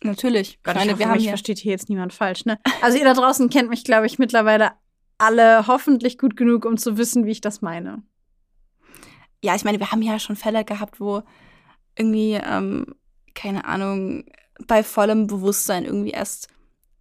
natürlich. 0.03 0.59
Gott, 0.63 0.73
ich 0.73 0.79
meine, 0.79 0.85
ich 0.85 0.91
hoffe, 0.93 0.99
wir 0.99 1.07
haben 1.07 1.13
mich 1.13 1.23
hier, 1.23 1.31
versteht 1.31 1.59
hier 1.59 1.71
jetzt 1.71 1.89
niemand 1.89 2.13
falsch, 2.13 2.45
ne? 2.45 2.59
Also 2.81 2.97
ihr 2.97 3.05
da 3.05 3.13
draußen 3.13 3.49
kennt 3.49 3.69
mich, 3.69 3.83
glaube 3.83 4.07
ich, 4.07 4.19
mittlerweile 4.19 4.71
alle 5.17 5.67
hoffentlich 5.67 6.17
gut 6.17 6.35
genug, 6.35 6.65
um 6.65 6.77
zu 6.77 6.97
wissen, 6.97 7.25
wie 7.25 7.31
ich 7.31 7.41
das 7.41 7.61
meine. 7.61 8.03
ja, 9.41 9.55
ich 9.55 9.63
meine, 9.63 9.79
wir 9.79 9.91
haben 9.91 10.01
ja 10.01 10.19
schon 10.19 10.35
Fälle 10.35 10.65
gehabt, 10.65 10.99
wo 10.99 11.21
irgendwie, 11.97 12.33
ähm, 12.33 12.95
keine 13.33 13.65
Ahnung, 13.65 14.25
bei 14.67 14.83
vollem 14.83 15.27
Bewusstsein 15.27 15.85
irgendwie 15.85 16.11
erst 16.11 16.49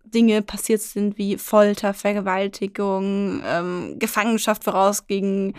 Dinge 0.04 0.42
passiert 0.42 0.80
sind 0.80 1.18
wie 1.18 1.38
Folter, 1.38 1.94
Vergewaltigung, 1.94 3.42
ähm, 3.44 3.98
Gefangenschaft 3.98 4.64
voraus 4.64 5.06
gegen 5.06 5.54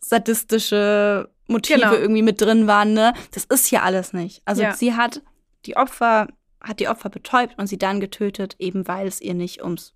sadistische 0.00 1.28
Motive 1.48 1.78
Genau. 1.80 1.92
irgendwie 1.94 2.22
mit 2.22 2.40
drin 2.40 2.66
waren, 2.66 2.92
ne? 2.94 3.12
Das 3.32 3.44
ist 3.44 3.70
ja 3.70 3.82
alles 3.82 4.12
nicht. 4.12 4.42
Also 4.44 4.62
Ja. 4.62 4.74
sie 4.74 4.94
hat 4.94 5.22
die 5.66 5.76
Opfer, 5.76 6.28
hat 6.60 6.80
die 6.80 6.88
Opfer 6.88 7.08
betäubt 7.10 7.58
und 7.58 7.66
sie 7.66 7.78
dann 7.78 8.00
getötet, 8.00 8.56
eben 8.58 8.86
weil 8.88 9.06
es 9.06 9.20
ihr 9.20 9.34
nicht 9.34 9.62
ums 9.62 9.94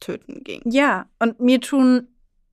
Töten 0.00 0.42
ging. 0.44 0.62
Ja, 0.64 1.06
und 1.18 1.40
mir 1.40 1.60
tun 1.60 2.08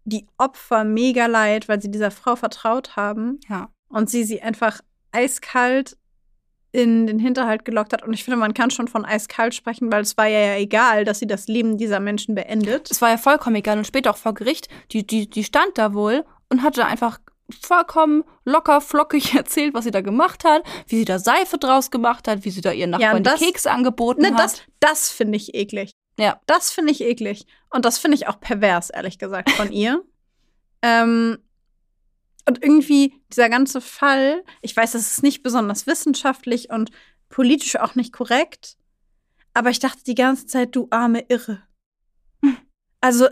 die 0.05 0.27
Opfer 0.37 0.83
mega 0.83 1.27
leid, 1.27 1.67
weil 1.69 1.81
sie 1.81 1.91
dieser 1.91 2.11
Frau 2.11 2.35
vertraut 2.35 2.95
haben 2.95 3.39
Ja. 3.47 3.69
und 3.89 4.09
sie 4.09 4.23
sie 4.23 4.41
einfach 4.41 4.81
eiskalt 5.11 5.97
in 6.73 7.05
den 7.07 7.19
Hinterhalt 7.19 7.65
gelockt 7.65 7.91
hat. 7.93 8.03
Und 8.03 8.13
ich 8.13 8.23
finde, 8.23 8.37
man 8.37 8.53
kann 8.53 8.71
schon 8.71 8.87
von 8.87 9.03
eiskalt 9.05 9.53
sprechen, 9.53 9.91
weil 9.91 10.01
es 10.03 10.15
war 10.17 10.27
ja, 10.27 10.39
ja 10.39 10.55
egal, 10.57 11.03
dass 11.03 11.19
sie 11.19 11.27
das 11.27 11.47
Leben 11.47 11.77
dieser 11.77 11.99
Menschen 11.99 12.33
beendet. 12.35 12.89
Es 12.89 13.01
war 13.01 13.09
ja 13.09 13.17
vollkommen 13.17 13.57
egal 13.57 13.77
und 13.77 13.85
später 13.87 14.11
auch 14.11 14.17
vor 14.17 14.33
Gericht, 14.33 14.69
die, 14.91 15.05
die, 15.05 15.29
die 15.29 15.43
stand 15.43 15.77
da 15.77 15.93
wohl 15.93 16.23
und 16.49 16.63
hatte 16.63 16.85
einfach 16.85 17.19
vollkommen 17.61 18.23
locker, 18.45 18.79
flockig 18.79 19.33
erzählt, 19.35 19.73
was 19.73 19.83
sie 19.83 19.91
da 19.91 19.99
gemacht 20.01 20.45
hat, 20.45 20.63
wie 20.87 20.97
sie 20.97 21.05
da 21.05 21.19
Seife 21.19 21.57
draus 21.57 21.91
gemacht 21.91 22.27
hat, 22.29 22.45
wie 22.45 22.49
sie 22.51 22.61
da 22.61 22.71
ihren 22.71 22.91
Ja, 22.93 22.97
Nachbarn 22.99 23.17
und 23.17 23.27
das- 23.27 23.39
die 23.39 23.45
Kekse 23.47 23.69
angeboten 23.71 24.21
Ne, 24.21 24.29
hat. 24.31 24.39
das 24.39 24.61
das 24.79 25.09
finde 25.11 25.35
ich 25.35 25.53
eklig. 25.53 25.91
Ja. 26.17 26.39
Das 26.45 26.71
finde 26.71 26.91
ich 26.91 27.01
eklig. 27.01 27.45
Und 27.69 27.83
das 27.85 27.97
finde 27.97 28.15
ich 28.15 28.27
auch 28.27 28.39
pervers, 28.39 28.89
ehrlich 28.89 29.17
gesagt, 29.19 29.49
von 29.51 29.71
ihr. 29.71 30.01
Ähm, 30.83 31.37
und 32.47 32.63
irgendwie 32.63 33.13
dieser 33.31 33.49
ganze 33.49 33.81
Fall, 33.81 34.43
ich 34.61 34.75
weiß, 34.75 34.93
das 34.93 35.11
ist 35.11 35.23
nicht 35.23 35.43
besonders 35.43 35.87
wissenschaftlich 35.87 36.69
und 36.69 36.91
politisch 37.29 37.75
auch 37.77 37.95
nicht 37.95 38.13
korrekt, 38.13 38.77
aber 39.53 39.69
ich 39.69 39.79
dachte 39.79 40.03
die 40.05 40.15
ganze 40.15 40.45
Zeit, 40.47 40.75
du 40.75 40.87
arme 40.89 41.25
Irre. 41.29 41.61
Also, 43.01 43.27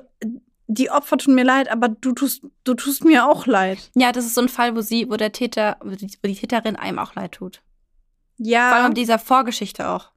die 0.68 0.90
Opfer 0.92 1.18
tun 1.18 1.36
mir 1.36 1.44
leid, 1.44 1.70
aber 1.70 1.90
du 1.90 2.12
tust, 2.14 2.44
du 2.64 2.74
tust 2.74 3.04
mir 3.04 3.28
auch 3.28 3.46
leid. 3.46 3.90
ja, 3.96 4.12
das 4.12 4.26
ist 4.26 4.36
so 4.36 4.42
ein 4.42 4.50
Fall, 4.50 4.76
wo 4.76 4.82
sie, 4.82 5.10
wo 5.10 5.16
der 5.16 5.32
Täter, 5.32 5.78
wo 5.84 5.92
die, 5.92 6.08
wo 6.22 6.28
die 6.28 6.36
Täterin 6.36 6.76
einem 6.76 7.00
auch 7.00 7.16
leid 7.16 7.34
tut. 7.34 7.58
Vor 7.58 8.46
allem 8.46 8.48
Ja, 8.48 8.88
mit 8.90 8.98
dieser 8.98 9.20
Vorgeschichte 9.20 9.90
auch. 9.90 10.12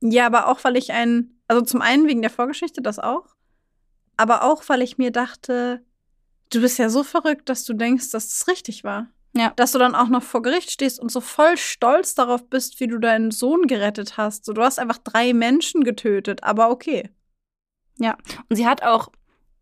ja, 0.00 0.26
aber 0.26 0.48
auch, 0.48 0.62
weil 0.64 0.76
ich 0.76 0.92
ein, 0.92 1.40
also 1.48 1.62
zum 1.62 1.82
einen 1.82 2.06
wegen 2.08 2.22
der 2.22 2.30
Vorgeschichte, 2.30 2.82
das 2.82 2.98
auch, 2.98 3.26
aber 4.16 4.42
auch, 4.42 4.62
weil 4.68 4.82
ich 4.82 4.98
mir 4.98 5.10
dachte, 5.12 5.84
du 6.50 6.60
bist 6.60 6.78
ja 6.78 6.88
so 6.88 7.02
verrückt, 7.02 7.48
dass 7.48 7.64
du 7.64 7.74
denkst, 7.74 8.10
dass 8.10 8.28
das 8.28 8.48
richtig 8.48 8.84
war. 8.84 9.08
Ja. 9.36 9.52
Dass 9.56 9.72
du 9.72 9.78
dann 9.78 9.94
auch 9.94 10.08
noch 10.08 10.22
vor 10.22 10.42
Gericht 10.42 10.70
stehst 10.70 10.98
und 10.98 11.12
so 11.12 11.20
voll 11.20 11.56
stolz 11.56 12.14
darauf 12.14 12.48
bist, 12.48 12.80
wie 12.80 12.86
du 12.86 12.98
deinen 12.98 13.30
Sohn 13.30 13.66
gerettet 13.66 14.16
hast. 14.16 14.44
So, 14.44 14.52
du 14.52 14.62
hast 14.62 14.78
einfach 14.78 14.98
drei 14.98 15.32
Menschen 15.32 15.84
getötet, 15.84 16.42
aber 16.42 16.70
okay. 16.70 17.10
Und 18.48 18.56
sie 18.56 18.66
hat 18.66 18.82
auch 18.82 19.10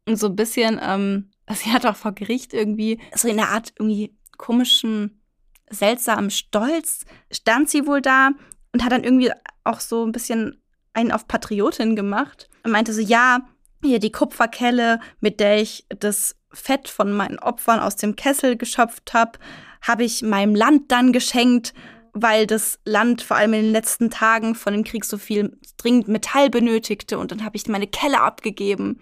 so 0.09 0.29
ein 0.29 0.37
bisschen, 0.37 0.81
ähm, 0.83 1.31
sie 1.55 1.73
hat 1.73 1.85
auch 1.87 1.97
vor 1.97 2.13
Gericht 2.13 2.55
irgendwie 2.55 3.01
so 3.15 3.29
in 3.29 3.39
einer 3.39 3.51
Art 3.51 3.73
irgendwie 3.79 4.17
komischen, 4.39 5.21
seltsamen 5.69 6.31
Stolz 6.31 7.05
stand 7.33 7.69
sie 7.69 7.87
wohl 7.87 8.01
da 8.01 8.31
und 8.73 8.85
hat 8.85 8.93
dann 8.93 9.03
irgendwie 9.03 9.33
auch 9.65 9.81
so 9.81 10.07
ein 10.07 10.13
bisschen 10.13 10.63
einen 10.93 11.11
auf 11.11 11.27
Patriotin 11.27 11.97
gemacht 11.97 12.49
und 12.63 12.71
meinte 12.71 12.93
so, 12.93 13.01
ja, 13.01 13.41
hier 13.83 13.99
die 13.99 14.13
Kupferkelle, 14.13 15.01
mit 15.21 15.41
der 15.41 15.61
ich 15.61 15.87
das 15.89 16.37
Fett 16.53 16.89
von 16.89 17.13
meinen 17.13 17.39
Opfern 17.39 17.81
aus 17.81 17.97
dem 17.97 18.17
Kessel 18.17 18.57
geschöpft 18.57 19.13
habe, 19.13 19.39
habe 19.83 20.05
ich 20.05 20.23
meinem 20.23 20.55
Land 20.55 20.91
dann 20.91 21.13
geschenkt, 21.13 21.75
weil 22.13 22.47
das 22.47 22.79
Land 22.85 23.23
vor 23.23 23.37
allem 23.37 23.53
in 23.55 23.63
den 23.65 23.73
letzten 23.73 24.11
Tagen 24.11 24.55
von 24.55 24.73
dem 24.73 24.85
Krieg 24.85 25.05
so 25.05 25.19
viel 25.19 25.59
dringend 25.77 26.09
Metall 26.09 26.49
benötigte 26.49 27.19
und 27.19 27.31
dann 27.31 27.45
habe 27.45 27.57
ich 27.57 27.67
meine 27.67 27.87
Kelle 27.87 28.21
abgegeben. 28.21 29.01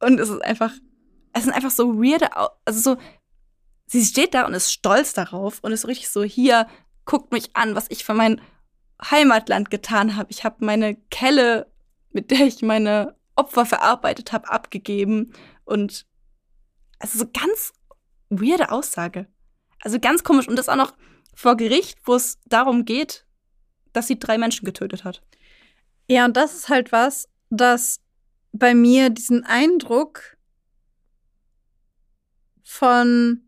Und 0.00 0.20
es 0.20 0.28
ist 0.28 0.42
einfach, 0.42 0.72
es 1.32 1.44
sind 1.44 1.52
einfach 1.52 1.70
so 1.70 1.96
weirde, 1.96 2.28
also 2.64 2.94
so, 2.94 2.96
sie 3.86 4.04
steht 4.04 4.34
da 4.34 4.46
und 4.46 4.54
ist 4.54 4.72
stolz 4.72 5.14
darauf 5.14 5.60
und 5.62 5.72
ist 5.72 5.88
richtig 5.88 6.10
so, 6.10 6.22
hier, 6.22 6.66
guckt 7.04 7.32
mich 7.32 7.56
an, 7.56 7.74
was 7.74 7.86
ich 7.88 8.04
für 8.04 8.14
mein 8.14 8.40
Heimatland 9.02 9.70
getan 9.70 10.16
habe. 10.16 10.30
Ich 10.30 10.44
habe 10.44 10.64
meine 10.64 10.96
Kelle, 11.10 11.72
mit 12.10 12.30
der 12.30 12.40
ich 12.40 12.60
meine 12.60 13.16
Opfer 13.34 13.64
verarbeitet 13.64 14.32
habe, 14.32 14.50
abgegeben 14.50 15.32
und 15.64 16.06
also 16.98 17.18
so 17.18 17.26
ganz 17.32 17.72
weirde 18.28 18.70
Aussage. 18.70 19.26
Also 19.80 20.00
ganz 20.00 20.24
komisch 20.24 20.48
und 20.48 20.56
das 20.56 20.68
auch 20.68 20.76
noch 20.76 20.94
vor 21.34 21.56
Gericht, 21.56 21.98
wo 22.04 22.14
es 22.14 22.38
darum 22.46 22.84
geht, 22.84 23.26
dass 23.92 24.08
sie 24.08 24.18
drei 24.18 24.38
Menschen 24.38 24.64
getötet 24.64 25.04
hat. 25.04 25.22
Ja, 26.08 26.24
und 26.24 26.36
das 26.36 26.54
ist 26.54 26.68
halt 26.68 26.90
was, 26.92 27.28
das 27.50 28.00
bei 28.52 28.74
mir 28.74 29.10
diesen 29.10 29.44
Eindruck 29.44 30.36
von 32.62 33.42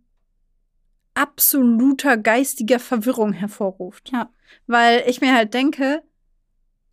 absoluter 1.14 2.16
geistiger 2.16 2.78
Verwirrung 2.78 3.32
hervorruft. 3.32 4.10
Ja. 4.12 4.32
Weil 4.66 5.04
ich 5.06 5.20
mir 5.20 5.34
halt 5.34 5.52
denke, 5.52 6.02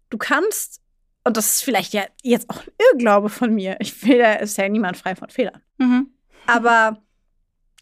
du 0.09 0.17
kannst, 0.17 0.81
und 1.23 1.37
das 1.37 1.55
ist 1.55 1.63
vielleicht 1.63 1.93
ja 1.93 2.05
jetzt 2.23 2.49
auch 2.49 2.61
ein 2.61 2.71
Irrglaube 2.91 3.29
von 3.29 3.53
mir, 3.53 3.77
ich 3.79 4.05
will 4.05 4.19
ist 4.41 4.57
ja 4.57 4.67
niemand 4.67 4.97
frei 4.97 5.15
von 5.15 5.29
Fehlern. 5.29 5.61
Mhm. 5.77 6.16
Aber 6.47 7.01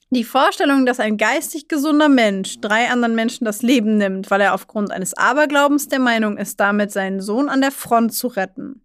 die 0.09 0.23
Vorstellung, 0.23 0.85
dass 0.85 0.99
ein 0.99 1.17
geistig 1.17 1.67
gesunder 1.67 2.09
Mensch 2.09 2.59
drei 2.61 2.89
anderen 2.89 3.15
Menschen 3.15 3.45
das 3.45 3.61
Leben 3.61 3.97
nimmt, 3.97 4.29
weil 4.31 4.41
er 4.41 4.53
aufgrund 4.53 4.91
eines 4.91 5.13
Aberglaubens 5.15 5.87
der 5.87 5.99
Meinung 5.99 6.37
ist, 6.37 6.59
damit 6.59 6.91
seinen 6.91 7.21
Sohn 7.21 7.49
an 7.49 7.61
der 7.61 7.71
Front 7.71 8.13
zu 8.13 8.27
retten 8.27 8.81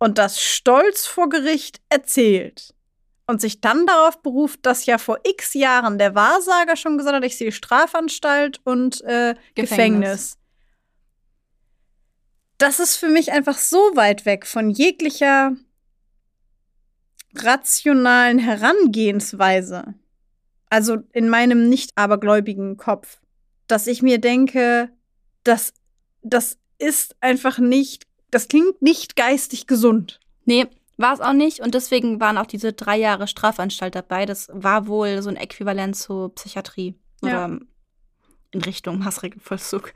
und 0.00 0.18
das 0.18 0.40
stolz 0.40 1.06
vor 1.06 1.28
Gericht 1.28 1.80
erzählt 1.88 2.74
und 3.26 3.40
sich 3.40 3.60
dann 3.60 3.86
darauf 3.86 4.20
beruft, 4.22 4.66
dass 4.66 4.86
ja 4.86 4.98
vor 4.98 5.20
x 5.22 5.54
Jahren 5.54 5.98
der 5.98 6.14
Wahrsager 6.14 6.74
schon 6.74 6.98
gesagt 6.98 7.16
hat, 7.16 7.24
ich 7.24 7.36
sehe 7.36 7.52
Strafanstalt 7.52 8.60
und 8.64 9.02
äh, 9.02 9.34
Gefängnis. 9.54 9.70
Gefängnis. 9.70 10.36
Das 12.58 12.80
ist 12.80 12.96
für 12.96 13.08
mich 13.08 13.30
einfach 13.30 13.56
so 13.56 13.78
weit 13.94 14.26
weg 14.26 14.46
von 14.46 14.68
jeglicher 14.68 15.52
rationalen 17.34 18.38
Herangehensweise 18.38 19.94
also 20.70 20.98
in 21.12 21.28
meinem 21.28 21.68
nicht 21.68 21.90
abergläubigen 21.96 22.76
Kopf, 22.76 23.20
dass 23.66 23.88
ich 23.88 24.02
mir 24.02 24.18
denke, 24.18 24.88
das, 25.42 25.74
das 26.22 26.58
ist 26.78 27.16
einfach 27.20 27.58
nicht, 27.58 28.06
das 28.30 28.48
klingt 28.48 28.80
nicht 28.80 29.16
geistig 29.16 29.66
gesund. 29.66 30.20
Nee, 30.44 30.68
war 30.96 31.12
es 31.12 31.20
auch 31.20 31.32
nicht. 31.32 31.60
Und 31.60 31.74
deswegen 31.74 32.20
waren 32.20 32.38
auch 32.38 32.46
diese 32.46 32.72
drei 32.72 32.96
Jahre 32.96 33.26
Strafanstalt 33.26 33.94
dabei. 33.94 34.26
Das 34.26 34.48
war 34.52 34.86
wohl 34.86 35.20
so 35.22 35.28
ein 35.28 35.36
Äquivalent 35.36 35.96
zur 35.96 36.34
Psychiatrie 36.34 36.94
oder 37.20 37.48
ja. 37.48 37.58
in 38.52 38.62
Richtung 38.62 39.00
Maßregelvollzug, 39.00 39.92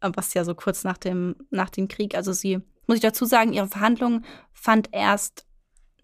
was 0.00 0.34
ja 0.34 0.44
so 0.44 0.54
kurz 0.54 0.84
nach 0.84 0.98
dem, 0.98 1.36
nach 1.50 1.70
dem 1.70 1.86
Krieg, 1.86 2.14
also 2.14 2.32
sie, 2.32 2.60
muss 2.86 2.96
ich 2.96 3.02
dazu 3.02 3.26
sagen, 3.26 3.52
ihre 3.52 3.68
Verhandlung 3.68 4.22
fand 4.52 4.88
erst 4.92 5.46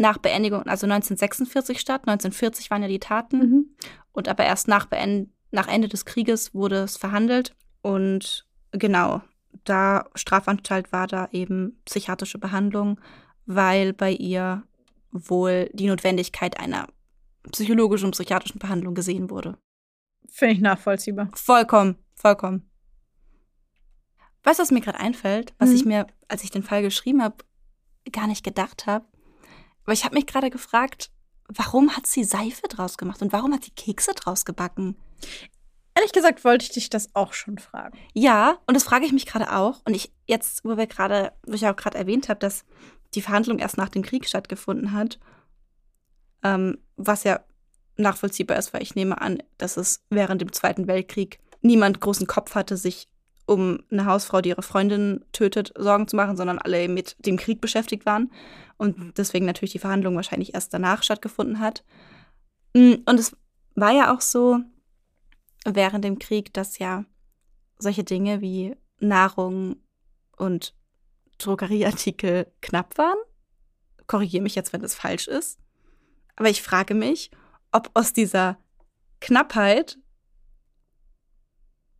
nach 0.00 0.18
Beendigung, 0.18 0.62
also 0.62 0.86
1946 0.86 1.78
statt. 1.78 2.02
1940 2.08 2.70
waren 2.70 2.82
ja 2.82 2.88
die 2.88 2.98
Taten. 2.98 3.38
Mhm. 3.38 3.76
Und 4.12 4.28
aber 4.28 4.44
erst 4.44 4.66
nach, 4.66 4.86
Beend 4.86 5.28
nach 5.50 5.68
Ende 5.68 5.88
des 5.88 6.04
Krieges 6.04 6.54
wurde 6.54 6.76
es 6.76 6.96
verhandelt. 6.96 7.54
Und 7.82 8.46
genau, 8.72 9.20
da 9.64 10.06
Strafanstalt 10.14 10.90
war 10.92 11.06
da 11.06 11.28
eben 11.32 11.80
psychiatrische 11.84 12.38
Behandlung, 12.38 12.98
weil 13.44 13.92
bei 13.92 14.12
ihr 14.12 14.62
wohl 15.12 15.68
die 15.74 15.86
Notwendigkeit 15.86 16.58
einer 16.58 16.88
psychologischen 17.52 18.06
und 18.06 18.12
psychiatrischen 18.12 18.58
Behandlung 18.58 18.94
gesehen 18.94 19.28
wurde. 19.28 19.58
Finde 20.28 20.54
ich 20.54 20.60
nachvollziehbar. 20.60 21.28
Vollkommen, 21.34 21.96
vollkommen. 22.14 22.70
Weißt 24.44 24.58
du, 24.58 24.62
was 24.62 24.70
mir 24.70 24.80
gerade 24.80 25.00
einfällt, 25.00 25.52
was 25.58 25.70
mhm. 25.70 25.74
ich 25.74 25.84
mir, 25.84 26.06
als 26.28 26.44
ich 26.44 26.50
den 26.50 26.62
Fall 26.62 26.80
geschrieben 26.80 27.22
habe, 27.22 27.44
gar 28.12 28.28
nicht 28.28 28.44
gedacht 28.44 28.86
habe? 28.86 29.04
Aber 29.90 29.94
ich 29.94 30.04
habe 30.04 30.14
mich 30.14 30.26
gerade 30.26 30.50
gefragt, 30.50 31.10
warum 31.48 31.96
hat 31.96 32.06
sie 32.06 32.22
Seife 32.22 32.68
draus 32.68 32.96
gemacht 32.96 33.22
und 33.22 33.32
warum 33.32 33.52
hat 33.52 33.64
sie 33.64 33.72
Kekse 33.72 34.12
draus 34.14 34.44
gebacken? 34.44 34.94
Ehrlich 35.96 36.12
gesagt 36.12 36.44
wollte 36.44 36.64
ich 36.64 36.70
dich 36.70 36.90
das 36.90 37.12
auch 37.16 37.32
schon 37.32 37.58
fragen. 37.58 37.98
Ja, 38.14 38.60
und 38.68 38.74
das 38.74 38.84
frage 38.84 39.04
ich 39.04 39.10
mich 39.10 39.26
gerade 39.26 39.52
auch. 39.52 39.80
Und 39.84 39.94
ich 39.94 40.12
jetzt, 40.28 40.64
wo 40.64 40.76
wir 40.76 40.86
gerade, 40.86 41.32
wo 41.44 41.54
ich 41.54 41.66
auch 41.66 41.74
gerade 41.74 41.98
erwähnt 41.98 42.28
habe, 42.28 42.38
dass 42.38 42.64
die 43.16 43.20
Verhandlung 43.20 43.58
erst 43.58 43.78
nach 43.78 43.88
dem 43.88 44.02
Krieg 44.02 44.28
stattgefunden 44.28 44.92
hat, 44.92 45.18
ähm, 46.44 46.78
was 46.94 47.24
ja 47.24 47.40
nachvollziehbar 47.96 48.58
ist, 48.58 48.72
weil 48.72 48.84
ich 48.84 48.94
nehme 48.94 49.20
an, 49.20 49.42
dass 49.58 49.76
es 49.76 50.04
während 50.08 50.40
dem 50.40 50.52
Zweiten 50.52 50.86
Weltkrieg 50.86 51.40
niemand 51.62 52.00
großen 52.00 52.28
Kopf 52.28 52.54
hatte, 52.54 52.76
sich 52.76 53.08
um 53.50 53.80
eine 53.90 54.06
Hausfrau, 54.06 54.40
die 54.40 54.50
ihre 54.50 54.62
Freundin 54.62 55.24
tötet, 55.32 55.72
Sorgen 55.76 56.06
zu 56.06 56.14
machen, 56.14 56.36
sondern 56.36 56.60
alle 56.60 56.86
mit 56.88 57.16
dem 57.26 57.36
Krieg 57.36 57.60
beschäftigt 57.60 58.06
waren 58.06 58.30
und 58.76 59.18
deswegen 59.18 59.44
natürlich 59.44 59.72
die 59.72 59.80
Verhandlung 59.80 60.14
wahrscheinlich 60.14 60.54
erst 60.54 60.72
danach 60.72 61.02
stattgefunden 61.02 61.58
hat. 61.58 61.84
Mm, 62.74 62.94
und 63.06 63.18
es 63.18 63.36
war 63.74 63.90
ja 63.90 64.14
auch 64.14 64.20
so 64.20 64.60
während 65.64 66.04
dem 66.04 66.20
Krieg, 66.20 66.54
dass 66.54 66.78
ja 66.78 67.04
solche 67.76 68.04
Dinge 68.04 68.40
wie 68.40 68.76
Nahrung 69.00 69.78
und 70.36 70.72
Drogerieartikel 71.38 72.46
knapp 72.62 72.98
waren. 72.98 73.18
Korrigiere 74.06 74.44
mich 74.44 74.54
jetzt, 74.54 74.72
wenn 74.72 74.80
das 74.80 74.94
falsch 74.94 75.26
ist. 75.26 75.58
Aber 76.36 76.50
ich 76.50 76.62
frage 76.62 76.94
mich, 76.94 77.32
ob 77.72 77.90
aus 77.94 78.12
dieser 78.12 78.58
Knappheit 79.20 79.98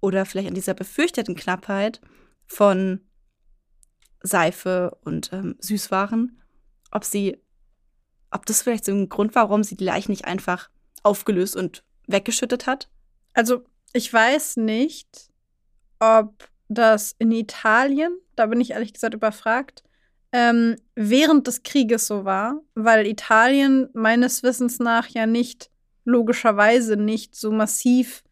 oder 0.01 0.25
vielleicht 0.27 0.49
an 0.49 0.55
dieser 0.55 0.75
befürchteten 0.75 1.35
Knappheit 1.35 2.01
von 2.47 3.01
Seife 4.23 4.97
und 5.05 5.33
ähm, 5.33 5.57
Süßwaren, 5.61 6.43
ob 6.91 7.05
sie, 7.05 7.39
ob 8.31 8.47
das 8.47 8.63
vielleicht 8.63 8.85
so 8.85 8.93
ein 8.93 9.09
Grund 9.09 9.35
war, 9.35 9.49
warum 9.49 9.65
sie 9.65 9.77
die 9.77 9.85
Leichen 9.85 10.11
nicht 10.11 10.25
einfach 10.25 10.71
aufgelöst 11.03 11.57
und 11.57 11.85
weggeschüttet 12.07 12.67
hat? 12.67 12.89
Also, 13.33 13.65
ich 13.93 14.13
weiß 14.13 14.59
nicht, 14.59 15.31
ob 15.99 16.49
das 16.69 17.15
in 17.19 17.33
Italien, 17.33 18.17
da 18.37 18.47
bin 18.47 18.61
ich 18.61 18.73
ehrlich 18.73 18.93
gesagt 18.93 19.15
überfragt, 19.15 19.83
ähm, 20.33 20.77
während 20.95 21.47
des 21.47 21.63
Krieges 21.63 22.07
so 22.07 22.25
war, 22.25 22.61
weil 22.75 23.07
Italien 23.07 23.89
meines 23.95 24.43
Wissens 24.43 24.79
nach 24.79 25.09
ja 25.09 25.27
nicht, 25.27 25.71
logischerweise 26.05 26.97
nicht 26.97 27.35
so 27.35 27.51
massiv 27.51 28.23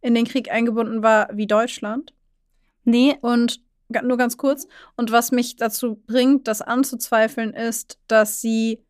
in 0.00 0.14
den 0.14 0.26
Krieg 0.26 0.50
eingebunden 0.50 1.02
war 1.02 1.28
wie 1.32 1.46
Deutschland. 1.46 2.14
Nee. 2.84 3.16
Und 3.20 3.60
nur 3.88 4.16
ganz 4.16 4.36
kurz. 4.36 4.66
Und 4.96 5.12
was 5.12 5.32
mich 5.32 5.56
dazu 5.56 6.02
bringt, 6.06 6.48
das 6.48 6.62
anzuzweifeln, 6.62 7.52
ist, 7.52 7.98
dass 8.08 8.40
sie 8.40 8.84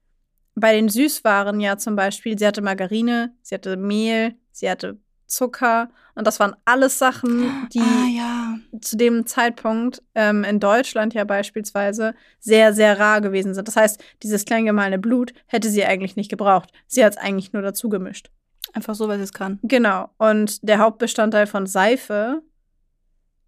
bei 0.54 0.72
den 0.72 0.88
Süßwaren 0.88 1.60
ja 1.60 1.76
zum 1.76 1.96
Beispiel, 1.96 2.38
sie 2.38 2.46
hatte 2.46 2.62
Margarine, 2.62 3.34
sie 3.42 3.54
hatte 3.54 3.76
Mehl, 3.76 4.34
sie 4.52 4.70
hatte 4.70 4.98
Zucker 5.26 5.90
und 6.14 6.26
das 6.26 6.40
waren 6.40 6.56
alles 6.64 6.98
Sachen, 6.98 7.68
die 7.74 7.80
ah, 7.80 8.06
ja. 8.08 8.58
zu 8.80 8.96
dem 8.96 9.26
Zeitpunkt 9.26 10.02
ähm, 10.14 10.44
in 10.44 10.60
Deutschland 10.60 11.14
ja 11.14 11.24
beispielsweise 11.24 12.14
sehr, 12.40 12.72
sehr 12.72 12.98
rar 12.98 13.20
gewesen 13.20 13.52
sind. 13.52 13.68
Das 13.68 13.76
heißt, 13.76 14.02
dieses 14.22 14.44
klein 14.44 14.64
gemahlene 14.64 14.98
Blut 14.98 15.34
hätte 15.46 15.68
sie 15.68 15.84
eigentlich 15.84 16.16
nicht 16.16 16.30
gebraucht. 16.30 16.72
Sie 16.86 17.04
hat 17.04 17.12
es 17.12 17.18
eigentlich 17.18 17.52
nur 17.52 17.62
dazu 17.62 17.88
gemischt. 17.88 18.30
Einfach 18.76 18.94
so, 18.94 19.08
weil 19.08 19.16
sie 19.16 19.24
es 19.24 19.32
kann. 19.32 19.58
Genau. 19.62 20.10
Und 20.18 20.68
der 20.68 20.78
Hauptbestandteil 20.78 21.46
von 21.46 21.66
Seife, 21.66 22.42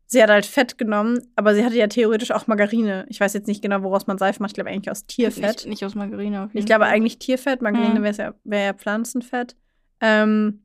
sie 0.07 0.23
hat 0.23 0.31
halt 0.31 0.47
Fett 0.47 0.79
genommen, 0.79 1.21
aber 1.37 1.55
sie 1.55 1.63
hatte 1.63 1.77
ja 1.77 1.87
theoretisch 1.87 2.31
auch 2.31 2.47
Margarine. 2.47 3.05
Ich 3.11 3.21
weiß 3.21 3.35
jetzt 3.35 3.47
nicht 3.47 3.61
genau, 3.61 3.83
woraus 3.83 4.07
man 4.07 4.17
Seife 4.17 4.43
macht. 4.43 4.53
Ich 4.53 4.55
glaube 4.55 4.71
eigentlich 4.71 4.91
aus 4.91 5.07
Tierfett. 5.07 5.43
Nicht, 5.43 5.67
nicht 5.67 5.85
aus 5.85 5.95
Margarine. 5.95 6.49
ich 6.55 6.65
glaube 6.65 6.87
eigentlich 6.87 7.19
Tierfett. 7.19 7.61
Margarine 7.61 8.03
wäre 8.03 8.17
ja, 8.17 8.35
wär 8.45 8.63
ja 8.63 8.73
Pflanzenfett. 8.73 9.55
Ähm, 10.01 10.65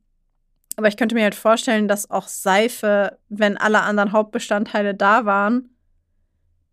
aber 0.78 0.88
ich 0.88 0.95
könnte 0.95 1.14
mir 1.14 1.24
halt 1.24 1.36
vorstellen, 1.36 1.89
dass 1.89 2.09
auch 2.09 2.30
Seife, 2.30 3.20
wenn 3.28 3.57
alle 3.57 3.82
anderen 3.82 4.14
Hauptbestandteile 4.14 4.95
da 4.95 5.26
waren, 5.26 5.76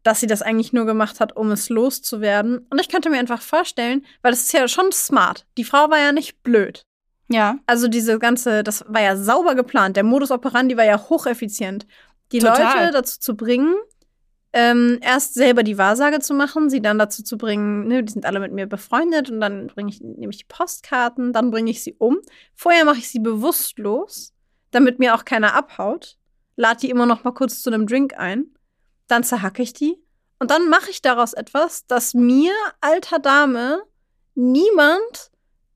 dass 0.04 0.20
sie 0.20 0.28
das 0.28 0.40
eigentlich 0.40 0.72
nur 0.72 0.86
gemacht 0.86 1.18
hat, 1.18 1.36
um 1.36 1.50
es 1.50 1.68
loszuwerden. 1.68 2.66
Und 2.70 2.80
ich 2.80 2.88
könnte 2.88 3.10
mir 3.10 3.18
einfach 3.18 3.42
vorstellen, 3.42 4.06
weil 4.22 4.30
das 4.30 4.42
ist 4.42 4.52
ja 4.52 4.68
schon 4.68 4.92
smart. 4.92 5.44
Die 5.58 5.64
Frau 5.64 5.90
war 5.90 5.98
ja 5.98 6.12
nicht 6.12 6.42
blöd. 6.44 6.86
Ja. 7.30 7.58
Also 7.66 7.88
diese 7.88 8.18
ganze, 8.18 8.62
das 8.64 8.84
war 8.88 9.00
ja 9.00 9.16
sauber 9.16 9.54
geplant. 9.54 9.96
Der 9.96 10.04
Modus 10.04 10.30
operandi 10.30 10.76
war 10.76 10.84
ja 10.84 10.98
hocheffizient. 10.98 11.86
Die 12.32 12.40
Total. 12.40 12.84
Leute 12.84 12.92
dazu 12.92 13.20
zu 13.20 13.36
bringen, 13.36 13.74
ähm, 14.52 14.98
erst 15.00 15.34
selber 15.34 15.62
die 15.62 15.78
Wahrsage 15.78 16.18
zu 16.18 16.34
machen, 16.34 16.70
sie 16.70 16.82
dann 16.82 16.98
dazu 16.98 17.22
zu 17.22 17.38
bringen, 17.38 17.86
ne, 17.86 18.02
die 18.02 18.12
sind 18.12 18.26
alle 18.26 18.40
mit 18.40 18.52
mir 18.52 18.66
befreundet 18.66 19.30
und 19.30 19.40
dann 19.40 19.68
bringe 19.68 19.90
ich, 19.90 20.00
nehme 20.00 20.32
ich 20.32 20.38
die 20.38 20.44
Postkarten, 20.44 21.32
dann 21.32 21.52
bringe 21.52 21.70
ich 21.70 21.82
sie 21.84 21.94
um. 21.98 22.18
Vorher 22.54 22.84
mache 22.84 22.98
ich 22.98 23.08
sie 23.08 23.20
bewusstlos, 23.20 24.32
damit 24.72 24.98
mir 24.98 25.14
auch 25.14 25.24
keiner 25.24 25.54
abhaut. 25.54 26.16
Lade 26.56 26.80
die 26.80 26.90
immer 26.90 27.06
noch 27.06 27.22
mal 27.22 27.32
kurz 27.32 27.62
zu 27.62 27.70
einem 27.70 27.86
Drink 27.86 28.14
ein. 28.18 28.46
Dann 29.06 29.22
zerhacke 29.22 29.62
ich 29.62 29.72
die. 29.72 29.96
Und 30.40 30.50
dann 30.50 30.68
mache 30.68 30.90
ich 30.90 31.00
daraus 31.00 31.32
etwas, 31.32 31.86
das 31.86 32.14
mir, 32.14 32.52
alter 32.80 33.18
Dame, 33.20 33.82
niemand 34.34 35.29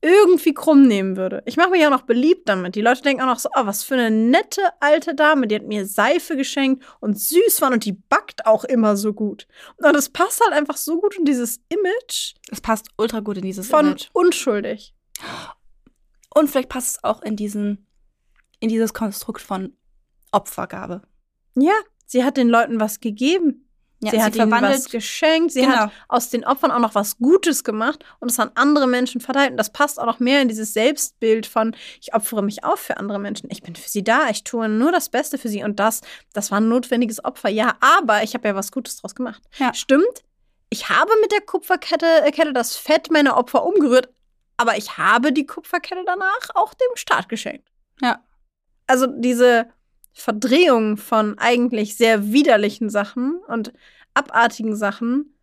irgendwie 0.05 0.53
krumm 0.53 0.83
nehmen 0.87 1.17
würde. 1.17 1.41
Ich 1.45 1.57
mache 1.57 1.71
mich 1.71 1.83
auch 1.85 1.89
noch 1.89 2.03
beliebt 2.03 2.47
damit. 2.47 2.75
Die 2.75 2.81
Leute 2.81 3.01
denken 3.01 3.23
auch 3.23 3.27
noch 3.27 3.39
so, 3.39 3.49
oh, 3.55 3.65
was 3.65 3.83
für 3.83 3.95
eine 3.95 4.11
nette 4.11 4.61
alte 4.79 5.15
Dame, 5.15 5.47
die 5.47 5.55
hat 5.55 5.63
mir 5.63 5.87
Seife 5.87 6.37
geschenkt 6.37 6.85
und 6.99 7.19
süß 7.19 7.61
waren 7.61 7.73
und 7.73 7.85
die 7.85 7.93
backt 7.93 8.45
auch 8.45 8.63
immer 8.65 8.95
so 8.97 9.13
gut. 9.13 9.47
Und 9.77 9.95
es 9.95 10.09
passt 10.09 10.41
halt 10.41 10.53
einfach 10.53 10.77
so 10.77 11.01
gut 11.01 11.17
in 11.17 11.25
dieses 11.25 11.59
Image 11.69 12.35
Es 12.51 12.61
passt 12.61 12.89
ultra 12.97 13.21
gut 13.21 13.37
in 13.37 13.43
dieses 13.43 13.67
von 13.67 13.87
Image. 13.87 14.09
unschuldig. 14.13 14.93
Und 16.35 16.49
vielleicht 16.49 16.69
passt 16.69 16.97
es 16.97 17.03
auch 17.03 17.21
in 17.23 17.35
diesen, 17.35 17.87
in 18.59 18.69
dieses 18.69 18.93
Konstrukt 18.93 19.41
von 19.41 19.75
Opfergabe. 20.31 21.01
Ja, 21.55 21.73
sie 22.05 22.23
hat 22.23 22.37
den 22.37 22.49
Leuten 22.49 22.79
was 22.79 22.99
gegeben. 22.99 23.64
Ja, 24.05 24.11
sie 24.11 24.23
hat 24.23 24.35
ihnen 24.35 24.51
was 24.51 24.89
geschenkt. 24.89 25.51
Sie 25.51 25.61
Genau. 25.61 25.75
hat 25.75 25.91
aus 26.07 26.29
den 26.29 26.45
Opfern 26.45 26.71
auch 26.71 26.79
noch 26.79 26.95
was 26.95 27.17
Gutes 27.17 27.63
gemacht 27.63 28.03
und 28.19 28.29
es 28.31 28.39
an 28.39 28.51
andere 28.55 28.87
Menschen 28.87 29.21
verteilt. 29.21 29.51
Und 29.51 29.57
das 29.57 29.71
passt 29.71 29.99
auch 29.99 30.05
noch 30.05 30.19
mehr 30.19 30.41
in 30.41 30.47
dieses 30.47 30.73
Selbstbild 30.73 31.45
von, 31.45 31.75
ich 32.01 32.13
opfere 32.13 32.41
mich 32.43 32.63
auf 32.63 32.79
für 32.79 32.97
andere 32.97 33.19
Menschen. 33.19 33.49
Ich 33.51 33.61
bin 33.61 33.75
für 33.75 33.89
sie 33.89 34.03
da. 34.03 34.29
Ich 34.29 34.43
tue 34.43 34.69
nur 34.69 34.91
das 34.91 35.09
Beste 35.09 35.37
für 35.37 35.49
sie. 35.49 35.63
Und 35.63 35.79
das, 35.79 36.01
das 36.33 36.51
war 36.51 36.59
ein 36.59 36.67
notwendiges 36.69 37.23
Opfer. 37.23 37.49
Ja, 37.49 37.75
aber 37.81 38.23
ich 38.23 38.33
habe 38.33 38.47
ja 38.47 38.55
was 38.55 38.71
Gutes 38.71 38.97
draus 38.97 39.15
gemacht. 39.15 39.41
Ja. 39.57 39.73
Stimmt. 39.73 40.23
Ich 40.69 40.89
habe 40.89 41.11
mit 41.21 41.31
der 41.31 41.41
Kupferkette 41.41 42.05
äh, 42.25 42.31
Kette 42.31 42.51
das 42.53 42.75
Fett 42.75 43.11
meiner 43.11 43.37
Opfer 43.37 43.63
umgerührt, 43.65 44.09
aber 44.57 44.77
ich 44.77 44.97
habe 44.97 45.31
die 45.31 45.45
Kupferkette 45.45 46.03
danach 46.05 46.49
auch 46.55 46.73
dem 46.73 46.95
Staat 46.95 47.29
geschenkt. 47.29 47.69
Ja. 48.01 48.19
Also 48.87 49.07
diese 49.07 49.67
Verdrehung 50.15 50.95
von 50.95 51.37
eigentlich 51.37 51.97
sehr 51.97 52.31
widerlichen 52.31 52.89
Sachen 52.89 53.41
und 53.47 53.73
abartigen 54.13 54.75
Sachen 54.75 55.37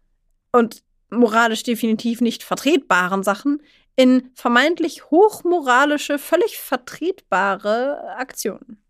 und 0.51 0.83
moralisch 1.11 1.63
definitiv 1.63 2.23
nicht 2.23 2.43
vertretbaren 2.43 3.23
Sachen 3.23 3.63
in 3.97 4.31
vermeintlich 4.35 5.11
hochmoralische, 5.11 6.19
völlig 6.19 6.57
vertretbare 6.59 8.17
Aktionen. 8.17 8.83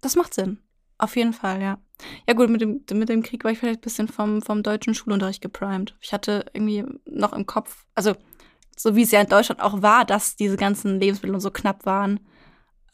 Das 0.00 0.16
macht 0.16 0.32
Sinn. 0.32 0.58
Auf 0.98 1.14
jeden 1.16 1.34
Fall, 1.34 1.60
ja. 1.60 1.78
Ja, 2.26 2.34
gut, 2.34 2.48
mit 2.48 2.62
dem, 2.62 2.84
mit 2.94 3.10
dem 3.10 3.22
Krieg 3.22 3.44
war 3.44 3.50
ich 3.50 3.58
vielleicht 3.58 3.80
ein 3.80 3.82
bisschen 3.82 4.08
vom, 4.08 4.40
vom 4.40 4.62
deutschen 4.62 4.94
Schulunterricht 4.94 5.42
geprimed. 5.42 5.94
Ich 6.00 6.14
hatte 6.14 6.46
irgendwie 6.54 6.86
noch 7.04 7.34
im 7.34 7.44
Kopf, 7.44 7.84
also 7.94 8.14
so 8.78 8.96
wie 8.96 9.02
es 9.02 9.10
ja 9.10 9.20
in 9.20 9.28
Deutschland 9.28 9.60
auch 9.60 9.82
war, 9.82 10.06
dass 10.06 10.36
diese 10.36 10.56
ganzen 10.56 11.00
Lebensmittel 11.00 11.34
und 11.34 11.40
so 11.40 11.50
knapp 11.50 11.84
waren. 11.84 12.20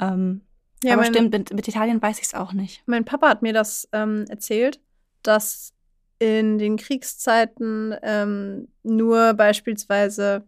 Ähm, 0.00 0.42
Ja, 0.84 0.94
aber 0.94 1.02
mein- 1.02 1.12
stimmt, 1.14 1.32
mit, 1.32 1.52
mit 1.52 1.68
Italien 1.68 2.00
weiß 2.02 2.18
ich 2.18 2.24
es 2.26 2.34
auch 2.34 2.52
nicht. 2.52 2.82
Mein 2.86 3.04
Papa 3.04 3.28
hat 3.28 3.42
mir 3.42 3.52
das 3.52 3.88
ähm, 3.92 4.24
erzählt, 4.28 4.80
dass 5.22 5.74
in 6.18 6.58
den 6.58 6.76
Kriegszeiten 6.76 7.94
ähm, 8.02 8.68
nur 8.82 9.34
beispielsweise 9.34 10.46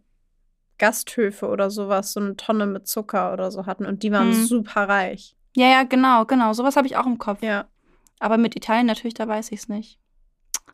Gasthöfe 0.77 1.47
oder 1.47 1.69
sowas 1.69 2.11
so 2.13 2.19
eine 2.19 2.35
Tonne 2.35 2.65
mit 2.65 2.87
Zucker 2.87 3.31
oder 3.33 3.49
so 3.51 3.65
hatten 3.65 3.85
und 3.85 4.03
die 4.03 4.11
waren 4.11 4.29
Mhm. 4.29 4.45
super 4.45 4.89
reich. 4.89 5.35
Ja, 5.55 5.67
ja, 5.67 5.83
genau, 5.83 6.25
genau. 6.25 6.51
Sowas 6.53 6.75
habe 6.75 6.87
ich 6.87 6.97
auch 6.97 7.05
im 7.05 7.17
Kopf. 7.17 7.41
Ja. 7.41 7.65
Aber 8.19 8.37
mit 8.37 8.55
Italien 8.57 8.85
natürlich, 8.85 9.13
da 9.13 9.27
weiß 9.27 9.51
ich 9.53 9.59
es 9.59 9.69
nicht. 9.69 9.99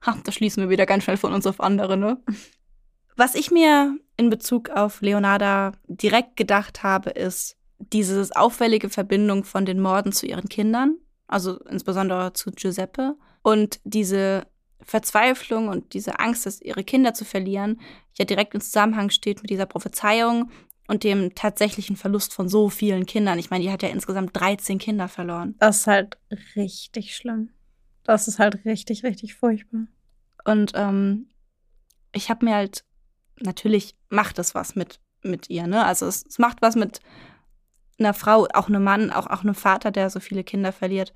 Ha, 0.05 0.18
da 0.24 0.32
schließen 0.32 0.64
wir 0.64 0.70
wieder 0.70 0.88
ganz 0.88 1.03
schnell 1.03 1.18
von 1.18 1.34
uns 1.34 1.45
auf 1.45 1.59
andere, 1.62 1.97
ne? 1.97 2.18
Was 3.16 3.36
ich 3.36 3.51
mir 3.51 3.95
in 4.18 4.30
Bezug 4.32 4.70
auf 4.70 5.01
Leonarda 5.01 5.74
direkt 5.88 6.36
gedacht 6.38 6.82
habe, 6.82 7.12
ist 7.12 7.57
diese 7.91 8.27
auffällige 8.36 8.89
Verbindung 8.89 9.43
von 9.43 9.65
den 9.65 9.79
Morden 9.79 10.11
zu 10.11 10.25
ihren 10.25 10.49
Kindern, 10.49 10.97
also 11.27 11.59
insbesondere 11.65 12.34
zu 12.34 12.51
Giuseppe, 12.51 13.15
und 13.43 13.79
diese 13.84 14.45
Verzweiflung 14.84 15.67
und 15.67 15.93
diese 15.93 16.19
Angst, 16.19 16.45
dass 16.45 16.61
ihre 16.61 16.84
Kinder 16.84 17.13
zu 17.13 17.25
verlieren, 17.25 17.79
ja 18.17 18.25
direkt 18.25 18.53
im 18.53 18.61
Zusammenhang 18.61 19.09
steht 19.09 19.41
mit 19.41 19.49
dieser 19.49 19.65
Prophezeiung 19.65 20.51
und 20.88 21.03
dem 21.03 21.34
tatsächlichen 21.36 21.95
Verlust 21.95 22.34
von 22.34 22.49
so 22.49 22.69
vielen 22.69 23.05
Kindern. 23.05 23.39
Ich 23.39 23.49
meine, 23.49 23.63
die 23.63 23.71
hat 23.71 23.84
ja 23.84 23.89
insgesamt 23.89 24.32
13 24.34 24.77
Kinder 24.77 25.07
verloren. 25.07 25.55
Das 25.59 25.77
ist 25.77 25.88
halt 25.88 26.17
richtig 26.55 27.15
schlimm. 27.15 27.51
Das 28.03 28.27
ist 28.27 28.39
halt 28.39 28.65
richtig, 28.65 29.03
richtig 29.03 29.36
furchtbar. 29.36 29.88
Und 30.43 30.73
ähm, 30.75 31.29
ich 32.13 32.29
habe 32.29 32.45
mir 32.45 32.55
halt, 32.55 32.84
natürlich 33.39 33.95
macht 34.09 34.39
es 34.39 34.55
was 34.55 34.75
mit, 34.75 34.99
mit 35.23 35.49
ihr, 35.49 35.67
ne? 35.67 35.86
Also 35.86 36.07
es, 36.07 36.25
es 36.27 36.39
macht 36.39 36.61
was 36.61 36.75
mit 36.75 36.99
einer 38.04 38.14
Frau, 38.14 38.47
auch 38.54 38.68
einem 38.68 38.84
Mann, 38.84 39.12
auch, 39.12 39.28
auch 39.28 39.43
einem 39.43 39.56
Vater, 39.56 39.91
der 39.91 40.10
so 40.10 40.20
viele 40.20 40.43
Kinder 40.43 40.72
verliert. 40.72 41.14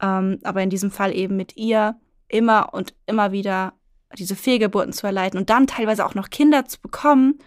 Ähm, 0.00 0.38
aber 0.42 0.62
in 0.62 0.70
diesem 0.70 0.90
Fall 0.90 1.14
eben 1.14 1.36
mit 1.36 1.56
ihr 1.56 1.96
immer 2.28 2.74
und 2.74 2.94
immer 3.06 3.30
wieder 3.32 3.74
diese 4.18 4.36
Fehlgeburten 4.36 4.92
zu 4.92 5.06
erleiden 5.06 5.38
und 5.38 5.48
dann 5.50 5.66
teilweise 5.66 6.04
auch 6.04 6.14
noch 6.14 6.28
Kinder 6.30 6.64
zu 6.66 6.80
bekommen 6.80 7.38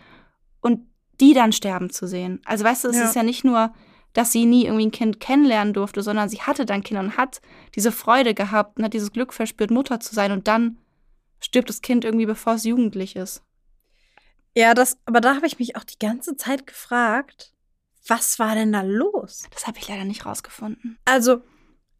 und 0.62 0.82
die 1.20 1.34
dann 1.34 1.52
sterben 1.52 1.90
zu 1.90 2.08
sehen. 2.08 2.42
Also 2.46 2.64
weißt 2.64 2.84
du, 2.86 2.90
es 2.90 2.98
Ja. 2.98 3.04
ist 3.06 3.16
ja 3.16 3.24
nicht 3.24 3.44
nur, 3.44 3.74
dass 4.14 4.32
sie 4.32 4.46
nie 4.46 4.66
irgendwie 4.66 4.86
ein 4.88 4.92
Kind 4.92 5.20
kennenlernen 5.20 5.74
durfte, 5.74 6.02
sondern 6.02 6.30
sie 6.30 6.42
hatte 6.42 6.66
dann 6.66 6.84
Kinder 6.84 7.02
und 7.02 7.18
hat 7.18 7.42
diese 7.76 7.92
Freude 7.92 8.34
gehabt 8.34 8.78
und 8.78 8.86
hat 8.86 8.94
dieses 8.94 9.12
Glück 9.12 9.34
verspürt, 9.34 9.72
Mutter 9.72 10.00
zu 10.00 10.16
sein 10.16 10.32
und 10.32 10.48
dann 10.48 10.78
stirbt 11.40 11.70
das 11.70 11.82
Kind 11.82 12.06
irgendwie, 12.06 12.26
bevor 12.26 12.54
es 12.54 12.64
jugendlich 12.64 13.16
ist. 13.16 13.44
Ja, 14.56 14.74
das, 14.74 14.98
aber 15.06 15.20
da 15.20 15.36
habe 15.36 15.48
ich 15.48 15.60
mich 15.60 15.76
auch 15.76 15.84
die 15.84 16.00
ganze 16.00 16.38
Zeit 16.38 16.66
gefragt, 16.66 17.54
was 18.08 18.40
war 18.40 18.56
denn 18.56 18.72
da 18.72 18.82
los? 18.82 19.44
Das 19.52 19.68
habe 19.68 19.78
ich 19.80 19.88
leider 19.88 20.06
nicht 20.06 20.26
rausgefunden. 20.26 20.98
Also, 21.06 21.42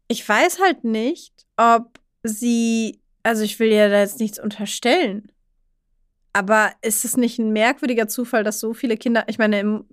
ich 0.08 0.26
weiß 0.28 0.60
halt 0.60 0.84
nicht, 0.84 1.46
ob 1.56 1.98
sie, 2.22 3.00
also 3.22 3.42
ich 3.42 3.58
will 3.58 3.72
ja 3.72 3.88
da 3.88 4.00
jetzt 4.00 4.20
nichts 4.20 4.38
unterstellen. 4.38 5.32
Aber 6.32 6.72
ist 6.82 7.04
es 7.04 7.16
nicht 7.16 7.38
ein 7.38 7.52
merkwürdiger 7.52 8.08
Zufall, 8.08 8.44
dass 8.44 8.60
so 8.60 8.74
viele 8.74 8.96
Kinder, 8.96 9.24
ich 9.26 9.38
meine, 9.38 9.58
im 9.58 9.86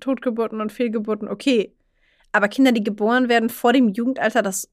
Totgeburten 0.00 0.60
und 0.60 0.72
Fehlgeburten, 0.72 1.28
okay. 1.28 1.74
Aber 2.32 2.48
Kinder, 2.48 2.72
die 2.72 2.82
geboren 2.82 3.28
werden 3.28 3.48
vor 3.48 3.72
dem 3.72 3.88
Jugendalter, 3.90 4.42
dass 4.42 4.68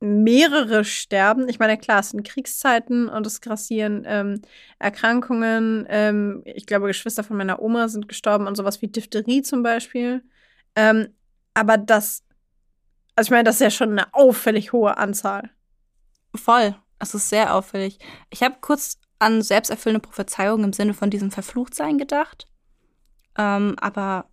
mehrere 0.00 0.84
sterben. 0.84 1.48
Ich 1.48 1.58
meine, 1.58 1.76
klar, 1.76 2.00
es 2.00 2.10
sind 2.10 2.26
Kriegszeiten 2.26 3.08
und 3.08 3.26
es 3.26 3.40
grassieren 3.40 4.04
ähm, 4.06 4.42
Erkrankungen. 4.78 5.86
Ähm, 5.88 6.42
ich 6.44 6.66
glaube, 6.66 6.86
Geschwister 6.86 7.24
von 7.24 7.36
meiner 7.36 7.60
Oma 7.60 7.88
sind 7.88 8.08
gestorben 8.08 8.46
und 8.46 8.56
sowas 8.56 8.80
wie 8.80 8.88
Diphtherie 8.88 9.42
zum 9.42 9.62
Beispiel. 9.62 10.22
Ähm, 10.76 11.08
aber 11.54 11.78
das, 11.78 12.22
also 13.16 13.28
ich 13.28 13.30
meine, 13.32 13.44
das 13.44 13.56
ist 13.56 13.60
ja 13.60 13.70
schon 13.70 13.90
eine 13.90 14.14
auffällig 14.14 14.72
hohe 14.72 14.96
Anzahl. 14.96 15.50
Voll. 16.34 16.76
Es 17.00 17.14
ist 17.14 17.28
sehr 17.28 17.54
auffällig. 17.54 17.98
Ich 18.30 18.42
habe 18.42 18.56
kurz 18.60 18.98
an 19.18 19.42
selbsterfüllende 19.42 20.06
Prophezeiungen 20.06 20.64
im 20.64 20.72
Sinne 20.72 20.94
von 20.94 21.10
diesem 21.10 21.30
Verfluchtsein 21.30 21.98
gedacht. 21.98 22.46
Ähm, 23.36 23.74
aber 23.80 24.28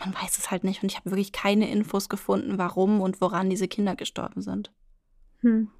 man 0.00 0.14
weiß 0.14 0.38
es 0.38 0.50
halt 0.50 0.64
nicht 0.64 0.82
und 0.82 0.90
ich 0.90 0.96
habe 0.96 1.10
wirklich 1.10 1.32
keine 1.32 1.70
Infos 1.70 2.08
gefunden, 2.08 2.58
warum 2.58 3.00
und 3.00 3.20
woran 3.20 3.50
diese 3.50 3.68
Kinder 3.68 3.96
gestorben 3.96 4.42
sind. 4.42 4.72
Hm. 5.40 5.70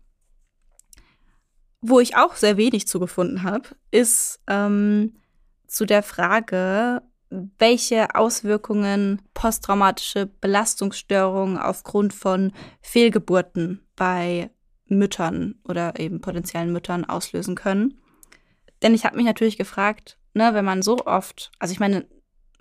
Wo 1.81 2.01
ich 2.01 2.17
auch 2.17 2.35
sehr 2.35 2.57
wenig 2.57 2.89
zugefunden 2.89 3.43
habe, 3.43 3.69
ist 3.91 4.41
ähm, 4.47 5.17
zu 5.67 5.85
der 5.85 6.03
Frage, 6.03 7.03
welche 7.59 8.15
Auswirkungen 8.15 9.21
posttraumatische 9.35 10.27
Belastungsstörungen 10.27 11.59
aufgrund 11.59 12.15
von 12.15 12.53
Fehlgeburten 12.81 13.87
bei 13.97 14.51
Müttern 14.87 15.57
oder 15.65 15.99
eben 15.99 16.21
potenziellen 16.21 16.73
Müttern 16.73 17.05
auslösen 17.05 17.55
können. 17.55 18.01
Denn 18.83 18.95
ich 18.95 19.05
habe 19.05 19.17
mich 19.17 19.27
natürlich 19.27 19.57
gefragt, 19.57 20.19
ne, 20.35 20.55
wenn 20.55 20.65
man 20.65 20.83
so 20.83 20.99
oft, 21.07 21.51
also 21.59 21.73
ich 21.73 21.81
meine, 21.81 22.07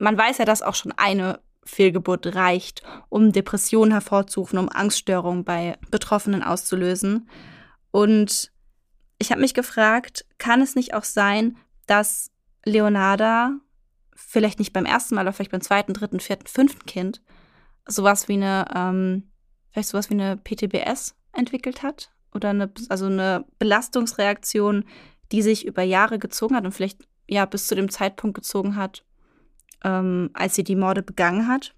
man 0.03 0.17
weiß 0.17 0.37
ja, 0.37 0.45
dass 0.45 0.61
auch 0.61 0.75
schon 0.75 0.91
eine 0.91 1.39
Fehlgeburt 1.65 2.35
reicht, 2.35 2.83
um 3.09 3.31
Depressionen 3.31 3.91
hervorzurufen, 3.91 4.59
um 4.59 4.69
Angststörungen 4.69 5.45
bei 5.45 5.77
Betroffenen 5.89 6.43
auszulösen. 6.43 7.29
Und 7.91 8.51
ich 9.17 9.31
habe 9.31 9.41
mich 9.41 9.53
gefragt, 9.53 10.25
kann 10.37 10.61
es 10.61 10.75
nicht 10.75 10.93
auch 10.93 11.05
sein, 11.05 11.57
dass 11.87 12.31
Leonarda 12.65 13.53
vielleicht 14.13 14.59
nicht 14.59 14.73
beim 14.73 14.85
ersten 14.85 15.15
Mal, 15.15 15.21
aber 15.21 15.33
vielleicht 15.33 15.51
beim 15.51 15.61
zweiten, 15.61 15.93
dritten, 15.93 16.19
vierten, 16.19 16.47
fünften 16.47 16.85
Kind 16.85 17.21
sowas 17.85 18.27
wie 18.27 18.33
eine, 18.33 18.65
ähm, 18.75 19.31
vielleicht 19.71 19.89
sowas 19.89 20.09
wie 20.09 20.15
eine 20.15 20.37
PTBS 20.37 21.15
entwickelt 21.31 21.83
hat 21.83 22.11
oder 22.33 22.49
eine, 22.49 22.71
also 22.89 23.05
eine 23.05 23.45
Belastungsreaktion, 23.59 24.85
die 25.31 25.41
sich 25.41 25.65
über 25.65 25.83
Jahre 25.83 26.19
gezogen 26.19 26.55
hat 26.55 26.65
und 26.65 26.73
vielleicht 26.73 27.07
ja 27.27 27.45
bis 27.45 27.67
zu 27.67 27.75
dem 27.75 27.89
Zeitpunkt 27.89 28.35
gezogen 28.35 28.75
hat, 28.75 29.05
ähm, 29.83 30.29
als 30.33 30.55
sie 30.55 30.63
die 30.63 30.75
Morde 30.75 31.03
begangen 31.03 31.47
hat. 31.47 31.75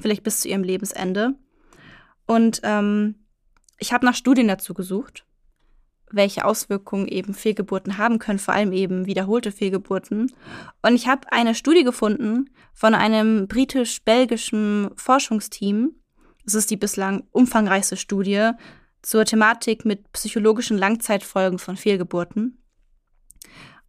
Vielleicht 0.00 0.22
bis 0.22 0.40
zu 0.40 0.48
ihrem 0.48 0.64
Lebensende. 0.64 1.34
Und 2.26 2.60
ähm, 2.64 3.26
ich 3.78 3.92
habe 3.92 4.06
nach 4.06 4.14
Studien 4.14 4.48
dazu 4.48 4.74
gesucht, 4.74 5.26
welche 6.10 6.44
Auswirkungen 6.44 7.08
eben 7.08 7.34
Fehlgeburten 7.34 7.98
haben 7.98 8.18
können, 8.18 8.38
vor 8.38 8.54
allem 8.54 8.72
eben 8.72 9.06
wiederholte 9.06 9.52
Fehlgeburten. 9.52 10.32
Und 10.82 10.94
ich 10.94 11.08
habe 11.08 11.32
eine 11.32 11.54
Studie 11.54 11.84
gefunden 11.84 12.50
von 12.72 12.94
einem 12.94 13.48
britisch-belgischen 13.48 14.90
Forschungsteam. 14.96 15.94
Das 16.44 16.54
ist 16.54 16.70
die 16.70 16.76
bislang 16.76 17.24
umfangreichste 17.30 17.96
Studie 17.96 18.50
zur 19.02 19.24
Thematik 19.24 19.84
mit 19.84 20.10
psychologischen 20.12 20.78
Langzeitfolgen 20.78 21.58
von 21.58 21.76
Fehlgeburten. 21.76 22.58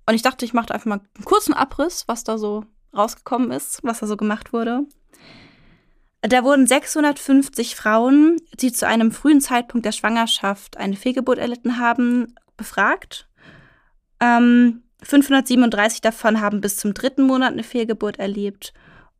Und 0.07 0.13
ich 0.13 0.21
dachte, 0.21 0.45
ich 0.45 0.53
mache 0.53 0.73
einfach 0.73 0.86
mal 0.86 1.01
einen 1.15 1.25
kurzen 1.25 1.53
Abriss, 1.53 2.07
was 2.07 2.23
da 2.23 2.38
so 2.38 2.65
rausgekommen 2.96 3.52
ist, 3.52 3.80
was 3.84 4.00
da 4.00 4.08
so 4.08 4.18
gemacht 4.18 4.54
wurde. 4.54 4.84
Da 6.22 6.43
wurden 6.43 6.66
650 6.66 7.76
Frauen, 7.76 8.38
die 8.60 8.72
zu 8.72 8.88
einem 8.88 9.12
frühen 9.12 9.41
Zeitpunkt 9.41 9.86
der 9.86 9.91
Schwangerschaft 9.91 10.78
eine 10.78 10.96
Fehlgeburt 10.96 11.38
erlitten 11.38 11.78
haben, 11.78 12.34
befragt. 12.58 13.28
Ähm, 14.20 14.84
537 15.04 16.02
davon 16.02 16.41
haben 16.41 16.62
bis 16.62 16.78
zum 16.78 16.93
dritten 16.93 17.24
Monat 17.24 17.54
eine 17.54 17.64
Fehlgeburt 17.64 18.18
erlebt 18.18 18.74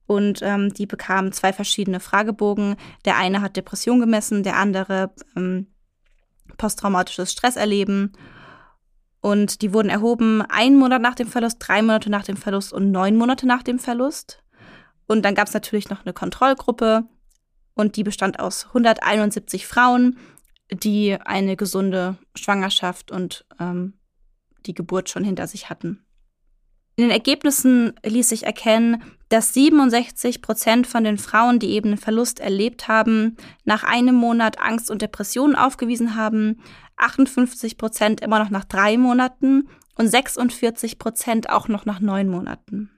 und 0.08 0.40
ähm, 0.42 0.74
die 0.74 0.86
bekamen 0.86 1.32
zwei 1.32 1.54
verschiedene 1.54 2.00
Fragebogen. 2.00 2.76
Der 3.06 3.18
eine 3.18 3.42
hat 3.42 3.56
Depression 3.56 4.00
gemessen, 4.00 4.44
der 4.44 4.58
andere 4.58 5.12
ähm, 5.36 5.68
posttraumatisches 6.58 7.32
Stresserleben. 7.32 8.14
Und 9.26 9.64
die 9.64 9.74
wurden 9.74 9.90
erhoben 9.90 10.44
einen 10.44 10.78
Monat 10.78 11.02
nach 11.02 11.16
dem 11.16 11.28
Verlust, 11.28 11.58
drei 11.60 11.82
Monate 11.82 12.12
nach 12.12 12.24
dem 12.24 12.38
Verlust 12.38 12.72
und 12.72 12.92
neun 12.92 13.16
Monate 13.16 13.48
nach 13.48 13.64
dem 13.64 13.80
Verlust. 13.80 14.44
Und 15.08 15.26
dann 15.26 15.34
gab 15.34 15.48
es 15.48 15.54
natürlich 15.56 15.90
noch 15.90 16.06
eine 16.06 16.14
Kontrollgruppe 16.14 17.06
und 17.74 17.96
die 17.96 18.04
bestand 18.04 18.40
aus 18.40 18.68
171 18.68 19.66
Frauen, 19.66 20.20
die 20.72 21.18
eine 21.20 21.56
gesunde 21.56 22.20
Schwangerschaft 22.36 23.10
und 23.10 23.48
ähm, 23.60 23.94
die 24.68 24.76
Geburt 24.76 25.10
schon 25.10 25.24
hinter 25.24 25.48
sich 25.48 25.72
hatten. 25.72 26.06
In 26.96 27.06
den 27.06 27.12
Ergebnissen 27.12 27.94
ließ 28.06 28.30
sich 28.30 28.44
erkennen, 28.44 29.04
dass 29.30 29.56
67 29.56 30.44
Prozent 30.44 30.86
von 30.86 31.04
den 31.04 31.18
Frauen, 31.18 31.58
die 31.58 31.72
eben 31.72 31.90
einen 31.90 31.98
Verlust 31.98 32.40
erlebt 32.40 32.88
haben, 32.88 33.38
nach 33.64 33.84
einem 33.84 34.14
Monat 34.14 34.60
Angst 34.60 34.92
und 34.92 35.02
Depressionen 35.02 35.56
aufgewiesen 35.56 36.16
haben, 36.16 36.62
58 36.98 37.78
Prozent 37.78 38.22
immer 38.22 38.40
noch 38.40 38.50
nach 38.50 38.66
drei 38.66 38.98
Monaten 38.98 39.70
und 39.96 40.08
46 40.08 41.00
Prozent 41.00 41.50
auch 41.50 41.68
noch 41.68 41.86
nach 41.86 42.00
neun 42.00 42.30
Monaten. 42.30 42.92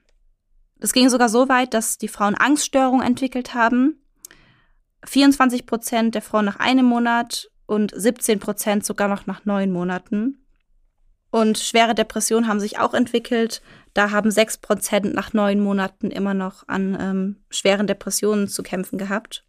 Das 0.80 0.92
ging 0.92 1.08
sogar 1.08 1.28
so 1.28 1.48
weit, 1.48 1.74
dass 1.74 1.98
die 1.98 2.08
Frauen 2.08 2.34
Angststörungen 2.34 3.06
entwickelt 3.06 3.54
haben. 3.54 4.00
24 5.04 5.66
Prozent 5.66 6.14
der 6.14 6.22
Frauen 6.22 6.44
nach 6.44 6.56
einem 6.56 6.86
Monat 6.86 7.50
und 7.66 7.92
17 7.94 8.38
Prozent 8.38 8.84
sogar 8.84 9.08
noch 9.08 9.26
nach 9.26 9.44
neun 9.44 9.70
Monaten. 9.70 10.44
Und 11.30 11.58
schwere 11.58 11.94
Depressionen 11.94 12.48
haben 12.48 12.60
sich 12.60 12.78
auch 12.78 12.94
entwickelt. 12.94 13.60
Da 13.92 14.10
haben 14.10 14.30
6 14.30 14.58
Prozent 14.58 15.14
nach 15.14 15.32
neun 15.32 15.60
Monaten 15.60 16.10
immer 16.10 16.34
noch 16.34 16.66
an 16.68 16.96
ähm, 16.98 17.36
schweren 17.50 17.86
Depressionen 17.86 18.48
zu 18.48 18.62
kämpfen 18.62 18.98
gehabt. 18.98 19.44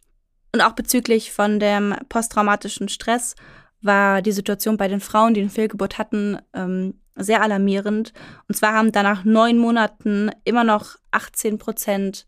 Und 0.52 0.60
auch 0.60 0.72
bezüglich 0.72 1.32
von 1.32 1.58
dem 1.58 1.94
posttraumatischen 2.08 2.88
Stress 2.88 3.34
war 3.82 4.22
die 4.22 4.32
Situation 4.32 4.76
bei 4.76 4.88
den 4.88 5.00
Frauen, 5.00 5.34
die 5.34 5.40
eine 5.40 5.50
Fehlgeburt 5.50 5.98
hatten, 5.98 6.38
ähm, 6.52 6.94
sehr 7.16 7.42
alarmierend. 7.42 8.12
Und 8.48 8.54
zwar 8.54 8.74
haben 8.74 8.92
danach 8.92 9.24
neun 9.24 9.58
Monaten 9.58 10.30
immer 10.44 10.64
noch 10.64 10.96
18 11.10 11.58
Prozent 11.58 12.26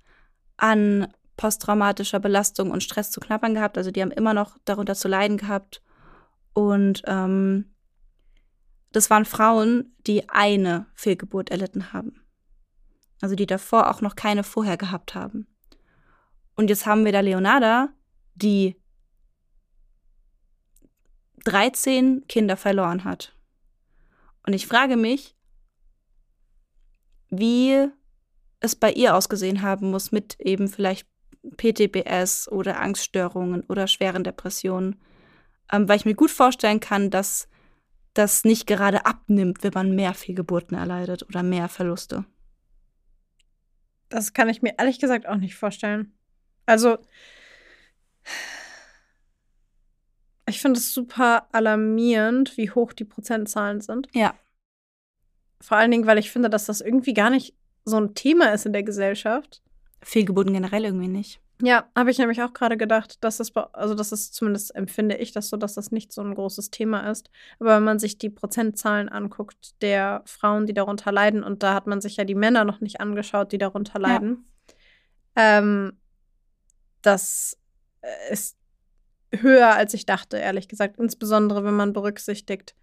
an 0.57 1.09
posttraumatischer 1.37 2.21
Belastung 2.21 2.71
und 2.71 2.83
Stress 2.83 3.11
zu 3.11 3.21
knabbern 3.21 3.55
gehabt. 3.55 3.79
Also 3.79 3.91
die 3.91 4.03
haben 4.03 4.11
immer 4.11 4.35
noch 4.35 4.59
darunter 4.65 4.95
zu 4.95 5.09
leiden 5.09 5.39
gehabt. 5.39 5.83
Und 6.53 7.03
ähm, 7.07 7.73
das 8.93 9.11
waren 9.11 9.25
Frauen, 9.25 9.95
die 10.07 10.29
eine 10.29 10.87
Fehlgeburt 10.95 11.51
erlitten 11.51 11.93
haben. 11.93 12.21
Also 13.21 13.35
die 13.35 13.47
davor 13.47 13.91
auch 13.91 14.01
noch 14.01 14.17
keine 14.17 14.45
vorher 14.45 14.77
gehabt 14.77 15.15
haben. 15.15 15.47
Und 16.55 16.69
jetzt 16.69 16.87
haben 16.87 17.05
wir 17.05 17.13
da 17.13 17.21
Leonarda, 17.21 17.89
die 18.35 18.77
13 21.45 22.27
Kinder 22.29 22.57
verloren 22.57 23.05
hat. 23.05 23.35
Und 24.47 24.53
ich 24.53 24.67
frage 24.67 24.97
mich, 24.97 25.37
wie 27.31 27.89
es 28.61 28.77
bei 28.77 28.93
ihr 28.93 29.17
ausgesehen 29.17 29.63
haben 29.63 29.91
muss 29.91 30.13
mit 30.13 30.39
eben 30.41 30.69
vielleicht 30.69 31.07
PTBS 31.57 32.49
oder 32.49 32.81
Angststörungen 32.81 33.63
oder 33.65 33.89
schweren 33.89 34.25
Depressionen, 34.25 35.01
ähm, 35.73 35.89
weil 35.89 35.97
ich 35.97 36.05
mir 36.05 36.15
gut 36.15 36.31
vorstellen 36.31 36.81
kann, 36.81 37.11
dass 37.11 37.49
das 38.15 38.45
nicht 38.45 38.67
gerade 38.67 39.07
abnimmt, 39.07 39.63
wenn 39.63 39.73
man 39.73 39.95
mehr 39.95 40.15
Fehlgeburten 40.15 40.77
erleidet 40.77 41.23
oder 41.25 41.43
mehr 41.43 41.69
Verluste. 41.69 42.25
Das 44.09 44.35
kann 44.35 44.49
ich 44.49 44.61
mir 44.61 44.75
ehrlich 44.79 44.99
gesagt 44.99 45.27
auch 45.27 45.37
nicht 45.37 45.55
vorstellen. 45.55 46.13
Also, 46.67 46.99
ich 50.47 50.61
finde 50.61 50.79
es 50.79 50.93
super 50.93 51.47
alarmierend, 51.53 52.57
wie 52.57 52.71
hoch 52.71 52.93
die 52.93 53.05
Prozentzahlen 53.05 53.81
sind. 53.81 54.09
Ja. 54.13 54.35
Vor 55.61 55.77
allen 55.77 55.91
Dingen, 55.91 56.07
weil 56.07 56.19
ich 56.19 56.31
finde, 56.31 56.51
dass 56.51 56.67
das 56.67 56.81
irgendwie 56.81 57.15
gar 57.15 57.31
nicht 57.31 57.55
so 57.85 57.97
ein 57.97 58.15
Thema 58.15 58.53
ist 58.53 58.67
in 58.67 58.73
der 58.73 58.83
Gesellschaft. 58.83 59.63
Fehlgeburten 60.03 60.53
generell 60.53 60.85
irgendwie 60.85 61.09
nicht. 61.09 61.41
Ja, 61.65 61.89
habe 61.95 62.11
ich 62.11 62.19
nämlich 62.19 62.43
auch 62.43 62.53
gerade 62.53 62.77
gedacht, 62.77 63.23
dass 63.23 63.37
das, 63.37 63.55
also 63.55 63.95
das 63.95 64.11
ist 64.11 64.35
zumindest 64.35 64.75
empfinde 64.75 65.17
ich 65.17 65.31
das 65.31 65.49
so, 65.49 65.57
dass 65.57 65.75
das 65.75 65.93
nicht 65.93 66.13
so 66.13 66.21
ein 66.21 66.35
großes 66.35 66.73
Thema 66.73 67.09
ist. 67.09 67.31
Aber 67.61 67.77
wenn 67.77 67.85
man 67.85 68.01
sich 68.01 68.19
die 68.19 68.31
Prozentzahlen 68.31 69.09
anguckt 69.09 69.81
der 69.81 70.23
Frauen, 70.27 70.67
die 70.67 70.75
darunter 70.75 71.13
leiden, 71.13 71.45
und 71.45 71.63
da 71.63 71.75
hat 71.75 71.87
man 71.87 72.01
sich 72.01 72.17
ja 72.17 72.25
die 72.25 72.35
Männer 72.35 72.65
noch 72.65 72.81
nicht 72.81 73.01
angeschaut, 73.01 73.53
die 73.53 73.59
darunter 73.59 74.01
leiden, 74.01 74.45
ja. 75.37 75.59
ähm, 75.61 75.93
das 77.01 77.57
ist 78.31 78.57
höher, 79.41 79.75
als 79.75 79.95
ich 79.95 80.07
dachte, 80.07 80.37
ehrlich 80.37 80.69
gesagt. 80.69 80.99
Insbesondere, 80.99 81.65
wenn 81.65 81.75
man 81.75 81.93
berücksichtigt, 81.93 82.75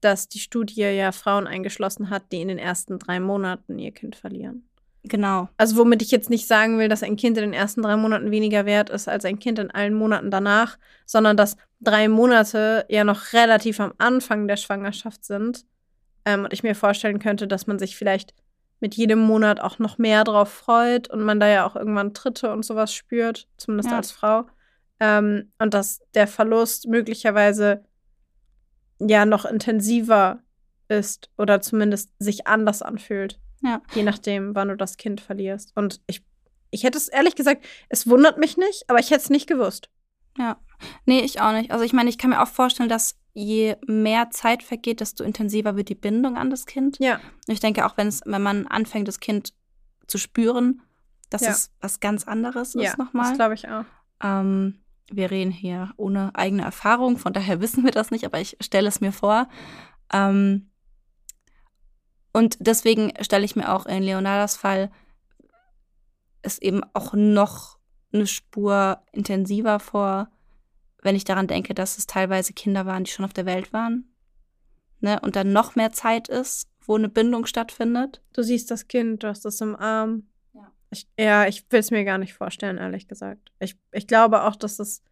dass 0.00 0.28
die 0.28 0.40
Studie 0.40 0.82
ja 0.82 1.12
Frauen 1.12 1.46
eingeschlossen 1.46 2.10
hat, 2.10 2.24
die 2.32 2.40
in 2.40 2.48
den 2.48 2.58
ersten 2.58 2.98
drei 2.98 3.20
Monaten 3.20 3.78
ihr 3.78 3.92
Kind 3.92 4.16
verlieren. 4.16 4.68
Genau. 5.04 5.48
Also 5.56 5.76
womit 5.76 6.02
ich 6.02 6.10
jetzt 6.10 6.30
nicht 6.30 6.46
sagen 6.46 6.78
will, 6.78 6.88
dass 6.88 7.02
ein 7.02 7.16
Kind 7.16 7.36
in 7.36 7.44
den 7.44 7.52
ersten 7.52 7.82
drei 7.82 7.96
Monaten 7.96 8.30
weniger 8.30 8.66
wert 8.66 8.88
ist 8.90 9.08
als 9.08 9.24
ein 9.24 9.38
Kind 9.38 9.58
in 9.58 9.70
allen 9.70 9.94
Monaten 9.94 10.30
danach, 10.30 10.78
sondern 11.06 11.36
dass 11.36 11.56
drei 11.80 12.08
Monate 12.08 12.84
ja 12.88 13.02
noch 13.02 13.32
relativ 13.32 13.80
am 13.80 13.92
Anfang 13.98 14.46
der 14.46 14.56
Schwangerschaft 14.56 15.24
sind. 15.24 15.64
Ähm, 16.24 16.44
und 16.44 16.52
ich 16.52 16.62
mir 16.62 16.76
vorstellen 16.76 17.18
könnte, 17.18 17.48
dass 17.48 17.66
man 17.66 17.80
sich 17.80 17.96
vielleicht 17.96 18.32
mit 18.78 18.94
jedem 18.94 19.18
Monat 19.18 19.60
auch 19.60 19.78
noch 19.78 19.98
mehr 19.98 20.22
drauf 20.24 20.52
freut 20.52 21.08
und 21.08 21.22
man 21.22 21.40
da 21.40 21.48
ja 21.48 21.66
auch 21.66 21.74
irgendwann 21.74 22.14
Tritte 22.14 22.52
und 22.52 22.64
sowas 22.64 22.94
spürt, 22.94 23.48
zumindest 23.56 23.90
ja. 23.90 23.96
als 23.96 24.12
Frau. 24.12 24.44
Ähm, 25.04 25.50
und 25.58 25.74
dass 25.74 26.00
der 26.14 26.28
Verlust 26.28 26.86
möglicherweise 26.86 27.84
ja 29.00 29.26
noch 29.26 29.44
intensiver 29.44 30.38
ist 30.86 31.28
oder 31.36 31.60
zumindest 31.60 32.12
sich 32.20 32.46
anders 32.46 32.82
anfühlt. 32.82 33.40
Ja. 33.62 33.82
Je 33.94 34.04
nachdem, 34.04 34.54
wann 34.54 34.68
du 34.68 34.76
das 34.76 34.96
Kind 34.98 35.20
verlierst. 35.20 35.72
Und 35.74 36.00
ich, 36.06 36.22
ich 36.70 36.84
hätte 36.84 36.98
es 36.98 37.08
ehrlich 37.08 37.34
gesagt, 37.34 37.64
es 37.88 38.08
wundert 38.08 38.38
mich 38.38 38.56
nicht, 38.56 38.84
aber 38.86 39.00
ich 39.00 39.10
hätte 39.10 39.22
es 39.22 39.30
nicht 39.30 39.48
gewusst. 39.48 39.90
Ja. 40.38 40.60
Nee, 41.04 41.22
ich 41.22 41.40
auch 41.40 41.52
nicht. 41.52 41.72
Also 41.72 41.84
ich 41.84 41.92
meine, 41.92 42.08
ich 42.08 42.16
kann 42.16 42.30
mir 42.30 42.40
auch 42.40 42.48
vorstellen, 42.48 42.88
dass 42.88 43.18
je 43.34 43.74
mehr 43.88 44.30
Zeit 44.30 44.62
vergeht, 44.62 45.00
desto 45.00 45.24
intensiver 45.24 45.74
wird 45.74 45.88
die 45.88 45.96
Bindung 45.96 46.36
an 46.36 46.50
das 46.50 46.66
Kind. 46.66 46.98
Ja. 47.00 47.16
Und 47.16 47.54
ich 47.54 47.60
denke 47.60 47.86
auch, 47.86 47.96
wenn 47.96 48.06
es, 48.06 48.20
wenn 48.24 48.42
man 48.42 48.68
anfängt, 48.68 49.08
das 49.08 49.18
Kind 49.18 49.52
zu 50.06 50.18
spüren, 50.18 50.80
dass 51.28 51.42
ja. 51.42 51.50
es 51.50 51.72
was 51.80 51.98
ganz 51.98 52.28
anderes 52.28 52.74
ja, 52.74 52.90
ist 52.90 52.98
nochmal. 52.98 53.30
Das 53.30 53.38
glaube 53.38 53.54
ich 53.54 53.68
auch. 53.68 53.84
Ähm, 54.22 54.81
wir 55.16 55.30
reden 55.30 55.50
hier 55.50 55.92
ohne 55.96 56.34
eigene 56.34 56.62
Erfahrung, 56.62 57.18
von 57.18 57.32
daher 57.32 57.60
wissen 57.60 57.84
wir 57.84 57.92
das 57.92 58.10
nicht, 58.10 58.24
aber 58.24 58.40
ich 58.40 58.56
stelle 58.60 58.88
es 58.88 59.00
mir 59.00 59.12
vor. 59.12 59.48
Ähm, 60.12 60.70
und 62.32 62.56
deswegen 62.60 63.12
stelle 63.20 63.44
ich 63.44 63.56
mir 63.56 63.72
auch 63.72 63.86
in 63.86 64.02
Leonardas 64.02 64.56
Fall 64.56 64.90
es 66.42 66.58
eben 66.58 66.82
auch 66.92 67.12
noch 67.14 67.78
eine 68.12 68.26
Spur 68.26 69.02
intensiver 69.12 69.78
vor, 69.80 70.28
wenn 71.02 71.16
ich 71.16 71.24
daran 71.24 71.46
denke, 71.46 71.74
dass 71.74 71.98
es 71.98 72.06
teilweise 72.06 72.52
Kinder 72.52 72.86
waren, 72.86 73.04
die 73.04 73.10
schon 73.10 73.24
auf 73.24 73.32
der 73.32 73.46
Welt 73.46 73.72
waren. 73.72 74.12
Ne? 75.00 75.18
Und 75.20 75.36
dann 75.36 75.52
noch 75.52 75.74
mehr 75.74 75.92
Zeit 75.92 76.28
ist, 76.28 76.68
wo 76.80 76.96
eine 76.96 77.08
Bindung 77.08 77.46
stattfindet. 77.46 78.22
Du 78.32 78.42
siehst 78.42 78.70
das 78.70 78.88
Kind, 78.88 79.22
du 79.22 79.28
hast 79.28 79.44
es 79.46 79.60
im 79.60 79.76
Arm. 79.76 80.28
Ich, 80.92 81.08
ja, 81.18 81.46
ich 81.46 81.64
will 81.70 81.80
es 81.80 81.90
mir 81.90 82.04
gar 82.04 82.18
nicht 82.18 82.34
vorstellen, 82.34 82.76
ehrlich 82.76 83.08
gesagt. 83.08 83.50
Ich, 83.58 83.76
ich 83.92 84.06
glaube 84.06 84.42
auch, 84.42 84.56
dass 84.56 84.78
es 84.78 85.02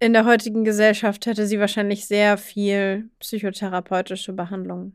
in 0.00 0.12
der 0.12 0.26
heutigen 0.26 0.64
Gesellschaft 0.64 1.24
hätte 1.24 1.46
sie 1.46 1.58
wahrscheinlich 1.58 2.06
sehr 2.06 2.36
viel 2.36 3.10
psychotherapeutische 3.18 4.34
Behandlung 4.34 4.94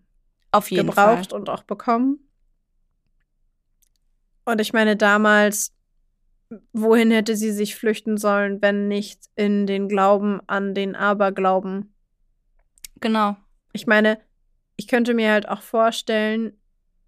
Auf 0.52 0.70
jeden 0.70 0.88
gebraucht 0.88 1.32
Fall. 1.32 1.40
und 1.40 1.50
auch 1.50 1.64
bekommen. 1.64 2.20
Und 4.46 4.62
ich 4.62 4.72
meine, 4.72 4.96
damals, 4.96 5.74
wohin 6.74 7.10
hätte 7.10 7.36
sie 7.36 7.52
sich 7.52 7.76
flüchten 7.76 8.18
sollen, 8.18 8.62
wenn 8.62 8.88
nicht 8.88 9.26
in 9.36 9.66
den 9.66 9.90
Glauben 9.90 10.42
an 10.48 10.76
den 10.76 10.96
Aberglauben? 10.96 11.96
Genau. 13.02 13.36
Ich 13.72 13.88
meine, 13.88 14.20
ich 14.76 14.88
könnte 14.88 15.16
mir 15.16 15.32
halt 15.32 15.50
auch 15.50 15.62
vorstellen, 15.64 16.56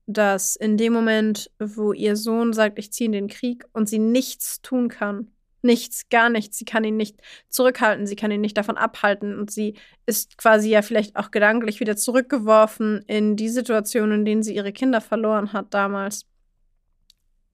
dass 0.07 0.55
in 0.55 0.77
dem 0.77 0.93
Moment, 0.93 1.51
wo 1.59 1.93
ihr 1.93 2.15
Sohn 2.15 2.53
sagt, 2.53 2.77
ich 2.79 2.93
ziehe 2.93 3.07
in 3.07 3.11
den 3.11 3.27
Krieg 3.27 3.65
und 3.73 3.89
sie 3.89 3.99
nichts 3.99 4.61
tun 4.61 4.87
kann, 4.89 5.31
nichts, 5.65 6.09
gar 6.09 6.29
nichts, 6.29 6.57
sie 6.57 6.65
kann 6.65 6.83
ihn 6.83 6.95
nicht 6.95 7.17
zurückhalten, 7.49 8.05
sie 8.05 8.15
kann 8.15 8.31
ihn 8.31 8.41
nicht 8.41 8.57
davon 8.57 8.77
abhalten 8.77 9.37
und 9.37 9.51
sie 9.51 9.75
ist 10.05 10.37
quasi 10.37 10.69
ja 10.69 10.81
vielleicht 10.81 11.15
auch 11.15 11.31
gedanklich 11.31 11.79
wieder 11.79 11.97
zurückgeworfen 11.97 13.03
in 13.07 13.35
die 13.35 13.49
Situation, 13.49 14.11
in 14.11 14.25
denen 14.25 14.43
sie 14.43 14.55
ihre 14.55 14.71
Kinder 14.71 15.01
verloren 15.01 15.53
hat 15.53 15.73
damals. 15.73 16.25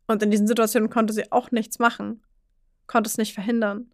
Und 0.08 0.22
in 0.22 0.30
diesen 0.30 0.48
Situationen 0.48 0.90
konnte 0.90 1.14
sie 1.14 1.32
auch 1.32 1.52
nichts 1.52 1.80
machen, 1.80 2.22
konnte 2.86 3.08
es 3.08 3.18
nicht 3.18 3.34
verhindern. 3.34 3.92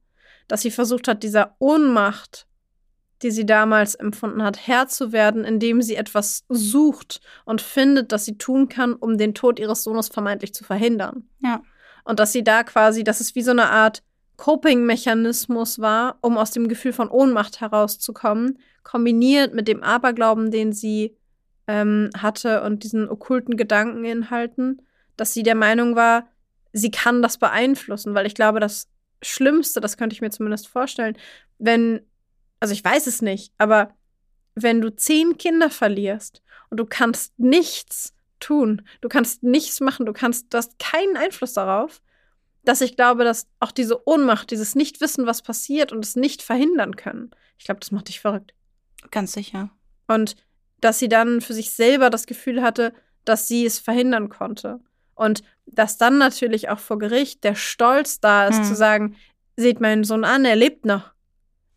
Dass 0.47 0.61
sie 0.61 0.71
versucht 0.71 1.07
hat, 1.07 1.21
dieser 1.21 1.55
Ohnmacht, 1.59 2.46
die 3.23 3.31
sie 3.31 3.45
damals 3.45 3.95
empfunden 3.95 4.43
hat, 4.43 4.67
Herr 4.67 4.87
zu 4.87 5.11
werden, 5.11 5.43
indem 5.43 5.81
sie 5.81 5.95
etwas 5.95 6.45
sucht 6.49 7.21
und 7.45 7.61
findet, 7.61 8.11
das 8.11 8.25
sie 8.25 8.37
tun 8.37 8.69
kann, 8.69 8.93
um 8.93 9.17
den 9.17 9.33
Tod 9.33 9.59
ihres 9.59 9.83
Sohnes 9.83 10.09
vermeintlich 10.09 10.53
zu 10.53 10.63
verhindern. 10.63 11.27
Ja. 11.39 11.61
Und 12.03 12.19
dass 12.19 12.31
sie 12.31 12.43
da 12.43 12.63
quasi, 12.63 13.03
dass 13.03 13.19
es 13.19 13.35
wie 13.35 13.41
so 13.41 13.51
eine 13.51 13.69
Art 13.69 14.03
Coping-Mechanismus 14.37 15.79
war, 15.79 16.19
um 16.21 16.37
aus 16.37 16.51
dem 16.51 16.67
Gefühl 16.67 16.93
von 16.93 17.09
Ohnmacht 17.09 17.59
herauszukommen, 17.59 18.59
kombiniert 18.83 19.53
mit 19.53 19.67
dem 19.67 19.83
Aberglauben, 19.83 20.51
den 20.51 20.71
sie 20.71 21.17
ähm, 21.67 22.09
hatte 22.15 22.61
und 22.63 22.83
diesen 22.83 23.09
okkulten 23.09 23.57
Gedankeninhalten, 23.57 24.81
dass 25.17 25.33
sie 25.33 25.43
der 25.43 25.55
Meinung 25.55 25.95
war, 25.95 26.27
sie 26.71 26.91
kann 26.91 27.21
das 27.21 27.37
beeinflussen, 27.37 28.13
weil 28.13 28.25
ich 28.25 28.35
glaube, 28.35 28.59
das 28.59 28.87
Schlimmste, 29.21 29.81
das 29.81 29.97
könnte 29.97 30.13
ich 30.13 30.21
mir 30.21 30.29
zumindest 30.29 30.67
vorstellen, 30.67 31.17
wenn, 31.57 32.01
also 32.59 32.73
ich 32.73 32.83
weiß 32.83 33.07
es 33.07 33.21
nicht, 33.21 33.53
aber 33.57 33.93
wenn 34.55 34.81
du 34.81 34.95
zehn 34.95 35.37
Kinder 35.37 35.69
verlierst 35.69 36.41
und 36.69 36.77
du 36.79 36.85
kannst 36.85 37.37
nichts 37.39 38.13
tun, 38.39 38.81
du 39.01 39.09
kannst 39.09 39.43
nichts 39.43 39.79
machen, 39.79 40.05
du 40.05 40.13
kannst, 40.13 40.53
du 40.53 40.57
hast 40.57 40.79
keinen 40.79 41.17
Einfluss 41.17 41.53
darauf, 41.53 42.01
dass 42.63 42.81
ich 42.81 42.95
glaube, 42.95 43.23
dass 43.23 43.47
auch 43.59 43.71
diese 43.71 44.07
Ohnmacht, 44.07 44.51
dieses 44.51 44.75
Nichtwissen, 44.75 45.25
was 45.25 45.41
passiert 45.41 45.91
und 45.91 46.03
es 46.03 46.15
nicht 46.15 46.41
verhindern 46.41 46.95
können, 46.95 47.31
ich 47.57 47.65
glaube, 47.65 47.79
das 47.79 47.91
macht 47.91 48.09
dich 48.09 48.19
verrückt. 48.19 48.53
Ganz 49.11 49.33
sicher. 49.33 49.69
Und 50.07 50.35
dass 50.81 50.99
sie 50.99 51.09
dann 51.09 51.41
für 51.41 51.53
sich 51.53 51.71
selber 51.71 52.09
das 52.09 52.25
Gefühl 52.25 52.61
hatte, 52.61 52.93
dass 53.25 53.47
sie 53.47 53.65
es 53.65 53.79
verhindern 53.79 54.29
konnte. 54.29 54.79
Und 55.15 55.41
dass 55.65 55.97
dann 55.97 56.17
natürlich 56.17 56.69
auch 56.69 56.79
vor 56.79 56.99
Gericht 56.99 57.43
der 57.43 57.55
Stolz 57.55 58.19
da 58.19 58.47
ist, 58.47 58.57
Hm. 58.57 58.63
zu 58.65 58.75
sagen, 58.75 59.15
seht 59.55 59.81
meinen 59.81 60.03
Sohn 60.03 60.23
an, 60.23 60.45
er 60.45 60.55
lebt 60.55 60.85
noch. 60.85 61.11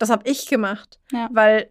Das 0.01 0.11
habe 0.11 0.28
ich 0.28 0.46
gemacht. 0.46 0.98
Ja. 1.12 1.28
Weil 1.30 1.70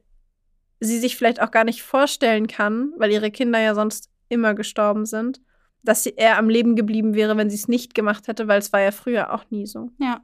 sie 0.80 1.00
sich 1.00 1.18
vielleicht 1.18 1.42
auch 1.42 1.52
gar 1.52 1.66
nicht 1.66 1.84
vorstellen 1.84 2.48
kann, 2.48 2.94
weil 2.98 3.12
ihre 3.12 3.32
Kinder 3.32 3.60
ja 3.60 3.76
sonst 3.76 4.10
immer 4.30 4.54
gestorben 4.54 5.06
sind, 5.06 5.42
dass 5.84 6.04
sie, 6.04 6.14
er 6.16 6.38
am 6.38 6.48
Leben 6.48 6.76
geblieben 6.76 7.16
wäre, 7.16 7.36
wenn 7.36 7.50
sie 7.50 7.56
es 7.56 7.68
nicht 7.68 7.96
gemacht 7.96 8.28
hätte, 8.28 8.48
weil 8.48 8.60
es 8.60 8.72
war 8.72 8.80
ja 8.80 8.92
früher 8.92 9.34
auch 9.34 9.44
nie 9.50 9.66
so. 9.66 9.90
Ja. 9.98 10.22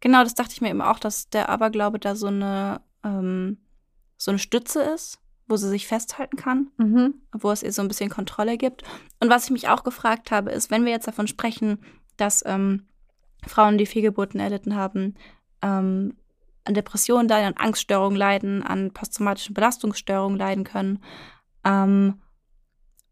Genau, 0.00 0.22
das 0.22 0.34
dachte 0.34 0.52
ich 0.52 0.60
mir 0.60 0.70
eben 0.70 0.80
auch, 0.80 1.00
dass 1.00 1.28
der 1.28 1.48
Aberglaube 1.48 1.98
da 1.98 2.14
so 2.14 2.28
eine, 2.28 2.80
ähm, 3.02 3.58
so 4.16 4.30
eine 4.30 4.38
Stütze 4.38 4.80
ist, 4.82 5.18
wo 5.48 5.56
sie 5.56 5.68
sich 5.68 5.86
festhalten 5.86 6.36
kann, 6.36 6.70
wo 7.32 7.50
es 7.50 7.62
ihr 7.62 7.72
so 7.72 7.82
ein 7.82 7.88
bisschen 7.88 8.10
Kontrolle 8.10 8.56
gibt. 8.56 8.82
Und 9.20 9.30
was 9.30 9.44
ich 9.44 9.50
mich 9.50 9.68
auch 9.68 9.84
gefragt 9.84 10.30
habe, 10.30 10.50
ist, 10.50 10.70
wenn 10.70 10.84
wir 10.84 10.92
jetzt 10.92 11.08
davon 11.08 11.26
sprechen, 11.26 11.78
dass 12.16 12.44
ähm, 12.46 12.86
Frauen, 13.46 13.78
die 13.78 13.86
Fehlgeburten 13.86 14.40
erlitten 14.40 14.74
haben, 14.74 15.14
ähm, 15.62 16.14
an 16.66 16.74
Depressionen 16.74 17.28
leiden, 17.28 17.54
an 17.54 17.64
Angststörungen 17.64 18.16
leiden, 18.16 18.62
an 18.62 18.92
posttraumatischen 18.92 19.54
Belastungsstörungen 19.54 20.38
leiden 20.38 20.64
können. 20.64 21.02
Ähm, 21.64 22.20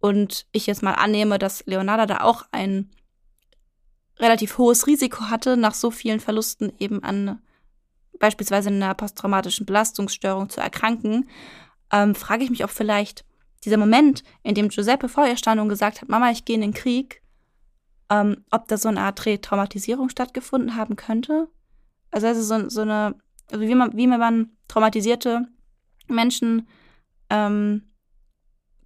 und 0.00 0.46
ich 0.52 0.66
jetzt 0.66 0.82
mal 0.82 0.92
annehme, 0.92 1.38
dass 1.38 1.64
Leonarda 1.66 2.06
da 2.06 2.20
auch 2.20 2.44
ein 2.52 2.90
relativ 4.18 4.58
hohes 4.58 4.86
Risiko 4.86 5.30
hatte, 5.30 5.56
nach 5.56 5.74
so 5.74 5.90
vielen 5.90 6.20
Verlusten 6.20 6.72
eben 6.78 7.02
an 7.02 7.40
beispielsweise 8.18 8.68
einer 8.68 8.94
posttraumatischen 8.94 9.66
Belastungsstörung 9.66 10.48
zu 10.48 10.60
erkranken, 10.60 11.28
ähm, 11.92 12.14
frage 12.14 12.44
ich 12.44 12.50
mich, 12.50 12.64
ob 12.64 12.70
vielleicht 12.70 13.24
dieser 13.64 13.76
Moment, 13.76 14.22
in 14.42 14.54
dem 14.54 14.68
Giuseppe 14.68 15.08
vor 15.08 15.26
ihr 15.26 15.36
stand 15.36 15.60
und 15.60 15.68
gesagt 15.68 16.02
hat, 16.02 16.08
Mama, 16.08 16.30
ich 16.30 16.44
gehe 16.44 16.54
in 16.54 16.62
den 16.62 16.74
Krieg, 16.74 17.22
ähm, 18.10 18.44
ob 18.50 18.68
da 18.68 18.76
so 18.76 18.88
eine 18.88 19.00
Art 19.00 19.24
Retraumatisierung 19.24 20.08
stattgefunden 20.10 20.76
haben 20.76 20.96
könnte. 20.96 21.48
Also, 22.10 22.26
also 22.26 22.42
so, 22.42 22.68
so 22.68 22.82
eine, 22.82 23.14
also 23.50 23.66
wie 23.66 23.74
man, 23.74 23.96
wie 23.96 24.06
man 24.06 24.50
traumatisierte 24.68 25.46
Menschen 26.08 26.68
ähm, 27.30 27.82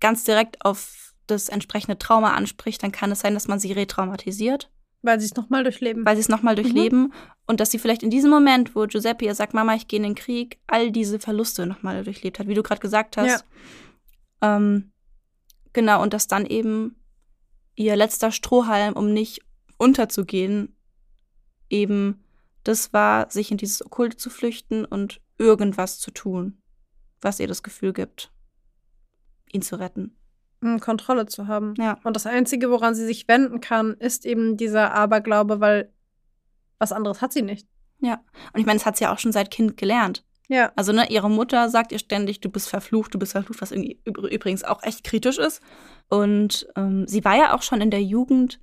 ganz 0.01 0.25
direkt 0.25 0.65
auf 0.65 1.15
das 1.27 1.49
entsprechende 1.49 1.99
Trauma 1.99 2.35
anspricht, 2.35 2.83
dann 2.83 2.93
kann 2.93 3.11
es 3.11 3.21
sein, 3.21 3.35
dass 3.35 3.49
man 3.49 3.59
sie 3.59 3.73
retraumatisiert. 3.73 4.71
Weil 5.03 5.21
sie 5.21 5.27
es 5.27 5.37
nochmal 5.37 5.63
durchleben. 5.63 6.05
weil 6.05 6.17
sie 6.17 6.23
es 6.23 6.29
nochmal 6.29 6.57
durchleben. 6.57 7.13
Und 7.47 7.61
dass 7.61 7.71
sie 7.71 7.79
vielleicht 7.79 8.03
in 8.03 8.11
diesem 8.11 8.31
Moment, 8.31 8.75
wo 8.75 8.87
Giuseppe 8.87 9.25
ihr 9.25 9.35
sagt, 9.35 9.55
Mama, 9.55 9.75
ich 9.75 9.87
gehe 9.89 9.99
in 9.99 10.03
den 10.03 10.15
Krieg, 10.15 10.59
all 10.67 10.91
diese 10.91 11.19
Verluste 11.19 11.67
nochmal 11.67 12.03
durchlebt 12.05 12.39
hat, 12.39 12.49
wie 12.49 12.55
du 12.55 12.63
gerade 12.63 12.81
gesagt 12.81 13.17
hast. 13.17 13.45
Ähm, 14.43 14.93
genau, 15.73 16.03
und 16.03 16.13
dass 16.13 16.27
dann 16.27 16.47
eben 16.47 16.97
ihr 17.75 17.95
letzter 17.95 18.33
Strohhalm, 18.33 18.95
um 18.95 19.13
nicht 19.13 19.41
unterzugehen, 19.79 20.77
eben 21.71 22.25
das 22.65 22.93
war, 22.93 23.31
sich 23.31 23.51
in 23.51 23.57
dieses 23.57 23.85
Okkulte 23.85 24.17
zu 24.17 24.31
flüchten 24.31 24.85
und 24.85 25.21
irgendwas 25.39 25.99
zu 25.99 26.11
tun, 26.11 26.61
was 27.21 27.41
ihr 27.41 27.47
das 27.49 27.63
Gefühl 27.63 27.93
gibt, 27.93 28.33
ihn 29.53 29.63
zu 29.63 29.77
retten. 29.79 30.17
um 30.61 30.81
Kontrolle 30.81 31.27
zu 31.27 31.47
haben. 31.47 31.75
Ja. 31.79 31.99
Und 32.05 32.17
das 32.17 32.27
Einzige, 32.27 32.71
woran 32.71 32.95
sie 32.95 33.07
sich 33.07 33.29
wenden 33.29 33.61
kann, 33.61 33.95
ist 33.95 34.27
eben 34.27 34.57
dieser 34.57 34.93
Aberglaube, 34.93 35.61
weil 35.61 35.93
was 36.79 36.93
anderes 36.93 37.23
hat 37.23 37.33
sie 37.33 37.43
nicht. 37.43 37.69
Ja. 38.01 38.21
Und 38.53 38.61
ich 38.61 38.67
meine, 38.67 38.79
das 38.79 38.87
hat 38.87 38.97
sie 38.97 39.05
ja 39.05 39.13
auch 39.13 39.19
schon 39.19 39.33
seit 39.33 39.51
Kind 39.51 39.77
gelernt. 39.77 40.25
Ja. 40.49 40.73
Also, 40.77 40.93
ne, 40.93 41.11
ihre 41.11 41.29
Mutter 41.31 41.69
sagt 41.69 41.93
ihr 41.93 41.99
ständig, 41.99 42.41
du 42.41 42.49
bist 42.49 42.69
verflucht, 42.69 43.13
du 43.15 43.19
bist 43.19 43.33
verflucht, 43.33 43.61
was 43.61 43.71
irgendwie 43.71 44.01
übr- 44.07 44.29
übrigens 44.29 44.65
auch 44.65 44.83
echt 44.83 45.05
kritisch 45.05 45.39
ist. 45.39 45.61
Und 46.09 46.67
ähm, 46.75 47.07
sie 47.07 47.25
war 47.25 47.37
ja 47.37 47.55
auch 47.55 47.63
schon 47.63 47.81
in 47.81 47.91
der 47.91 48.03
Jugend, 48.03 48.61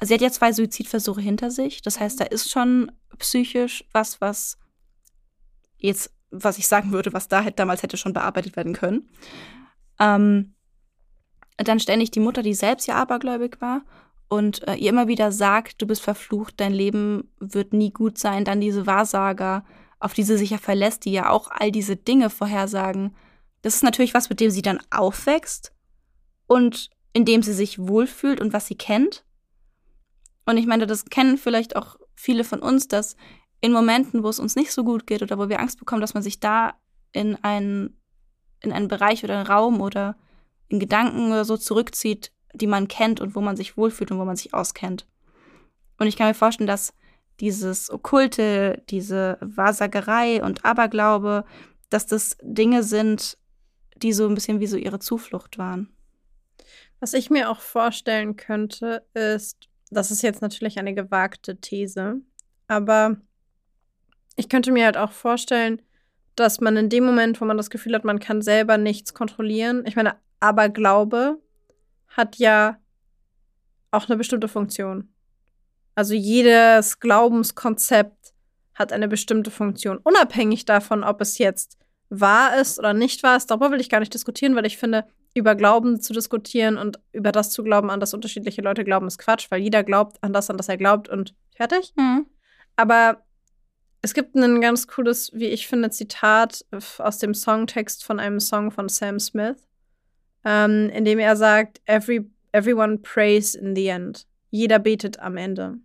sie 0.00 0.14
hat 0.14 0.20
ja 0.20 0.30
zwei 0.30 0.52
Suizidversuche 0.52 1.20
hinter 1.20 1.50
sich. 1.50 1.82
Das 1.82 2.00
heißt, 2.00 2.20
da 2.20 2.24
ist 2.24 2.50
schon 2.50 2.92
psychisch 3.18 3.84
was, 3.92 4.20
was 4.20 4.58
jetzt, 5.76 6.12
was 6.30 6.58
ich 6.58 6.66
sagen 6.66 6.92
würde, 6.92 7.12
was 7.12 7.28
da 7.28 7.40
hätte, 7.40 7.56
damals 7.56 7.82
hätte 7.82 7.96
schon 7.96 8.12
bearbeitet 8.12 8.56
werden 8.56 8.72
können. 8.72 9.08
Ähm, 10.00 10.54
dann 11.56 11.78
ständig 11.78 12.10
die 12.10 12.20
Mutter, 12.20 12.42
die 12.42 12.54
selbst 12.54 12.88
ja 12.88 12.96
abergläubig 12.96 13.60
war 13.60 13.84
und 14.28 14.66
äh, 14.66 14.74
ihr 14.74 14.90
immer 14.90 15.06
wieder 15.06 15.30
sagt, 15.30 15.80
du 15.80 15.86
bist 15.86 16.02
verflucht, 16.02 16.54
dein 16.58 16.72
Leben 16.72 17.30
wird 17.38 17.72
nie 17.72 17.92
gut 17.92 18.18
sein. 18.18 18.44
Dann 18.44 18.60
diese 18.60 18.86
Wahrsager, 18.86 19.64
auf 20.00 20.14
die 20.14 20.24
sie 20.24 20.36
sich 20.36 20.50
ja 20.50 20.58
verlässt, 20.58 21.04
die 21.04 21.12
ja 21.12 21.30
auch 21.30 21.50
all 21.50 21.70
diese 21.70 21.96
Dinge 21.96 22.30
vorhersagen. 22.30 23.14
Das 23.62 23.76
ist 23.76 23.84
natürlich 23.84 24.14
was, 24.14 24.30
mit 24.30 24.40
dem 24.40 24.50
sie 24.50 24.62
dann 24.62 24.80
aufwächst 24.90 25.72
und 26.46 26.90
in 27.12 27.24
dem 27.24 27.42
sie 27.42 27.52
sich 27.52 27.78
wohlfühlt 27.78 28.40
und 28.40 28.52
was 28.52 28.66
sie 28.66 28.74
kennt. 28.74 29.24
Und 30.46 30.56
ich 30.56 30.66
meine, 30.66 30.86
das 30.86 31.06
kennen 31.06 31.38
vielleicht 31.38 31.76
auch 31.76 31.96
viele 32.14 32.44
von 32.44 32.60
uns, 32.60 32.88
dass 32.88 33.16
in 33.60 33.72
Momenten, 33.72 34.22
wo 34.22 34.28
es 34.28 34.38
uns 34.38 34.56
nicht 34.56 34.72
so 34.72 34.84
gut 34.84 35.06
geht 35.06 35.22
oder 35.22 35.38
wo 35.38 35.48
wir 35.48 35.60
Angst 35.60 35.78
bekommen, 35.78 36.00
dass 36.00 36.14
man 36.14 36.22
sich 36.22 36.40
da 36.40 36.74
in 37.12 37.42
einen, 37.42 37.98
in 38.60 38.72
einen 38.72 38.88
Bereich 38.88 39.24
oder 39.24 39.38
einen 39.38 39.46
Raum 39.46 39.80
oder 39.80 40.16
in 40.68 40.80
Gedanken 40.80 41.28
oder 41.28 41.44
so 41.44 41.56
zurückzieht, 41.56 42.30
die 42.52 42.66
man 42.66 42.88
kennt 42.88 43.20
und 43.20 43.34
wo 43.34 43.40
man 43.40 43.56
sich 43.56 43.76
wohlfühlt 43.76 44.10
und 44.10 44.18
wo 44.18 44.24
man 44.24 44.36
sich 44.36 44.52
auskennt. 44.52 45.06
Und 45.98 46.06
ich 46.06 46.16
kann 46.16 46.28
mir 46.28 46.34
vorstellen, 46.34 46.66
dass 46.66 46.92
dieses 47.40 47.90
Okkulte, 47.90 48.82
diese 48.90 49.38
Wahrsagerei 49.40 50.42
und 50.42 50.64
Aberglaube, 50.64 51.44
dass 51.90 52.06
das 52.06 52.36
Dinge 52.42 52.82
sind, 52.82 53.38
die 53.96 54.12
so 54.12 54.26
ein 54.26 54.34
bisschen 54.34 54.60
wie 54.60 54.66
so 54.66 54.76
ihre 54.76 54.98
Zuflucht 54.98 55.58
waren. 55.58 55.88
Was 57.00 57.14
ich 57.14 57.30
mir 57.30 57.50
auch 57.50 57.60
vorstellen 57.60 58.36
könnte, 58.36 59.06
ist, 59.14 59.68
das 59.94 60.10
ist 60.10 60.22
jetzt 60.22 60.42
natürlich 60.42 60.78
eine 60.78 60.94
gewagte 60.94 61.56
These, 61.56 62.20
aber 62.68 63.16
ich 64.36 64.48
könnte 64.48 64.72
mir 64.72 64.84
halt 64.84 64.96
auch 64.96 65.12
vorstellen, 65.12 65.80
dass 66.36 66.60
man 66.60 66.76
in 66.76 66.88
dem 66.88 67.04
Moment, 67.04 67.40
wo 67.40 67.44
man 67.44 67.56
das 67.56 67.70
Gefühl 67.70 67.94
hat, 67.94 68.04
man 68.04 68.18
kann 68.18 68.42
selber 68.42 68.76
nichts 68.76 69.14
kontrollieren, 69.14 69.84
ich 69.86 69.96
meine, 69.96 70.16
Aberglaube 70.40 71.40
hat 72.08 72.36
ja 72.36 72.78
auch 73.90 74.08
eine 74.08 74.16
bestimmte 74.16 74.48
Funktion. 74.48 75.08
Also 75.94 76.14
jedes 76.14 76.98
Glaubenskonzept 76.98 78.34
hat 78.74 78.92
eine 78.92 79.08
bestimmte 79.08 79.50
Funktion, 79.50 79.98
unabhängig 79.98 80.64
davon, 80.64 81.04
ob 81.04 81.20
es 81.20 81.38
jetzt 81.38 81.78
wahr 82.08 82.60
ist 82.60 82.78
oder 82.78 82.92
nicht 82.92 83.22
wahr 83.22 83.36
ist. 83.36 83.50
Darüber 83.50 83.70
will 83.70 83.80
ich 83.80 83.88
gar 83.88 84.00
nicht 84.00 84.12
diskutieren, 84.12 84.56
weil 84.56 84.66
ich 84.66 84.76
finde, 84.76 85.06
über 85.34 85.56
Glauben 85.56 86.00
zu 86.00 86.12
diskutieren 86.12 86.78
und 86.78 87.00
über 87.12 87.32
das 87.32 87.50
zu 87.50 87.64
glauben, 87.64 87.90
an 87.90 88.00
das 88.00 88.14
unterschiedliche 88.14 88.62
Leute 88.62 88.84
glauben, 88.84 89.08
ist 89.08 89.18
Quatsch, 89.18 89.50
weil 89.50 89.60
jeder 89.60 89.82
glaubt 89.82 90.16
an 90.22 90.32
das, 90.32 90.48
an 90.48 90.56
das 90.56 90.68
er 90.68 90.76
glaubt 90.76 91.08
und 91.08 91.34
fertig. 91.54 91.92
Mhm. 91.96 92.26
Aber 92.76 93.24
es 94.00 94.14
gibt 94.14 94.36
ein 94.36 94.60
ganz 94.60 94.86
cooles, 94.86 95.32
wie 95.34 95.46
ich 95.46 95.66
finde, 95.66 95.90
Zitat 95.90 96.64
aus 96.98 97.18
dem 97.18 97.34
Songtext 97.34 98.04
von 98.04 98.20
einem 98.20 98.38
Song 98.38 98.70
von 98.70 98.88
Sam 98.88 99.18
Smith, 99.18 99.66
ähm, 100.44 100.90
in 100.90 101.04
dem 101.04 101.18
er 101.18 101.36
sagt, 101.36 101.80
Every, 101.86 102.30
everyone 102.52 102.98
prays 102.98 103.54
in 103.54 103.74
the 103.74 103.88
end. 103.88 104.26
Jeder 104.50 104.78
betet 104.78 105.18
am 105.18 105.36
Ende. 105.36 105.78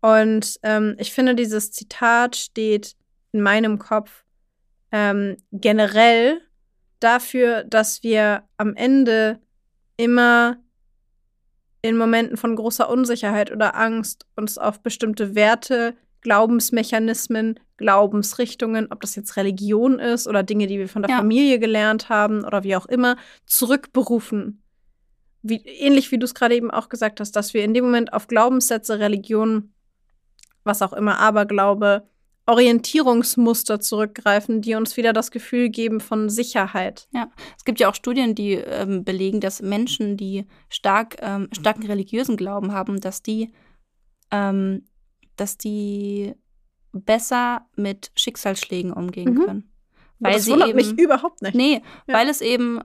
Und 0.00 0.58
ähm, 0.62 0.96
ich 0.98 1.12
finde, 1.12 1.34
dieses 1.34 1.70
Zitat 1.72 2.36
steht 2.36 2.94
in 3.32 3.42
meinem 3.42 3.78
Kopf 3.78 4.24
ähm, 4.92 5.36
generell 5.50 6.40
dafür, 7.04 7.64
dass 7.64 8.02
wir 8.02 8.44
am 8.56 8.74
Ende 8.74 9.38
immer 9.96 10.56
in 11.82 11.96
Momenten 11.98 12.36
von 12.36 12.56
großer 12.56 12.88
Unsicherheit 12.88 13.52
oder 13.52 13.76
Angst 13.76 14.26
uns 14.36 14.56
auf 14.56 14.80
bestimmte 14.80 15.34
Werte, 15.34 15.94
Glaubensmechanismen, 16.22 17.60
Glaubensrichtungen, 17.76 18.90
ob 18.90 19.02
das 19.02 19.14
jetzt 19.14 19.36
Religion 19.36 19.98
ist 19.98 20.26
oder 20.26 20.42
Dinge, 20.42 20.66
die 20.66 20.78
wir 20.78 20.88
von 20.88 21.02
der 21.02 21.10
Ja. 21.10 21.18
Familie 21.18 21.58
gelernt 21.58 22.08
haben 22.08 22.44
oder 22.44 22.64
wie 22.64 22.76
auch 22.76 22.86
immer, 22.86 23.16
zurückberufen. 23.44 24.62
Wie, 25.42 25.56
ähnlich 25.56 26.10
wie 26.10 26.18
du 26.18 26.24
es 26.24 26.34
gerade 26.34 26.54
eben 26.54 26.70
auch 26.70 26.88
gesagt 26.88 27.20
hast, 27.20 27.32
dass 27.32 27.52
wir 27.52 27.62
in 27.64 27.74
dem 27.74 27.84
Moment 27.84 28.14
auf 28.14 28.28
Glaubenssätze, 28.28 28.98
Religion, 28.98 29.74
was 30.62 30.80
auch 30.80 30.94
immer, 30.94 31.18
Aberglaube, 31.18 32.08
Orientierungsmuster 32.46 33.80
zurückgreifen, 33.80 34.60
die 34.60 34.74
uns 34.74 34.96
wieder 34.96 35.12
das 35.12 35.30
Gefühl 35.30 35.68
geben 35.70 36.00
von 36.00 36.28
Sicherheit. 36.28 37.08
Es 37.56 37.64
gibt 37.64 37.80
ja 37.80 37.88
auch 37.88 37.94
Studien, 37.94 38.34
die 38.34 38.52
ähm, 38.52 39.04
belegen, 39.04 39.40
dass 39.40 39.62
Menschen, 39.62 40.16
die 40.16 40.46
stark, 40.68 41.16
ähm, 41.20 41.48
starken 41.52 41.86
religiösen 41.86 42.36
Glauben 42.36 42.72
haben, 42.72 43.00
dass 43.00 43.22
die, 43.22 43.52
ähm, 44.30 44.84
dass 45.36 45.56
die 45.56 46.34
besser 46.92 47.66
mit 47.76 48.12
Schicksalsschlägen 48.16 48.92
umgehen 48.92 49.34
Mhm. 49.34 49.44
können. 49.44 49.70
Weil 50.20 50.34
das 50.34 50.44
sie 50.44 50.52
wundert 50.52 50.68
eben, 50.70 50.76
mich 50.76 50.92
überhaupt 50.98 51.42
nicht. 51.42 51.54
Nee, 51.54 51.82
Ja. 52.06 52.14
weil 52.14 52.28
es 52.28 52.40
eben, 52.40 52.80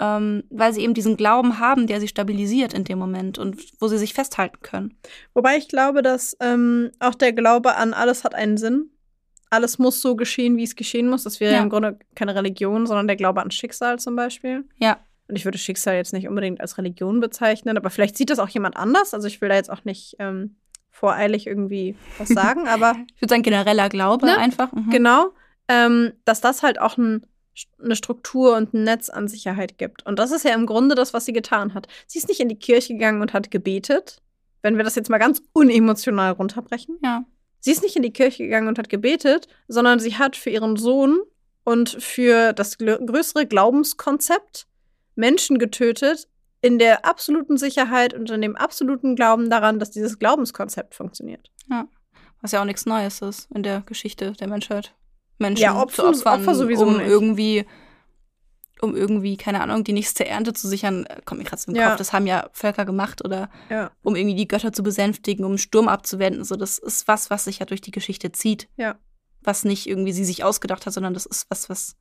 ähm, 0.00 0.42
weil 0.50 0.72
sie 0.72 0.80
eben 0.82 0.94
diesen 0.94 1.16
Glauben 1.16 1.58
haben, 1.58 1.86
der 1.86 2.00
sie 2.00 2.08
stabilisiert 2.08 2.74
in 2.74 2.84
dem 2.84 2.98
Moment 2.98 3.38
und 3.38 3.60
wo 3.80 3.86
sie 3.88 3.98
sich 3.98 4.14
festhalten 4.14 4.58
können. 4.62 4.98
Wobei 5.34 5.56
ich 5.58 5.68
glaube, 5.68 6.02
dass 6.02 6.36
ähm, 6.40 6.90
auch 6.98 7.14
der 7.14 7.32
Glaube 7.32 7.76
an 7.76 7.94
alles 7.94 8.24
hat 8.24 8.34
einen 8.34 8.56
Sinn. 8.56 8.90
Alles 9.52 9.78
muss 9.78 10.00
so 10.00 10.16
geschehen, 10.16 10.56
wie 10.56 10.62
es 10.64 10.76
geschehen 10.76 11.08
muss. 11.08 11.24
Das 11.24 11.38
wäre 11.40 11.54
Ja. 11.54 11.62
im 11.62 11.68
Grunde 11.70 11.98
keine 12.14 12.34
Religion, 12.34 12.86
sondern 12.86 13.06
der 13.06 13.16
Glaube 13.16 13.42
an 13.42 13.50
Schicksal 13.50 13.98
zum 13.98 14.16
Beispiel. 14.16 14.64
Ja. 14.78 14.98
Und 15.28 15.36
ich 15.36 15.44
würde 15.44 15.58
Schicksal 15.58 15.94
jetzt 15.94 16.12
nicht 16.12 16.26
unbedingt 16.28 16.60
als 16.60 16.78
Religion 16.78 17.20
bezeichnen, 17.20 17.76
aber 17.76 17.90
vielleicht 17.90 18.16
sieht 18.16 18.30
das 18.30 18.38
auch 18.38 18.48
jemand 18.48 18.76
anders. 18.76 19.14
Also 19.14 19.28
ich 19.28 19.40
will 19.40 19.48
da 19.48 19.54
jetzt 19.54 19.70
auch 19.70 19.84
nicht 19.84 20.16
ähm, 20.18 20.56
voreilig 20.90 21.46
irgendwie 21.46 21.96
was 22.18 22.28
sagen, 22.40 22.66
aber 22.68 22.96
Ich 23.14 23.22
würde 23.22 23.30
sagen, 23.32 23.42
genereller 23.42 23.88
Glaube 23.88 24.26
Ne? 24.26 24.36
einfach. 24.38 24.72
Mhm. 24.72 24.90
genau, 24.90 25.30
ähm, 25.68 26.12
dass 26.24 26.40
das 26.40 26.62
halt 26.62 26.80
auch 26.80 26.96
ein, 26.98 27.26
eine 27.82 27.96
Struktur 27.96 28.56
und 28.56 28.72
ein 28.74 28.84
Netz 28.84 29.10
an 29.10 29.28
Sicherheit 29.28 29.76
gibt. 29.78 30.04
Und 30.06 30.18
das 30.18 30.32
ist 30.32 30.44
ja 30.44 30.54
im 30.54 30.66
Grunde 30.66 30.94
das, 30.94 31.12
was 31.14 31.24
sie 31.26 31.32
getan 31.32 31.74
hat. 31.74 31.86
Sie 32.06 32.18
ist 32.18 32.28
nicht 32.28 32.40
in 32.40 32.48
die 32.48 32.58
Kirche 32.58 32.94
gegangen 32.94 33.20
und 33.22 33.32
hat 33.34 33.50
gebetet, 33.50 34.22
wenn 34.62 34.76
wir 34.76 34.84
das 34.84 34.94
jetzt 34.94 35.10
mal 35.10 35.18
ganz 35.18 35.42
unemotional 35.52 36.32
runterbrechen. 36.32 36.98
Ja. 37.04 37.24
Sie 37.64 37.70
ist 37.70 37.82
nicht 37.82 37.96
in 37.96 38.02
die 38.02 38.12
Kirche 38.12 38.42
gegangen 38.42 38.68
und 38.68 38.78
hat 38.78 38.88
gebetet, 38.90 39.46
sondern 39.68 39.98
sie 40.00 40.16
hat 40.18 40.36
für 40.36 40.50
ihren 40.50 40.76
Sohn 40.76 41.20
und 41.64 41.90
für 41.90 42.52
das 42.52 42.76
größere 42.76 43.46
Glaubenskonzept 43.46 44.66
Menschen 45.14 45.58
getötet, 45.58 46.28
in 46.60 46.78
der 46.78 47.04
absoluten 47.04 47.56
Sicherheit 47.56 48.14
und 48.14 48.30
in 48.30 48.40
dem 48.40 48.56
absoluten 48.56 49.16
Glauben 49.16 49.48
daran, 49.50 49.78
dass 49.78 49.90
dieses 49.90 50.18
Glaubenskonzept 50.18 50.94
funktioniert. 50.94 51.50
Was 52.40 52.52
ja 52.52 52.60
auch 52.60 52.64
nichts 52.64 52.84
Neues 52.86 53.20
ist 53.22 53.48
in 53.54 53.62
der 53.62 53.80
Geschichte 53.86 54.32
der 54.32 54.48
Menschheit. 54.48 54.94
Menschen 55.38 55.62
Ja, 55.62 55.74
Opfer- 55.80 56.12
zu 56.12 56.20
opfern, 56.20 56.40
Opfer 56.40 56.54
sowieso 56.54 56.84
um 56.84 56.96
nicht. 56.98 57.06
irgendwie, 57.08 57.64
um 58.82 58.94
irgendwie, 58.96 59.36
keine 59.36 59.60
Ahnung, 59.62 59.84
die 59.84 59.92
nächste 59.92 60.26
Ernte 60.26 60.52
zu 60.52 60.68
sichern, 60.68 61.06
äh, 61.06 61.20
kommt 61.24 61.38
mir 61.38 61.44
gerade 61.44 61.62
so 61.62 61.70
im 61.70 61.76
Ja. 61.76 61.88
Kopf. 61.90 61.98
Das 61.98 62.12
haben 62.12 62.26
ja 62.26 62.50
Völker 62.52 62.84
gemacht 62.84 63.24
oder 63.24 63.48
Ja. 63.70 63.90
um 64.02 64.16
irgendwie 64.16 64.34
die 64.36 64.48
Götter 64.48 64.72
zu 64.72 64.82
besänftigen, 64.82 65.44
um 65.44 65.52
einen 65.52 65.58
Sturm 65.58 65.88
abzuwenden. 65.88 66.44
So, 66.44 66.56
das 66.56 66.78
ist 66.78 67.08
was, 67.08 67.30
was 67.30 67.44
sich 67.44 67.60
ja 67.60 67.66
durch 67.66 67.80
die 67.80 67.90
Geschichte 67.92 68.32
zieht. 68.32 68.68
Ja. 68.76 68.96
Was 69.40 69.64
nicht 69.64 69.86
irgendwie 69.88 70.12
sie 70.12 70.24
sich 70.24 70.44
ausgedacht 70.44 70.84
hat, 70.86 70.92
sondern 70.92 71.14
das 71.14 71.26
ist 71.26 71.46
was, 71.48 71.68
was 71.70 71.96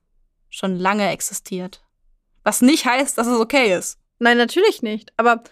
schon 0.50 0.76
lange 0.76 1.10
existiert. 1.10 1.84
Was 2.44 2.62
nicht 2.62 2.86
heißt, 2.86 3.18
dass 3.18 3.28
es 3.28 3.40
okay 3.40 3.76
ist. 3.78 4.00
Nein, 4.20 4.38
natürlich 4.38 4.82
nicht. 4.82 5.14
Aber 5.18 5.44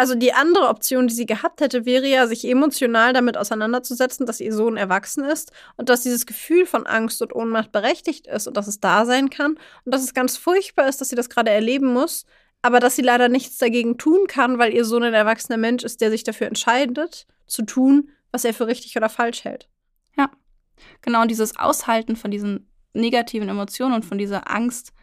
also 0.00 0.14
die 0.14 0.32
andere 0.32 0.68
Option, 0.68 1.08
die 1.08 1.14
sie 1.14 1.26
gehabt 1.26 1.60
hätte, 1.60 1.84
wäre 1.84 2.06
ja, 2.06 2.26
sich 2.26 2.48
emotional 2.48 3.12
damit 3.12 3.36
auseinanderzusetzen, 3.36 4.24
dass 4.24 4.40
ihr 4.40 4.54
Sohn 4.54 4.78
erwachsen 4.78 5.24
ist 5.24 5.52
und 5.76 5.90
dass 5.90 6.00
dieses 6.00 6.24
Gefühl 6.24 6.64
von 6.64 6.86
Angst 6.86 7.20
und 7.20 7.34
Ohnmacht 7.34 7.70
berechtigt 7.70 8.26
ist 8.26 8.48
und 8.48 8.56
dass 8.56 8.66
es 8.66 8.80
da 8.80 9.04
sein 9.04 9.28
kann 9.28 9.58
und 9.84 9.94
dass 9.94 10.02
es 10.02 10.14
ganz 10.14 10.38
furchtbar 10.38 10.88
ist, 10.88 11.02
dass 11.02 11.10
sie 11.10 11.16
das 11.16 11.28
gerade 11.28 11.50
erleben 11.50 11.92
muss, 11.92 12.24
aber 12.62 12.80
dass 12.80 12.96
sie 12.96 13.02
leider 13.02 13.28
nichts 13.28 13.58
dagegen 13.58 13.98
tun 13.98 14.26
kann, 14.26 14.58
weil 14.58 14.72
ihr 14.72 14.86
Sohn 14.86 15.02
ein 15.02 15.12
erwachsener 15.12 15.58
Mensch 15.58 15.84
ist, 15.84 16.00
der 16.00 16.08
sich 16.08 16.24
dafür 16.24 16.46
entscheidet, 16.46 17.26
zu 17.46 17.60
tun, 17.60 18.08
was 18.32 18.46
er 18.46 18.54
für 18.54 18.68
richtig 18.68 18.96
oder 18.96 19.10
falsch 19.10 19.44
hält. 19.44 19.68
Genau, 21.02 21.20
und 21.20 21.30
dieses 21.30 21.58
Aushalten 21.58 22.16
von 22.16 22.30
diesen 22.30 22.70
negativen 22.94 23.50
Emotionen 23.50 23.96
und 23.96 24.06
von 24.06 24.16
dieser 24.16 24.50
Angst. 24.50 24.94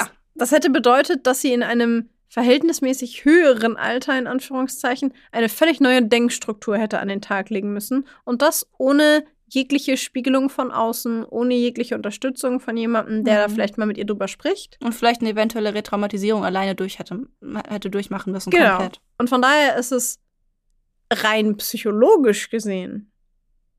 Das, 0.00 0.10
das 0.34 0.50
hätte 0.50 0.70
bedeutet, 0.70 1.28
dass 1.28 1.40
sie 1.40 1.52
in 1.52 1.62
einem 1.62 2.10
verhältnismäßig 2.28 3.24
höheren 3.24 3.76
Alter, 3.76 4.18
in 4.18 4.26
Anführungszeichen, 4.26 5.12
eine 5.32 5.48
völlig 5.48 5.80
neue 5.80 6.02
Denkstruktur 6.02 6.76
hätte 6.78 6.98
an 7.00 7.08
den 7.08 7.22
Tag 7.22 7.50
legen 7.50 7.72
müssen. 7.72 8.06
Und 8.24 8.42
das 8.42 8.68
ohne 8.78 9.24
jegliche 9.50 9.96
Spiegelung 9.96 10.50
von 10.50 10.70
außen, 10.70 11.24
ohne 11.24 11.54
jegliche 11.54 11.94
Unterstützung 11.94 12.60
von 12.60 12.76
jemandem, 12.76 13.24
der 13.24 13.40
da 13.40 13.48
Mhm. 13.48 13.52
vielleicht 13.52 13.78
mal 13.78 13.86
mit 13.86 13.96
ihr 13.96 14.04
drüber 14.04 14.28
spricht. 14.28 14.78
Und 14.82 14.94
vielleicht 14.94 15.22
eine 15.22 15.30
eventuelle 15.30 15.72
Retraumatisierung 15.72 16.44
alleine 16.44 16.74
durch 16.74 16.98
hätte, 16.98 17.26
hätte 17.66 17.88
durchmachen 17.88 18.32
müssen. 18.32 18.50
Genau. 18.50 18.76
Komplett. 18.76 19.00
Und 19.16 19.30
von 19.30 19.40
daher 19.40 19.76
ist 19.76 19.90
es 19.92 20.20
rein 21.10 21.56
psychologisch 21.56 22.50
gesehen 22.50 23.10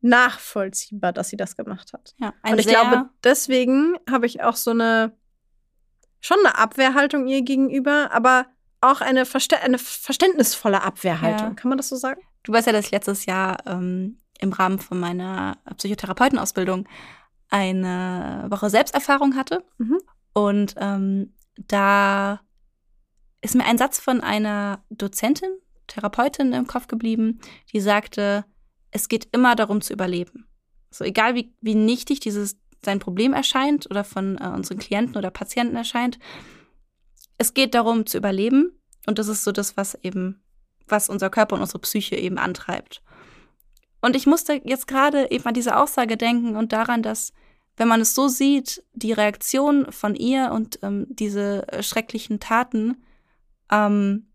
nachvollziehbar, 0.02 1.14
dass 1.14 1.30
sie 1.30 1.38
das 1.38 1.56
gemacht 1.56 1.94
hat. 1.94 2.16
Ja, 2.20 2.34
ein 2.42 2.54
Und 2.54 2.60
ich 2.60 2.68
glaube, 2.68 3.10
deswegen 3.24 3.96
habe 4.10 4.26
ich 4.26 4.42
auch 4.42 4.56
so 4.56 4.72
eine 4.72 5.12
schon 6.20 6.38
eine 6.46 6.58
Abwehrhaltung 6.58 7.28
ihr 7.28 7.42
gegenüber, 7.42 8.12
aber 8.12 8.48
auch 8.82 9.02
eine, 9.02 9.26
Verste 9.26 9.60
eine 9.62 9.78
verständnisvolle 9.78 10.82
Abwehrhaltung. 10.82 11.50
Ja. 11.50 11.54
Kann 11.54 11.70
man 11.70 11.78
das 11.78 11.90
so 11.90 11.96
sagen? 11.96 12.22
du 12.44 12.54
weißt 12.54 12.68
ja, 12.68 12.74
dass 12.74 12.86
ich 12.86 12.92
letztes 12.92 13.26
Jahr 13.26 13.58
ähm, 13.66 14.18
im 14.40 14.54
Rahmen 14.54 14.80
von 14.80 15.00
meiner 15.00 15.58
Psychotherapeutenausbildung 15.78 16.88
eine 17.50 18.46
Woche 18.50 18.70
Selbsterfahrung 18.70 19.36
hatte. 19.36 19.64
Mhm. 19.78 20.00
Und 20.34 20.76
ähm, 20.78 21.34
da 21.58 22.42
ist 23.42 23.56
mir 23.56 23.66
ein 23.66 23.78
Satz 23.78 24.00
von 24.00 24.22
einer 24.22 24.84
Dozentin, 24.90 25.50
Therapeutin 25.88 26.54
im 26.54 26.68
Kopf 26.68 26.88
geblieben, 26.88 27.40
die 27.74 27.80
sagte, 27.80 28.46
es 28.92 29.10
geht 29.10 29.28
immer 29.32 29.56
darum 29.56 29.82
zu 29.82 29.94
überleben. 29.94 30.48
So 30.92 31.04
egal 31.04 31.36
wie, 31.36 31.54
wie 31.62 31.76
nichtig 31.76 32.20
dieses 32.20 32.58
sein 32.84 33.00
Problem 33.00 33.34
erscheint 33.34 33.90
oder 33.90 34.04
von 34.04 34.38
äh, 34.38 34.48
unseren 34.48 34.78
Klienten 34.78 35.18
oder 35.18 35.32
Patienten 35.32 35.76
erscheint, 35.76 36.20
es 37.38 37.54
geht 37.54 37.74
darum 37.74 38.06
zu 38.06 38.18
überleben 38.18 38.80
und 39.08 39.20
das 39.20 39.28
ist 39.28 39.44
so 39.44 39.52
das, 39.52 39.78
was 39.78 39.96
eben, 40.04 40.42
was 40.88 41.10
unser 41.10 41.30
Körper 41.30 41.56
und 41.56 41.62
unsere 41.62 41.80
Psyche 41.80 42.16
eben 42.16 42.38
antreibt. 42.38 43.02
Und 44.02 44.16
ich 44.16 44.28
musste 44.28 44.62
jetzt 44.64 44.88
gerade 44.88 45.30
eben 45.32 45.46
an 45.46 45.54
diese 45.54 45.78
Aussage 45.78 46.16
denken 46.16 46.56
und 46.56 46.72
daran, 46.72 47.04
dass, 47.04 47.34
wenn 47.78 47.88
man 47.88 48.02
es 48.02 48.16
so 48.16 48.28
sieht, 48.28 48.84
die 48.94 49.12
Reaktion 49.12 49.92
von 49.92 50.16
ihr 50.16 50.52
und 50.52 50.80
ähm, 50.84 51.08
diese 51.10 51.68
äh, 51.70 51.84
schrecklichen 51.84 52.40
Taten 52.40 53.04
ähm, 53.72 54.28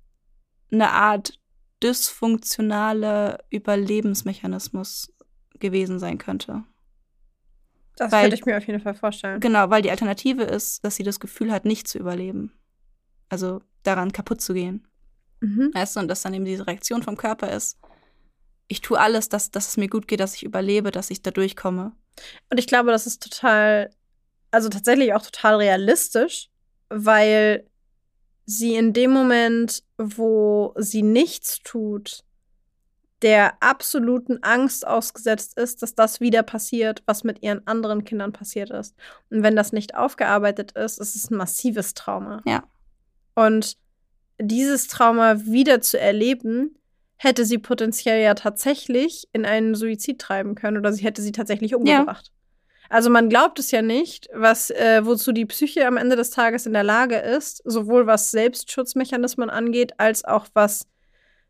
eine 0.70 0.90
Art 0.90 1.38
dysfunktionale 1.82 3.38
Überlebensmechanismus 3.50 5.12
gewesen 5.58 5.98
sein 5.98 6.18
könnte. 6.18 6.64
Das 7.96 8.10
Weil- 8.12 8.22
könnte 8.22 8.36
ich 8.36 8.44
mir 8.46 8.56
auf 8.56 8.66
jeden 8.66 8.80
Fall 8.80 8.94
vorstellen. 8.94 9.40
Genau, 9.40 9.70
weil 9.70 9.82
die 9.82 9.90
Alternative 9.90 10.42
ist, 10.42 10.84
dass 10.84 10.96
sie 10.96 11.02
das 11.04 11.20
Gefühl 11.20 11.52
hat, 11.52 11.64
nicht 11.64 11.86
zu 11.88 11.98
überleben. 11.98 12.52
Also 13.28 13.62
daran 13.82 14.12
kaputt 14.12 14.40
zu 14.40 14.54
gehen. 14.54 14.86
Mhm. 15.40 15.70
Weißt 15.74 15.96
du, 15.96 16.00
und 16.00 16.08
dass 16.08 16.22
dann 16.22 16.34
eben 16.34 16.44
diese 16.44 16.66
Reaktion 16.66 17.02
vom 17.02 17.16
Körper 17.16 17.50
ist, 17.52 17.78
ich 18.66 18.80
tue 18.80 18.98
alles, 18.98 19.28
dass, 19.28 19.50
dass 19.50 19.68
es 19.68 19.76
mir 19.76 19.88
gut 19.88 20.08
geht, 20.08 20.20
dass 20.20 20.34
ich 20.34 20.42
überlebe, 20.42 20.90
dass 20.90 21.10
ich 21.10 21.22
da 21.22 21.30
durchkomme. 21.30 21.92
Und 22.50 22.58
ich 22.58 22.66
glaube, 22.66 22.90
das 22.90 23.06
ist 23.06 23.22
total, 23.22 23.90
also 24.50 24.68
tatsächlich 24.68 25.12
auch 25.14 25.22
total 25.22 25.56
realistisch, 25.56 26.48
weil 26.88 27.68
sie 28.46 28.74
in 28.76 28.92
dem 28.92 29.10
Moment, 29.10 29.82
wo 29.98 30.74
sie 30.78 31.02
nichts 31.02 31.58
tut, 31.62 32.24
der 33.24 33.54
absoluten 33.60 34.42
Angst 34.42 34.86
ausgesetzt 34.86 35.58
ist, 35.58 35.82
dass 35.82 35.94
das 35.94 36.20
wieder 36.20 36.42
passiert, 36.42 37.02
was 37.06 37.24
mit 37.24 37.42
ihren 37.42 37.66
anderen 37.66 38.04
Kindern 38.04 38.34
passiert 38.34 38.68
ist. 38.68 38.94
Und 39.30 39.42
wenn 39.42 39.56
das 39.56 39.72
nicht 39.72 39.94
aufgearbeitet 39.94 40.72
ist, 40.72 41.00
ist 41.00 41.16
es 41.16 41.30
ein 41.30 41.36
massives 41.36 41.94
Trauma. 41.94 42.42
Ja. 42.44 42.64
Und 43.34 43.78
dieses 44.38 44.88
Trauma 44.88 45.46
wieder 45.46 45.80
zu 45.80 45.98
erleben, 45.98 46.76
hätte 47.16 47.46
sie 47.46 47.56
potenziell 47.56 48.22
ja 48.22 48.34
tatsächlich 48.34 49.26
in 49.32 49.46
einen 49.46 49.74
Suizid 49.74 50.18
treiben 50.20 50.54
können 50.54 50.76
oder 50.76 50.92
sie 50.92 51.02
hätte 51.02 51.22
sie 51.22 51.32
tatsächlich 51.32 51.74
umgebracht. 51.74 52.30
Also 52.90 53.08
man 53.08 53.30
glaubt 53.30 53.58
es 53.58 53.70
ja 53.70 53.80
nicht, 53.80 54.28
was 54.34 54.70
äh, 54.70 55.00
wozu 55.06 55.32
die 55.32 55.46
Psyche 55.46 55.86
am 55.86 55.96
Ende 55.96 56.16
des 56.16 56.28
Tages 56.28 56.66
in 56.66 56.74
der 56.74 56.84
Lage 56.84 57.16
ist, 57.16 57.62
sowohl 57.64 58.06
was 58.06 58.30
Selbstschutzmechanismen 58.30 59.48
angeht, 59.48 59.94
als 59.98 60.26
auch 60.26 60.46
was 60.52 60.86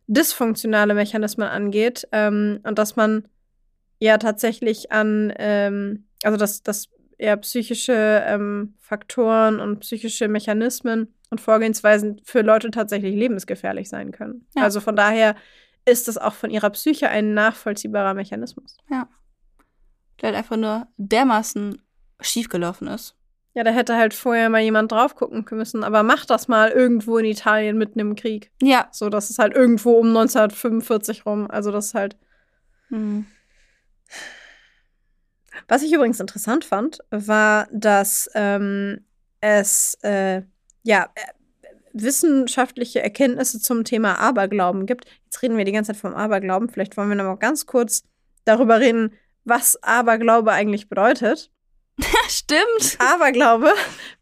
dysfunktionale 0.07 0.95
Mechanismen 0.95 1.49
angeht. 1.49 2.07
Ähm, 2.13 2.61
und 2.63 2.79
dass 2.79 2.97
man 2.97 3.29
ja 3.99 4.19
tatsächlich 4.19 4.93
an, 4.93 5.33
ähm, 5.37 6.07
also 6.23 6.37
dass, 6.37 6.63
dass 6.63 6.89
eher 7.19 7.37
psychische 7.39 8.23
ähm, 8.27 8.75
Faktoren 8.79 9.61
und 9.61 9.81
psychische 9.81 10.29
Mechanismen 10.29 11.15
und 11.31 11.41
Vorgehensweisen 11.41 12.21
für 12.25 12.43
Leute 12.43 12.71
tatsächlich 12.71 13.15
lebensgefährlich 13.15 13.89
sein 13.89 14.13
können. 14.13 14.47
Ja. 14.55 14.63
Also 14.63 14.81
von 14.81 14.97
daher 14.97 15.37
ist 15.85 16.09
es 16.09 16.19
auch 16.19 16.35
von 16.35 16.51
ihrer 16.51 16.71
Psyche 16.71 17.09
ein 17.09 17.35
nachvollziehbarer 17.35 18.15
Mechanismus. 18.15 18.77
Ja. 18.91 19.09
Der 20.21 20.29
halt 20.29 20.37
einfach 20.37 20.57
nur 20.57 20.87
dermaßen 20.97 21.81
schiefgelaufen 22.21 22.89
ist. 22.89 23.17
Ja, 23.55 23.63
da 23.63 23.71
hätte 23.71 23.97
halt 23.97 24.15
vorher 24.15 24.51
mal 24.51 24.61
jemand 24.61 24.91
drauf 24.91 25.15
gucken 25.15 25.45
müssen, 25.53 25.85
aber 25.85 26.03
mach 26.03 26.27
das 26.27 26.49
mal 26.49 26.71
irgendwo 26.71 27.19
in 27.19 27.25
Italien 27.25 27.79
mitten 27.79 28.01
im 28.01 28.17
Krieg. 28.17 28.51
Ja. 28.61 28.89
So, 28.91 29.09
das 29.09 29.31
ist 29.31 29.39
halt 29.39 29.55
irgendwo 29.55 29.93
um 29.93 30.09
1945 30.09 31.25
rum. 31.25 31.49
Also 31.49 31.71
das 31.71 31.87
ist 31.87 31.95
halt. 31.95 32.17
Mhm. 32.91 33.27
Was 35.69 35.83
ich 35.83 35.93
übrigens 35.93 36.19
interessant 36.19 36.65
fand, 36.65 36.99
war, 37.11 37.69
dass 37.71 38.29
ähm, 38.35 39.05
es 39.41 39.97
äh, 40.03 40.43
ja 40.83 41.11
äh, 41.15 41.71
wissenschaftliche 41.93 43.03
Erkenntnisse 43.03 43.61
zum 43.61 43.85
Thema 43.85 44.19
Aberglauben 44.19 44.85
gibt. 44.85 45.07
Jetzt 45.27 45.43
reden 45.43 45.57
wir 45.57 45.65
die 45.65 45.73
ganze 45.73 45.93
Zeit 45.93 46.01
vom 46.01 46.15
Aberglauben. 46.15 46.69
Vielleicht 46.69 46.97
wollen 46.97 47.09
wir 47.09 47.15
noch 47.15 47.25
mal 47.25 47.37
ganz 47.37 47.67
kurz 47.67 48.03
darüber 48.45 48.81
reden, 48.81 49.13
was 49.45 49.81
Aberglaube 49.81 50.51
eigentlich 50.51 50.89
bedeutet. 50.89 51.53
Stimmt. 52.29 52.97
Aberglaube 52.99 53.73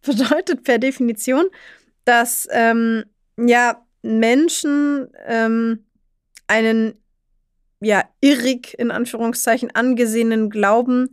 bedeutet 0.02 0.64
per 0.64 0.78
Definition, 0.78 1.46
dass 2.04 2.48
ähm, 2.50 3.04
ja 3.36 3.84
Menschen 4.02 5.08
ähm, 5.26 5.84
einen 6.46 6.94
ja 7.80 8.04
irrig 8.20 8.78
in 8.78 8.90
Anführungszeichen 8.90 9.74
angesehenen 9.74 10.50
Glauben 10.50 11.10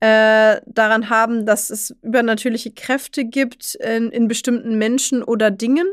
äh, 0.00 0.60
daran 0.66 1.10
haben, 1.10 1.46
dass 1.46 1.70
es 1.70 1.94
übernatürliche 2.02 2.72
Kräfte 2.72 3.24
gibt 3.24 3.74
in, 3.76 4.10
in 4.10 4.28
bestimmten 4.28 4.78
Menschen 4.78 5.22
oder 5.22 5.50
Dingen, 5.50 5.86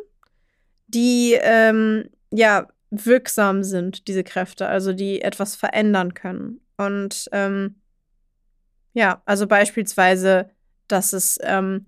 die 0.87 1.37
ähm, 1.41 2.09
ja 2.31 2.67
wirksam 2.89 3.63
sind, 3.63 4.07
diese 4.07 4.23
Kräfte, 4.23 4.67
also 4.67 4.93
die 4.93 5.21
etwas 5.21 5.55
verändern 5.55 6.13
können. 6.13 6.61
Und 6.77 7.27
ähm, 7.31 7.75
ja, 8.97 9.21
also 9.25 9.45
beispielsweise, 9.45 10.49
dass 10.87 11.13
es, 11.13 11.37
ähm, 11.43 11.85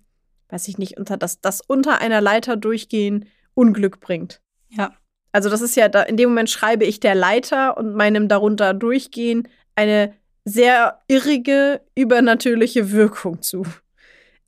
weiß 0.50 0.68
ich 0.68 0.78
nicht, 0.78 1.00
unter 1.00 1.18
das, 1.18 1.42
das 1.42 1.60
unter 1.60 2.02
einer 2.02 2.22
Leiter 2.22 2.56
durchgehen 2.56 3.26
Unglück 3.56 4.00
bringt. 4.00 4.42
Ja. 4.70 4.94
Also 5.32 5.50
das 5.50 5.62
ist 5.62 5.76
ja, 5.76 5.90
da, 5.90 6.04
in 6.04 6.18
dem 6.18 6.30
Moment 6.30 6.52
schreibe 6.52 6.86
ich 6.86 7.00
der 7.00 7.16
Leiter 7.16 7.78
und 7.78 7.96
meinem 7.96 8.28
darunter 8.28 8.76
durchgehen 8.76 9.48
eine 9.74 10.14
sehr 10.46 11.02
irrige, 11.08 11.82
übernatürliche 11.96 12.92
Wirkung 12.92 13.42
zu. 13.42 13.66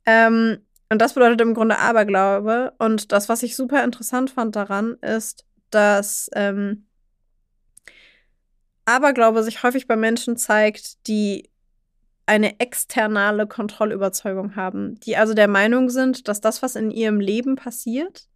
Ähm, 0.06 0.58
und 0.88 1.02
das 1.02 1.14
bedeutet 1.14 1.40
im 1.40 1.54
Grunde 1.54 1.80
Aberglaube. 1.80 2.74
Und 2.78 3.10
das, 3.10 3.28
was 3.28 3.42
ich 3.42 3.56
super 3.56 3.82
interessant 3.82 4.30
fand 4.30 4.54
daran, 4.54 4.98
ist, 5.00 5.46
dass 5.70 6.30
ähm, 6.34 6.86
Aberglaube 8.84 9.42
sich 9.42 9.64
häufig 9.64 9.88
bei 9.88 9.96
Menschen 9.96 10.36
zeigt, 10.36 11.08
die 11.08 11.50
eine 12.32 12.60
externe 12.60 13.46
Kontrollüberzeugung 13.46 14.56
haben, 14.56 14.98
die 15.00 15.18
also 15.18 15.34
der 15.34 15.48
Meinung 15.48 15.90
sind, 15.90 16.28
dass 16.28 16.40
das, 16.40 16.62
was 16.62 16.76
in 16.76 16.90
ihrem 16.90 17.20
Leben 17.20 17.56
passiert, 17.56 18.26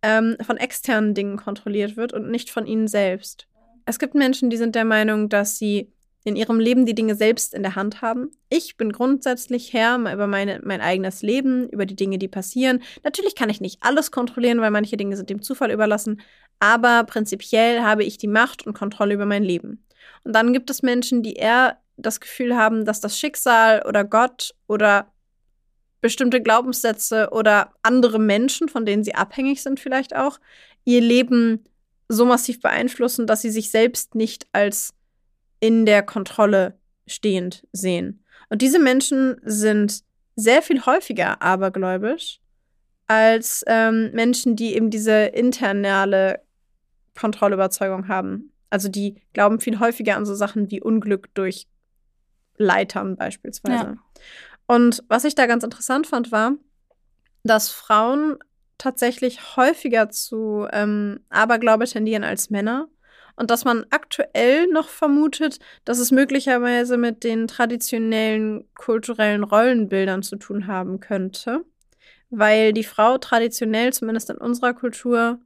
ähm, 0.00 0.38
von 0.40 0.56
externen 0.56 1.12
Dingen 1.12 1.36
kontrolliert 1.36 1.98
wird 1.98 2.14
und 2.14 2.30
nicht 2.30 2.48
von 2.48 2.64
ihnen 2.64 2.88
selbst. 2.88 3.46
Es 3.84 3.98
gibt 3.98 4.14
Menschen, 4.14 4.48
die 4.48 4.56
sind 4.56 4.74
der 4.74 4.86
Meinung, 4.86 5.28
dass 5.28 5.58
sie 5.58 5.92
in 6.24 6.36
ihrem 6.36 6.58
Leben 6.58 6.86
die 6.86 6.94
Dinge 6.94 7.16
selbst 7.16 7.52
in 7.52 7.62
der 7.62 7.76
Hand 7.76 8.00
haben. 8.00 8.30
Ich 8.48 8.78
bin 8.78 8.92
grundsätzlich 8.92 9.74
Herr 9.74 9.98
über 9.98 10.26
meine, 10.26 10.62
mein 10.64 10.80
eigenes 10.80 11.20
Leben, 11.20 11.68
über 11.68 11.84
die 11.84 11.96
Dinge, 11.96 12.16
die 12.16 12.28
passieren. 12.28 12.82
Natürlich 13.04 13.34
kann 13.34 13.50
ich 13.50 13.60
nicht 13.60 13.82
alles 13.82 14.10
kontrollieren, 14.10 14.62
weil 14.62 14.70
manche 14.70 14.96
Dinge 14.96 15.18
sind 15.18 15.28
dem 15.28 15.42
Zufall 15.42 15.70
überlassen, 15.70 16.22
aber 16.60 17.04
prinzipiell 17.04 17.82
habe 17.82 18.04
ich 18.04 18.16
die 18.16 18.26
Macht 18.26 18.66
und 18.66 18.72
Kontrolle 18.72 19.12
über 19.12 19.26
mein 19.26 19.44
Leben. 19.44 19.84
Und 20.24 20.34
dann 20.34 20.54
gibt 20.54 20.70
es 20.70 20.82
Menschen, 20.82 21.22
die 21.22 21.34
eher 21.34 21.76
das 21.98 22.20
Gefühl 22.20 22.56
haben, 22.56 22.84
dass 22.84 23.00
das 23.00 23.18
Schicksal 23.18 23.82
oder 23.86 24.04
Gott 24.04 24.54
oder 24.66 25.12
bestimmte 26.00 26.40
Glaubenssätze 26.40 27.28
oder 27.32 27.72
andere 27.82 28.18
Menschen, 28.18 28.68
von 28.68 28.86
denen 28.86 29.04
sie 29.04 29.14
abhängig 29.14 29.62
sind 29.62 29.80
vielleicht 29.80 30.14
auch, 30.14 30.38
ihr 30.84 31.00
Leben 31.00 31.64
so 32.08 32.24
massiv 32.24 32.60
beeinflussen, 32.60 33.26
dass 33.26 33.42
sie 33.42 33.50
sich 33.50 33.70
selbst 33.70 34.14
nicht 34.14 34.46
als 34.52 34.94
in 35.60 35.86
der 35.86 36.02
Kontrolle 36.02 36.78
stehend 37.06 37.66
sehen. 37.72 38.24
Und 38.48 38.62
diese 38.62 38.78
Menschen 38.78 39.40
sind 39.44 40.02
sehr 40.36 40.62
viel 40.62 40.86
häufiger 40.86 41.42
abergläubisch 41.42 42.40
als 43.08 43.64
ähm, 43.66 44.12
Menschen, 44.12 44.54
die 44.54 44.74
eben 44.74 44.90
diese 44.90 45.24
internale 45.26 46.40
Kontrollüberzeugung 47.18 48.08
haben. 48.08 48.52
Also 48.70 48.88
die 48.88 49.16
glauben 49.32 49.60
viel 49.60 49.80
häufiger 49.80 50.16
an 50.16 50.26
so 50.26 50.34
Sachen 50.34 50.70
wie 50.70 50.80
Unglück 50.80 51.34
durch 51.34 51.66
Leitern 52.58 53.16
beispielsweise. 53.16 53.84
Ja. 53.84 53.96
Und 54.66 55.02
was 55.08 55.24
ich 55.24 55.34
da 55.34 55.46
ganz 55.46 55.64
interessant 55.64 56.06
fand, 56.06 56.30
war, 56.30 56.52
dass 57.42 57.70
Frauen 57.70 58.36
tatsächlich 58.76 59.56
häufiger 59.56 60.10
zu 60.10 60.66
ähm, 60.72 61.20
Aberglaube 61.30 61.86
tendieren 61.86 62.24
als 62.24 62.50
Männer. 62.50 62.88
Und 63.36 63.50
dass 63.52 63.64
man 63.64 63.86
aktuell 63.90 64.66
noch 64.66 64.88
vermutet, 64.88 65.60
dass 65.84 65.98
es 65.98 66.10
möglicherweise 66.10 66.96
mit 66.96 67.22
den 67.22 67.46
traditionellen 67.46 68.68
kulturellen 68.74 69.44
Rollenbildern 69.44 70.24
zu 70.24 70.36
tun 70.36 70.66
haben 70.66 70.98
könnte. 70.98 71.64
Weil 72.30 72.72
die 72.72 72.84
Frau 72.84 73.16
traditionell, 73.16 73.92
zumindest 73.92 74.30
in 74.30 74.38
unserer 74.38 74.74
Kultur, 74.74 75.38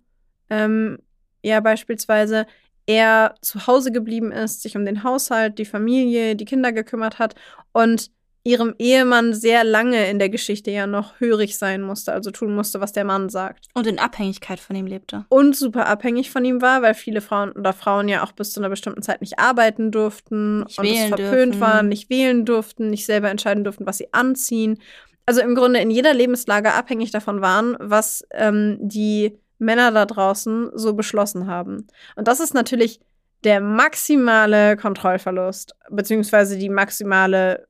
ähm, 0.48 0.98
ja 1.42 1.60
beispielsweise 1.60 2.46
eher 2.86 3.34
zu 3.40 3.66
Hause 3.66 3.92
geblieben 3.92 4.32
ist, 4.32 4.62
sich 4.62 4.76
um 4.76 4.84
den 4.84 5.04
Haushalt, 5.04 5.58
die 5.58 5.64
Familie, 5.64 6.36
die 6.36 6.44
Kinder 6.44 6.72
gekümmert 6.72 7.18
hat 7.18 7.34
und 7.72 8.10
ihrem 8.44 8.74
Ehemann 8.78 9.34
sehr 9.34 9.62
lange 9.62 10.08
in 10.10 10.18
der 10.18 10.28
Geschichte 10.28 10.70
ja 10.70 10.86
noch 10.86 11.20
hörig 11.20 11.56
sein 11.56 11.82
musste, 11.82 12.12
also 12.12 12.30
tun 12.30 12.54
musste, 12.54 12.80
was 12.80 12.92
der 12.92 13.04
Mann 13.04 13.28
sagt. 13.28 13.68
Und 13.74 13.86
in 13.86 13.98
Abhängigkeit 13.98 14.58
von 14.58 14.74
ihm 14.74 14.86
lebte. 14.86 15.24
Und 15.28 15.56
super 15.56 15.86
abhängig 15.86 16.30
von 16.30 16.44
ihm 16.44 16.60
war, 16.60 16.82
weil 16.82 16.94
viele 16.94 17.20
Frauen 17.20 17.52
oder 17.52 17.72
Frauen 17.72 18.08
ja 18.08 18.24
auch 18.24 18.32
bis 18.32 18.52
zu 18.52 18.60
einer 18.60 18.68
bestimmten 18.68 19.02
Zeit 19.02 19.20
nicht 19.20 19.38
arbeiten 19.38 19.92
durften 19.92 20.64
Nicht 20.64 20.78
und 20.78 20.86
es 20.86 20.98
verpönt 21.08 21.54
dürfen. 21.54 21.60
waren, 21.60 21.88
nicht 21.88 22.10
wählen 22.10 22.44
durften, 22.44 22.90
nicht 22.90 23.06
selber 23.06 23.30
entscheiden 23.30 23.62
durften, 23.62 23.86
was 23.86 23.98
sie 23.98 24.12
anziehen. 24.12 24.78
Also 25.24 25.40
im 25.40 25.54
Grunde 25.54 25.78
in 25.78 25.92
jeder 25.92 26.12
Lebenslage 26.12 26.72
abhängig 26.72 27.12
davon 27.12 27.42
waren, 27.42 27.76
was 27.78 28.26
ähm, 28.32 28.76
die 28.80 29.38
Männer 29.62 29.92
da 29.92 30.04
draußen 30.04 30.70
so 30.74 30.94
beschlossen 30.94 31.46
haben. 31.46 31.86
Und 32.16 32.28
das 32.28 32.40
ist 32.40 32.52
natürlich 32.52 33.00
der 33.44 33.60
maximale 33.60 34.76
Kontrollverlust, 34.76 35.74
beziehungsweise 35.90 36.58
die 36.58 36.68
maximale 36.68 37.66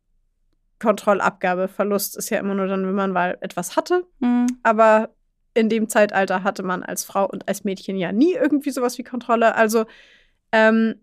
Kontrollabgabe. 0.81 1.69
Verlust 1.69 2.17
ist 2.17 2.31
ja 2.31 2.39
immer 2.39 2.55
nur 2.55 2.67
dann, 2.67 2.87
wenn 2.87 2.95
man 2.95 3.13
mal 3.13 3.39
etwas 3.41 3.77
hatte. 3.77 4.05
Mhm. 4.21 4.47
Aber 4.63 5.11
in 5.55 5.69
dem 5.69 5.89
Zeitalter 5.89 6.43
hatte 6.43 6.63
man 6.63 6.83
als 6.83 7.05
Frau 7.05 7.27
und 7.27 7.49
als 7.49 7.65
Mädchen 7.65 7.97
ja 7.97 8.11
nie 8.11 8.35
irgendwie 8.35 8.71
sowas 8.71 8.99
wie 8.99 9.05
Kontrolle. 9.05 9.55
Also 9.55 9.85
ähm, 10.51 10.97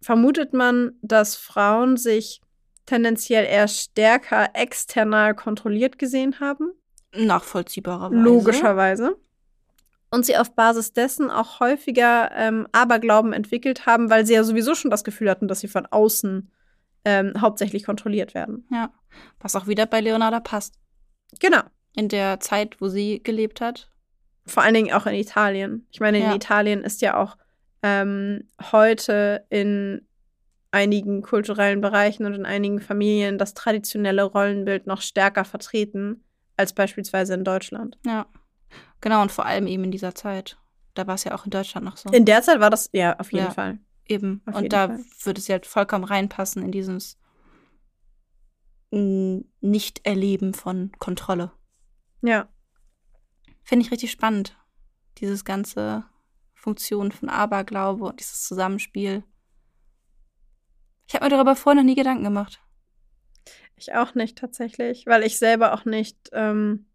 vermutet 0.00 0.52
man, 0.52 0.92
dass 1.02 1.36
Frauen 1.36 1.96
sich 1.96 2.40
tendenziell 2.86 3.44
eher 3.44 3.68
stärker 3.68 4.50
external 4.54 5.34
kontrolliert 5.34 5.98
gesehen 5.98 6.38
haben. 6.40 6.72
Nachvollziehbarerweise. 7.16 8.22
Logischerweise. 8.22 9.16
Und 10.14 10.24
sie 10.24 10.36
auf 10.36 10.54
Basis 10.54 10.92
dessen 10.92 11.28
auch 11.28 11.58
häufiger 11.58 12.30
ähm, 12.36 12.68
Aberglauben 12.70 13.32
entwickelt 13.32 13.84
haben, 13.84 14.10
weil 14.10 14.24
sie 14.24 14.34
ja 14.34 14.44
sowieso 14.44 14.76
schon 14.76 14.92
das 14.92 15.02
Gefühl 15.02 15.28
hatten, 15.28 15.48
dass 15.48 15.58
sie 15.58 15.66
von 15.66 15.86
außen 15.86 16.52
ähm, 17.04 17.32
hauptsächlich 17.40 17.84
kontrolliert 17.84 18.32
werden. 18.32 18.64
Ja. 18.70 18.92
Was 19.40 19.56
auch 19.56 19.66
wieder 19.66 19.86
bei 19.86 20.00
Leonarda 20.00 20.38
passt. 20.38 20.76
Genau. 21.40 21.62
In 21.96 22.08
der 22.08 22.38
Zeit, 22.38 22.80
wo 22.80 22.86
sie 22.86 23.24
gelebt 23.24 23.60
hat. 23.60 23.90
Vor 24.46 24.62
allen 24.62 24.74
Dingen 24.74 24.92
auch 24.92 25.06
in 25.06 25.14
Italien. 25.14 25.88
Ich 25.90 25.98
meine, 25.98 26.18
in 26.18 26.24
Ja. 26.24 26.34
Italien 26.36 26.84
ist 26.84 27.02
ja 27.02 27.16
auch 27.16 27.36
ähm, 27.82 28.48
heute 28.72 29.46
in 29.50 30.06
einigen 30.70 31.22
kulturellen 31.22 31.80
Bereichen 31.80 32.24
und 32.24 32.34
in 32.34 32.46
einigen 32.46 32.80
Familien 32.80 33.36
das 33.36 33.54
traditionelle 33.54 34.22
Rollenbild 34.22 34.86
noch 34.86 35.00
stärker 35.02 35.44
vertreten 35.44 36.22
als 36.56 36.72
beispielsweise 36.72 37.34
in 37.34 37.42
Deutschland. 37.42 37.98
Ja. 38.06 38.26
Genau, 39.04 39.20
und 39.20 39.30
vor 39.30 39.44
allem 39.44 39.66
eben 39.66 39.84
in 39.84 39.90
dieser 39.90 40.14
Zeit. 40.14 40.56
Da 40.94 41.06
war 41.06 41.16
es 41.16 41.24
ja 41.24 41.34
auch 41.34 41.44
in 41.44 41.50
Deutschland 41.50 41.84
noch 41.84 41.98
so. 41.98 42.08
In 42.08 42.24
der 42.24 42.40
Zeit 42.40 42.58
war 42.58 42.70
das, 42.70 42.88
ja, 42.94 43.18
auf 43.18 43.32
jeden 43.32 43.44
Ja. 43.44 43.50
Fall. 43.50 43.78
Eben. 44.06 44.40
Auf 44.46 44.54
und 44.54 44.72
da 44.72 44.88
Fall. 44.88 45.04
würde 45.24 45.40
es 45.40 45.46
ja 45.46 45.58
vollkommen 45.62 46.04
reinpassen 46.04 46.62
in 46.62 46.72
dieses 46.72 47.18
Nicht-Erleben 48.90 50.54
von 50.54 50.90
Kontrolle. 50.98 51.52
Ja. 52.22 52.48
Finde 53.62 53.84
ich 53.84 53.92
richtig 53.92 54.10
spannend. 54.10 54.56
Dieses 55.18 55.44
ganze 55.44 56.04
Funktion 56.54 57.12
von 57.12 57.28
Aberglaube 57.28 58.06
und 58.06 58.20
dieses 58.20 58.42
Zusammenspiel. 58.44 59.22
Ich 61.06 61.14
habe 61.14 61.26
mir 61.26 61.30
darüber 61.30 61.56
vorher 61.56 61.82
noch 61.82 61.86
nie 61.86 61.94
Gedanken 61.94 62.24
gemacht. 62.24 62.62
Ich 63.76 63.92
auch 63.94 64.14
nicht 64.14 64.38
tatsächlich, 64.38 65.04
weil 65.06 65.24
ich 65.24 65.38
selber 65.38 65.74
auch 65.74 65.84
nicht 65.84 66.30
ähm, 66.32 66.86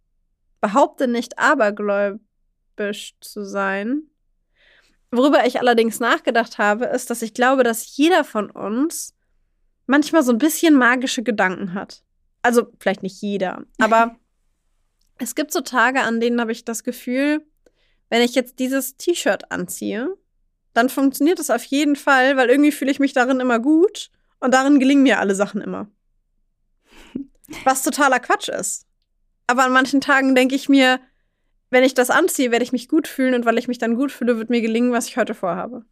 behaupte, 0.62 1.08
nicht 1.08 1.40
abergläubisch 1.40 3.16
zu 3.22 3.46
sein. 3.46 4.04
Worüber 5.12 5.46
ich 5.46 5.60
allerdings 5.60 6.00
nachgedacht 6.00 6.58
habe, 6.58 6.86
ist, 6.86 7.10
dass 7.10 7.22
ich 7.22 7.34
glaube, 7.34 7.64
dass 7.64 7.96
jeder 7.98 8.24
von 8.24 8.52
uns 8.52 9.16
manchmal 9.88 10.24
so 10.24 10.32
ein 10.32 10.38
bisschen 10.38 10.76
magische 10.76 11.24
Gedanken 11.24 11.74
hat. 11.74 12.04
Also 12.42 12.72
vielleicht 12.80 13.04
nicht 13.04 13.22
jeder, 13.22 13.66
aber 13.80 14.16
es 15.18 15.36
gibt 15.36 15.52
so 15.52 15.62
Tage, 15.62 16.02
an 16.02 16.20
denen 16.20 16.40
habe 16.40 16.52
ich 16.52 16.64
das 16.64 16.84
Gefühl, 16.84 17.46
wenn 18.10 18.22
ich 18.22 18.36
jetzt 18.36 18.60
dieses 18.60 18.98
T-Shirt 18.98 19.52
anziehe, 19.52 20.16
dann 20.74 20.90
funktioniert 20.90 21.40
es 21.40 21.50
auf 21.50 21.64
jeden 21.66 21.96
Fall, 21.96 22.38
weil 22.38 22.50
irgendwie 22.50 22.72
fühle 22.72 22.92
ich 22.92 23.00
mich 23.00 23.14
darin 23.14 23.40
immer 23.40 23.60
gut 23.60 24.10
und 24.40 24.54
darin 24.54 24.80
gelingen 24.80 25.04
mir 25.04 25.20
alle 25.20 25.36
Sachen 25.36 25.62
immer. 25.62 25.90
Was 27.64 27.84
totaler 27.84 28.20
Quatsch 28.20 28.50
ist. 28.50 28.88
Aber 29.50 29.64
an 29.66 29.74
manchen 29.74 30.00
Tagen 30.00 30.36
denke 30.36 30.54
ich 30.54 30.70
mir, 30.70 31.00
wenn 31.72 31.84
ich 31.84 31.96
das 31.96 32.12
anziehe, 32.12 32.52
werde 32.52 32.64
ich 32.64 32.72
mich 32.72 32.88
gut 32.88 33.08
fühlen 33.08 33.34
und 33.34 33.46
weil 33.46 33.58
ich 33.58 33.68
mich 33.68 33.80
dann 33.80 33.96
gut 33.96 34.12
fühle, 34.12 34.38
wird 34.38 34.52
mir 34.52 34.62
gelingen, 34.62 34.92
was 34.92 35.08
ich 35.08 35.18
heute 35.18 35.34
vorhabe. 35.34 35.86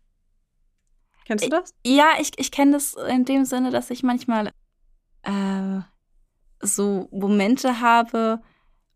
Kennst 1.25 1.43
du 1.43 1.49
das? 1.49 1.73
Ja, 1.83 2.11
ich, 2.21 2.33
ich 2.37 2.51
kenne 2.51 2.73
das 2.73 2.93
in 2.93 3.25
dem 3.25 3.45
Sinne, 3.45 3.71
dass 3.71 3.89
ich 3.89 4.03
manchmal 4.03 4.51
äh, 5.23 5.79
so 6.61 7.07
Momente 7.11 7.81
habe, 7.81 8.43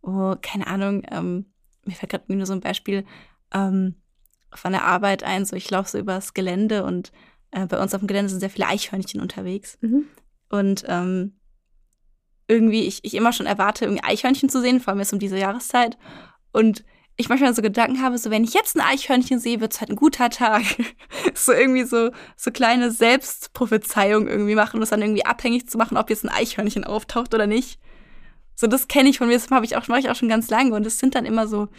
wo, 0.04 0.36
keine 0.40 0.68
Ahnung, 0.68 1.02
ähm, 1.10 1.52
mir 1.84 1.96
fällt 1.96 2.12
gerade 2.12 2.32
nur 2.32 2.46
so 2.46 2.54
ein 2.54 2.62
Beispiel 2.62 3.04
ähm, 3.52 3.96
von 4.54 4.74
der 4.74 4.86
Arbeit 4.86 5.24
ein, 5.24 5.44
so 5.44 5.56
ich 5.56 5.72
laufe 5.72 5.90
so 5.90 5.98
übers 5.98 6.36
Gelände 6.36 6.84
und 6.84 7.12
äh, 7.50 7.66
bei 7.66 7.82
uns 7.82 7.96
auf 7.96 8.02
dem 8.02 8.08
Gelände 8.08 8.30
sind 8.30 8.42
sehr 8.42 8.52
viele 8.52 8.68
Eichhörnchen 8.68 9.22
unterwegs. 9.22 9.80
Mhm. 9.82 10.06
Und 10.50 10.86
ähm, 10.88 11.41
irgendwie 12.52 12.86
ich, 12.86 13.00
ich 13.04 13.14
immer 13.16 13.32
schon 13.34 13.46
erwarte, 13.46 13.86
irgendwie 13.86 14.04
Eichhörnchen 14.04 14.50
zu 14.50 14.62
sehen, 14.62 14.82
vor 14.82 14.90
allem 14.92 15.00
jetzt 15.00 15.14
um 15.14 15.20
diese 15.20 15.38
Jahreszeit. 15.38 15.98
Und 16.52 16.84
ich 17.16 17.30
manchmal 17.30 17.54
so 17.54 17.62
Gedanken 17.62 18.02
habe, 18.02 18.18
so 18.18 18.30
wenn 18.30 18.44
ich 18.44 18.54
jetzt 18.54 18.76
ein 18.76 18.82
Eichhörnchen 18.82 19.40
sehe, 19.40 19.62
wird 19.62 19.74
es 19.74 19.80
halt 19.80 19.90
ein 19.90 19.96
guter 19.96 20.30
Tag. 20.30 20.64
so 21.34 21.54
irgendwie 21.54 21.84
so, 21.84 22.12
so 22.36 22.52
kleine 22.52 22.92
Selbstprophezeiung 22.92 24.28
irgendwie 24.28 24.56
machen 24.56 24.78
und 24.78 24.84
es 24.84 24.90
dann 24.90 25.02
irgendwie 25.02 25.26
abhängig 25.26 25.70
zu 25.70 25.78
machen, 25.78 25.98
ob 25.98 26.10
jetzt 26.10 26.24
ein 26.26 26.30
Eichhörnchen 26.30 26.84
auftaucht 26.84 27.34
oder 27.34 27.48
nicht. 27.48 27.80
So, 28.56 28.68
das 28.68 28.88
kenne 28.88 29.10
ich 29.10 29.18
von 29.18 29.28
mir, 29.28 29.36
das 29.36 29.50
habe 29.50 29.66
ich 29.66 29.78
auch, 29.78 29.88
mache 29.88 30.00
ich 30.00 30.10
auch 30.10 30.16
schon 30.16 30.30
ganz 30.30 30.50
lange. 30.50 30.76
Und 30.76 30.86
es 30.86 31.00
sind 31.00 31.16
dann 31.16 31.26
immer 31.26 31.48
so, 31.48 31.70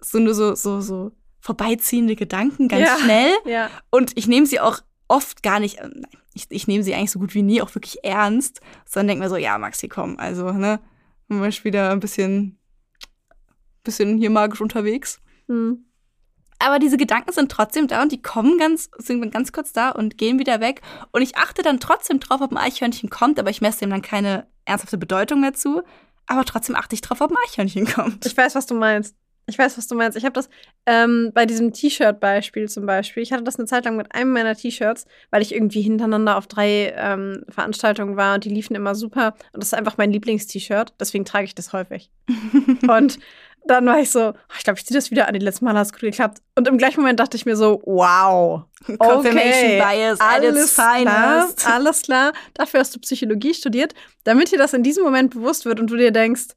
so 0.00 0.18
nur 0.18 0.34
so, 0.34 0.54
so, 0.54 0.80
so 0.80 1.12
vorbeiziehende 1.40 2.16
Gedanken, 2.16 2.68
ganz 2.68 2.86
Ja. 2.86 2.98
schnell. 2.98 3.32
Ja. 3.44 3.70
Und 3.90 4.12
ich 4.16 4.26
nehme 4.26 4.46
sie 4.46 4.60
auch 4.60 4.80
oft 5.10 5.42
gar 5.42 5.60
nicht, 5.60 5.78
äh, 5.78 5.90
ich, 6.34 6.46
ich 6.48 6.66
nehme 6.66 6.84
sie 6.84 6.94
eigentlich 6.94 7.10
so 7.10 7.18
gut 7.18 7.34
wie 7.34 7.42
nie 7.42 7.60
auch 7.60 7.74
wirklich 7.74 8.04
ernst, 8.04 8.60
sondern 8.86 9.08
denke 9.08 9.24
mir 9.24 9.30
so, 9.30 9.36
ja, 9.36 9.58
Maxi, 9.58 9.88
komm, 9.88 10.18
also, 10.18 10.52
ne, 10.52 10.80
du 11.28 11.40
bist 11.40 11.64
wieder 11.64 11.90
ein 11.90 12.00
bisschen, 12.00 12.58
bisschen 13.82 14.16
hier 14.18 14.30
magisch 14.30 14.60
unterwegs. 14.60 15.20
Hm. 15.48 15.84
Aber 16.62 16.78
diese 16.78 16.98
Gedanken 16.98 17.32
sind 17.32 17.50
trotzdem 17.50 17.88
da 17.88 18.02
und 18.02 18.12
die 18.12 18.20
kommen 18.20 18.58
ganz, 18.58 18.90
sind 18.98 19.32
ganz 19.32 19.50
kurz 19.50 19.72
da 19.72 19.90
und 19.90 20.18
gehen 20.18 20.38
wieder 20.38 20.60
weg. 20.60 20.82
Und 21.10 21.22
ich 21.22 21.36
achte 21.36 21.62
dann 21.62 21.80
trotzdem 21.80 22.20
drauf, 22.20 22.42
ob 22.42 22.52
ein 22.52 22.58
Eichhörnchen 22.58 23.08
kommt, 23.08 23.38
aber 23.38 23.48
ich 23.48 23.62
messe 23.62 23.80
dem 23.80 23.90
dann 23.90 24.02
keine 24.02 24.46
ernsthafte 24.66 24.98
Bedeutung 24.98 25.40
dazu. 25.42 25.82
Aber 26.26 26.44
trotzdem 26.44 26.76
achte 26.76 26.94
ich 26.94 27.00
drauf, 27.00 27.22
ob 27.22 27.30
ein 27.30 27.36
Eichhörnchen 27.46 27.86
kommt. 27.86 28.26
Ich 28.26 28.36
weiß, 28.36 28.54
was 28.54 28.66
du 28.66 28.74
meinst. 28.74 29.16
Ich 29.50 29.58
weiß, 29.58 29.76
was 29.76 29.86
du 29.86 29.94
meinst. 29.94 30.16
Ich 30.16 30.24
habe 30.24 30.32
das 30.32 30.48
ähm, 30.86 31.30
bei 31.34 31.46
diesem 31.46 31.72
T-Shirt-Beispiel 31.72 32.68
zum 32.68 32.86
Beispiel. 32.86 33.22
Ich 33.22 33.32
hatte 33.32 33.44
das 33.44 33.58
eine 33.58 33.66
Zeit 33.66 33.84
lang 33.84 33.96
mit 33.96 34.14
einem 34.14 34.32
meiner 34.32 34.56
T-Shirts, 34.56 35.06
weil 35.30 35.42
ich 35.42 35.54
irgendwie 35.54 35.82
hintereinander 35.82 36.36
auf 36.36 36.46
drei 36.46 36.94
ähm, 36.96 37.44
Veranstaltungen 37.48 38.16
war 38.16 38.34
und 38.34 38.44
die 38.44 38.50
liefen 38.50 38.74
immer 38.74 38.94
super. 38.94 39.34
Und 39.52 39.62
das 39.62 39.68
ist 39.68 39.74
einfach 39.74 39.98
mein 39.98 40.12
Lieblings-T-Shirt. 40.12 40.94
Deswegen 40.98 41.24
trage 41.24 41.44
ich 41.44 41.54
das 41.54 41.72
häufig. 41.72 42.10
und 42.88 43.18
dann 43.66 43.86
war 43.86 44.00
ich 44.00 44.10
so, 44.10 44.30
oh, 44.30 44.54
ich 44.56 44.64
glaube, 44.64 44.78
ich 44.78 44.86
ziehe 44.86 44.98
das 44.98 45.10
wieder 45.10 45.28
an. 45.28 45.34
Die 45.34 45.40
letzten 45.40 45.64
Mal 45.64 45.74
hat 45.74 45.86
es 45.86 45.92
gut 45.92 46.00
geklappt. 46.00 46.38
Und 46.54 46.66
im 46.66 46.78
gleichen 46.78 47.00
Moment 47.00 47.20
dachte 47.20 47.36
ich 47.36 47.46
mir 47.46 47.56
so, 47.56 47.82
wow. 47.84 48.62
Confirmation 48.86 49.78
Bias 49.78 50.20
alles 50.20 50.74
klar, 50.74 51.48
alles 51.64 52.02
klar. 52.02 52.32
Dafür 52.54 52.80
hast 52.80 52.94
du 52.96 53.00
Psychologie 53.00 53.54
studiert, 53.54 53.94
damit 54.24 54.50
dir 54.50 54.58
das 54.58 54.72
in 54.72 54.82
diesem 54.82 55.04
Moment 55.04 55.34
bewusst 55.34 55.66
wird 55.66 55.78
und 55.80 55.90
du 55.90 55.96
dir 55.96 56.10
denkst, 56.10 56.48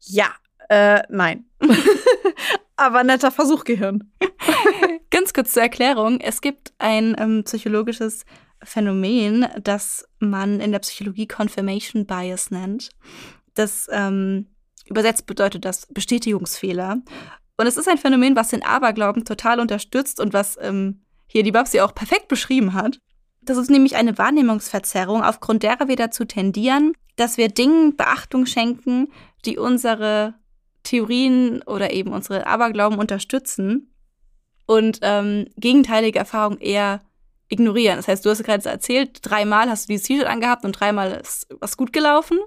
ja, 0.00 0.28
äh, 0.68 1.02
nein. 1.08 1.46
Aber 2.76 3.04
netter 3.04 3.30
Versuch, 3.30 3.64
Gehirn. 3.64 4.12
Ganz 5.10 5.32
kurz 5.32 5.52
zur 5.52 5.62
Erklärung. 5.62 6.20
Es 6.20 6.40
gibt 6.40 6.74
ein 6.78 7.16
ähm, 7.18 7.44
psychologisches 7.44 8.24
Phänomen, 8.62 9.46
das 9.62 10.06
man 10.18 10.60
in 10.60 10.72
der 10.72 10.80
Psychologie 10.80 11.26
Confirmation 11.26 12.06
Bias 12.06 12.50
nennt. 12.50 12.90
Das 13.54 13.88
ähm, 13.90 14.48
übersetzt 14.86 15.26
bedeutet 15.26 15.64
das 15.64 15.86
Bestätigungsfehler. 15.86 16.98
Und 17.56 17.66
es 17.66 17.76
ist 17.76 17.88
ein 17.88 17.98
Phänomen, 17.98 18.36
was 18.36 18.48
den 18.48 18.62
Aberglauben 18.62 19.24
total 19.24 19.60
unterstützt 19.60 20.20
und 20.20 20.32
was 20.32 20.58
ähm, 20.60 21.02
hier 21.26 21.42
die 21.42 21.52
Babsi 21.52 21.80
auch 21.80 21.94
perfekt 21.94 22.28
beschrieben 22.28 22.74
hat. 22.74 22.98
Das 23.40 23.56
ist 23.56 23.70
nämlich 23.70 23.96
eine 23.96 24.18
Wahrnehmungsverzerrung, 24.18 25.22
aufgrund 25.22 25.62
derer 25.62 25.88
wir 25.88 25.96
dazu 25.96 26.24
tendieren, 26.24 26.92
dass 27.14 27.38
wir 27.38 27.48
Dingen 27.48 27.96
Beachtung 27.96 28.44
schenken, 28.44 29.08
die 29.44 29.56
unsere 29.56 30.34
Theorien 30.86 31.62
oder 31.62 31.92
eben 31.92 32.12
unsere 32.12 32.46
Aberglauben 32.46 32.98
unterstützen 32.98 33.92
und 34.66 34.98
ähm, 35.02 35.46
gegenteilige 35.56 36.18
Erfahrungen 36.18 36.58
eher 36.58 37.00
ignorieren. 37.48 37.96
Das 37.96 38.08
heißt, 38.08 38.24
du 38.24 38.30
hast 38.30 38.42
gerade 38.42 38.68
erzählt, 38.68 39.18
dreimal 39.22 39.68
hast 39.68 39.84
du 39.84 39.92
dieses 39.92 40.06
T-Shirt 40.06 40.26
angehabt 40.26 40.64
und 40.64 40.72
dreimal 40.72 41.12
ist 41.12 41.46
was 41.60 41.76
gut 41.76 41.92
gelaufen. 41.92 42.38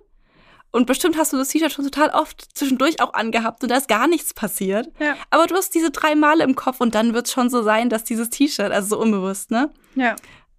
Und 0.72 0.86
bestimmt 0.86 1.18
hast 1.18 1.34
du 1.34 1.38
das 1.38 1.48
T-Shirt 1.50 1.72
schon 1.72 1.86
total 1.86 2.10
oft 2.10 2.46
zwischendurch 2.56 3.02
auch 3.02 3.14
angehabt 3.14 3.64
und 3.64 3.70
da 3.70 3.78
ist 3.78 3.88
gar 3.88 4.08
nichts 4.08 4.34
passiert. 4.34 4.92
Ja. 5.00 5.16
Aber 5.32 5.48
du 5.48 5.56
hast 5.56 5.74
diese 5.74 5.90
drei 5.90 6.16
Male 6.16 6.44
im 6.44 6.56
Kopf 6.56 6.80
und 6.80 6.94
dann 6.94 7.14
wird 7.14 7.26
es 7.26 7.34
schon 7.34 7.49
so 7.49 7.64
sein, 7.64 7.90
dass 7.90 8.03
dieses 8.03 8.30
T-Shirt, 8.30 8.72
also 8.72 8.95
so 8.95 9.02
unbewusst, 9.02 9.49
ne? 9.52 9.72
Ja. 9.95 10.16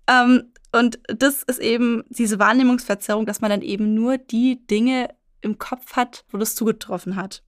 Ähm, 0.09 0.53
und 0.73 0.99
das 1.07 1.43
ist 1.43 1.61
eben 1.61 2.05
diese 2.09 2.39
Wahrnehmungsverzerrung, 2.39 3.27
dass 3.27 3.41
man 3.41 3.51
dann 3.51 3.63
eben 3.63 3.95
nur 3.95 4.19
die 4.19 4.67
Dinge 4.67 5.11
im 5.43 5.59
Kopf 5.59 5.95
hat, 5.95 6.25
wo 6.31 6.39
das 6.39 6.55
zugetroffen 6.55 7.17
hat. 7.17 7.43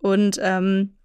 Und 0.00 0.38
ähm, 0.42 0.96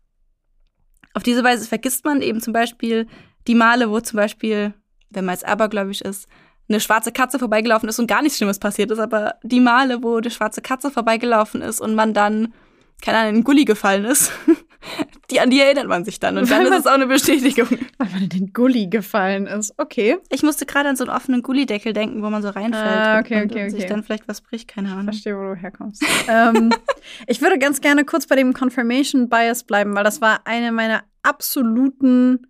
auf 1.13 1.23
diese 1.23 1.43
Weise 1.43 1.67
vergisst 1.67 2.05
man 2.05 2.21
eben 2.21 2.41
zum 2.41 2.53
Beispiel 2.53 3.07
die 3.47 3.55
Male, 3.55 3.89
wo 3.89 3.99
zum 3.99 4.17
Beispiel, 4.17 4.73
wenn 5.09 5.25
man 5.25 5.35
jetzt 5.35 5.45
abergläubisch 5.45 6.01
ist, 6.01 6.27
eine 6.67 6.79
schwarze 6.79 7.11
Katze 7.11 7.37
vorbeigelaufen 7.37 7.87
ist 7.87 7.99
und 7.99 8.07
gar 8.07 8.21
nichts 8.21 8.37
Schlimmes 8.37 8.59
passiert 8.59 8.91
ist, 8.91 8.99
aber 8.99 9.35
die 9.43 9.59
Male, 9.59 10.01
wo 10.01 10.17
eine 10.17 10.31
schwarze 10.31 10.61
Katze 10.61 10.89
vorbeigelaufen 10.89 11.61
ist 11.61 11.79
und 11.79 11.93
man 11.93 12.13
dann, 12.13 12.53
keine 13.01 13.19
Ahnung, 13.19 13.29
in 13.29 13.35
den 13.35 13.43
Gully 13.43 13.65
gefallen 13.65 14.05
ist, 14.05 14.31
die 15.31 15.39
an 15.39 15.49
die 15.49 15.59
erinnert 15.59 15.87
man 15.87 16.05
sich 16.05 16.19
dann. 16.19 16.37
Und 16.37 16.49
dann 16.49 16.59
Weil 16.59 16.65
ist 16.65 16.69
man- 16.71 16.79
es 16.81 16.87
auch 16.87 16.93
eine 16.93 17.07
Bestätigung. 17.07 17.67
Weil 17.97 18.09
man 18.09 18.23
in 18.23 18.29
den 18.29 18.53
Gully 18.53 18.87
gefallen 18.87 19.47
ist. 19.47 19.73
Okay. 19.77 20.17
Ich 20.29 20.43
musste 20.43 20.65
gerade 20.65 20.89
an 20.89 20.95
so 20.95 21.03
einen 21.05 21.15
offenen 21.15 21.41
Gullideckel 21.41 21.93
denken, 21.93 22.21
wo 22.23 22.29
man 22.29 22.41
so 22.41 22.49
reinfällt 22.49 22.85
Ah, 22.85 23.19
okay, 23.19 23.41
und, 23.43 23.51
okay, 23.51 23.63
und 23.63 23.69
sich 23.71 23.81
okay. 23.81 23.89
dann 23.89 24.03
vielleicht 24.03 24.27
was 24.27 24.41
bricht, 24.41 24.67
keine 24.67 24.91
Ahnung. 24.91 25.05
Verstehe, 25.05 25.37
wo 25.37 25.41
du 25.41 25.55
herkommst. 25.55 26.03
ähm, 26.27 26.71
ich 27.27 27.41
würde 27.41 27.57
ganz 27.59 27.81
gerne 27.81 28.05
kurz 28.05 28.27
bei 28.27 28.35
dem 28.35 28.53
Confirmation 28.53 29.29
Bias 29.29 29.63
bleiben, 29.63 29.95
weil 29.95 30.03
das 30.03 30.21
war 30.21 30.41
eine 30.45 30.71
meiner 30.71 31.03
absoluten 31.23 32.47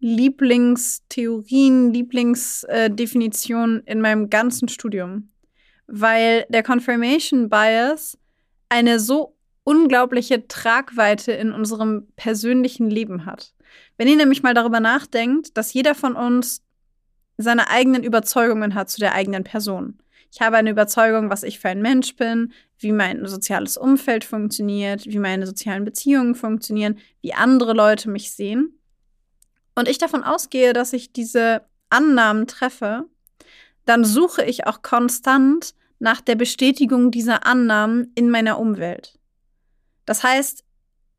Lieblingstheorien, 0.00 1.92
Lieblingsdefinitionen 1.92 3.82
in 3.86 4.00
meinem 4.00 4.30
ganzen 4.30 4.68
Studium. 4.68 5.30
Weil 5.86 6.46
der 6.48 6.62
Confirmation 6.62 7.48
Bias 7.48 8.18
eine 8.68 8.98
so 8.98 9.36
unglaubliche 9.64 10.48
Tragweite 10.48 11.32
in 11.32 11.52
unserem 11.52 12.08
persönlichen 12.16 12.90
Leben 12.90 13.26
hat. 13.26 13.54
Wenn 13.96 14.08
ihr 14.08 14.16
nämlich 14.16 14.42
mal 14.42 14.54
darüber 14.54 14.80
nachdenkt, 14.80 15.56
dass 15.56 15.72
jeder 15.72 15.94
von 15.94 16.16
uns 16.16 16.62
seine 17.38 17.70
eigenen 17.70 18.02
Überzeugungen 18.02 18.74
hat 18.74 18.90
zu 18.90 19.00
der 19.00 19.14
eigenen 19.14 19.44
Person. 19.44 19.98
Ich 20.32 20.40
habe 20.40 20.56
eine 20.56 20.70
Überzeugung, 20.70 21.30
was 21.30 21.42
ich 21.42 21.58
für 21.58 21.68
ein 21.68 21.82
Mensch 21.82 22.16
bin, 22.16 22.52
wie 22.78 22.92
mein 22.92 23.26
soziales 23.26 23.76
Umfeld 23.76 24.24
funktioniert, 24.24 25.06
wie 25.06 25.18
meine 25.18 25.46
sozialen 25.46 25.84
Beziehungen 25.84 26.34
funktionieren, 26.34 26.98
wie 27.20 27.34
andere 27.34 27.74
Leute 27.74 28.08
mich 28.10 28.32
sehen. 28.32 28.78
und 29.74 29.88
ich 29.88 29.96
davon 29.96 30.22
ausgehe, 30.22 30.74
dass 30.74 30.92
ich 30.92 31.12
diese 31.12 31.62
Annahmen 31.88 32.46
treffe, 32.46 33.06
dann 33.86 34.04
suche 34.04 34.44
ich 34.44 34.66
auch 34.66 34.82
konstant 34.82 35.74
nach 35.98 36.20
der 36.20 36.34
Bestätigung 36.34 37.10
dieser 37.10 37.46
Annahmen 37.46 38.12
in 38.14 38.28
meiner 38.28 38.58
Umwelt. 38.58 39.18
Das 40.04 40.22
heißt, 40.22 40.64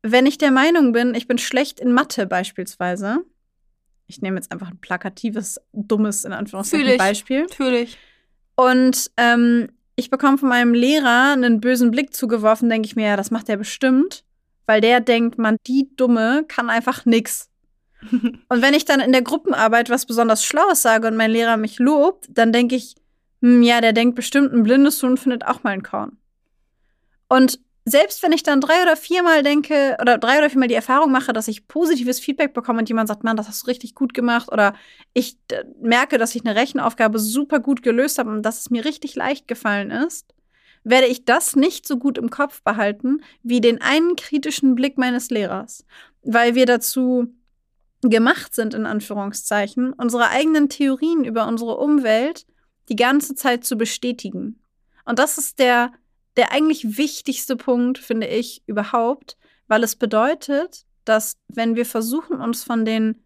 wenn 0.02 0.26
ich 0.26 0.38
der 0.38 0.50
Meinung 0.50 0.92
bin, 0.92 1.14
ich 1.14 1.26
bin 1.26 1.38
schlecht 1.38 1.80
in 1.80 1.92
Mathe 1.92 2.26
beispielsweise, 2.26 3.24
ich 4.06 4.20
nehme 4.20 4.36
jetzt 4.36 4.52
einfach 4.52 4.68
ein 4.68 4.78
plakatives, 4.78 5.60
dummes, 5.72 6.24
in 6.24 6.32
Anführungszeichen, 6.32 6.86
ich. 6.86 6.98
Beispiel. 6.98 7.46
Fühle 7.48 7.80
ich. 7.80 7.98
Und 8.54 9.10
ähm, 9.16 9.70
ich 9.96 10.10
bekomme 10.10 10.38
von 10.38 10.48
meinem 10.48 10.74
Lehrer 10.74 11.32
einen 11.32 11.60
bösen 11.60 11.90
Blick 11.90 12.14
zugeworfen, 12.14 12.68
denke 12.68 12.86
ich 12.86 12.96
mir, 12.96 13.06
ja, 13.06 13.16
das 13.16 13.30
macht 13.30 13.48
er 13.48 13.56
bestimmt, 13.56 14.24
weil 14.66 14.80
der 14.80 15.00
denkt, 15.00 15.38
man, 15.38 15.56
die 15.66 15.88
Dumme 15.96 16.44
kann 16.48 16.70
einfach 16.70 17.06
nix. 17.06 17.48
und 18.10 18.62
wenn 18.62 18.74
ich 18.74 18.84
dann 18.84 19.00
in 19.00 19.12
der 19.12 19.22
Gruppenarbeit 19.22 19.88
was 19.88 20.04
besonders 20.04 20.44
Schlaues 20.44 20.82
sage 20.82 21.08
und 21.08 21.16
mein 21.16 21.30
Lehrer 21.30 21.56
mich 21.56 21.78
lobt, 21.78 22.26
dann 22.28 22.52
denke 22.52 22.76
ich, 22.76 22.96
hm, 23.40 23.62
ja, 23.62 23.80
der 23.80 23.92
denkt 23.92 24.16
bestimmt, 24.16 24.52
ein 24.52 24.62
blindes 24.62 25.02
Huhn 25.02 25.16
findet 25.16 25.46
auch 25.46 25.62
mal 25.62 25.70
ein 25.70 25.82
Korn. 25.82 26.18
Und 27.28 27.58
selbst 27.84 28.22
wenn 28.22 28.32
ich 28.32 28.42
dann 28.42 28.60
drei 28.60 28.82
oder 28.82 28.96
viermal 28.96 29.42
denke 29.42 29.96
oder 30.00 30.16
drei 30.16 30.38
oder 30.38 30.48
viermal 30.48 30.68
die 30.68 30.74
Erfahrung 30.74 31.12
mache, 31.12 31.34
dass 31.34 31.48
ich 31.48 31.68
positives 31.68 32.18
Feedback 32.18 32.54
bekomme 32.54 32.78
und 32.78 32.88
jemand 32.88 33.08
sagt, 33.08 33.24
Mann, 33.24 33.36
das 33.36 33.48
hast 33.48 33.62
du 33.62 33.66
richtig 33.66 33.94
gut 33.94 34.14
gemacht 34.14 34.50
oder 34.50 34.74
ich 35.12 35.36
äh, 35.50 35.64
merke, 35.80 36.16
dass 36.16 36.34
ich 36.34 36.44
eine 36.46 36.56
Rechenaufgabe 36.56 37.18
super 37.18 37.60
gut 37.60 37.82
gelöst 37.82 38.18
habe 38.18 38.30
und 38.30 38.42
dass 38.42 38.60
es 38.60 38.70
mir 38.70 38.84
richtig 38.84 39.14
leicht 39.16 39.48
gefallen 39.48 39.90
ist, 39.90 40.34
werde 40.82 41.06
ich 41.06 41.26
das 41.26 41.56
nicht 41.56 41.86
so 41.86 41.98
gut 41.98 42.16
im 42.16 42.30
Kopf 42.30 42.62
behalten 42.62 43.22
wie 43.42 43.60
den 43.60 43.82
einen 43.82 44.16
kritischen 44.16 44.74
Blick 44.74 44.96
meines 44.96 45.28
Lehrers, 45.30 45.84
weil 46.22 46.54
wir 46.54 46.64
dazu 46.64 47.34
gemacht 48.00 48.54
sind, 48.54 48.74
in 48.74 48.86
Anführungszeichen, 48.86 49.92
unsere 49.92 50.28
eigenen 50.28 50.68
Theorien 50.68 51.24
über 51.24 51.46
unsere 51.46 51.76
Umwelt 51.76 52.46
die 52.88 52.96
ganze 52.96 53.34
Zeit 53.34 53.64
zu 53.64 53.76
bestätigen. 53.76 54.60
Und 55.04 55.18
das 55.18 55.38
ist 55.38 55.58
der 55.58 55.92
der 56.36 56.52
eigentlich 56.52 56.96
wichtigste 56.98 57.56
Punkt, 57.56 57.98
finde 57.98 58.26
ich, 58.26 58.62
überhaupt, 58.66 59.36
weil 59.68 59.82
es 59.82 59.96
bedeutet, 59.96 60.84
dass 61.04 61.36
wenn 61.48 61.76
wir 61.76 61.86
versuchen, 61.86 62.40
uns 62.40 62.64
von 62.64 62.84
den 62.84 63.22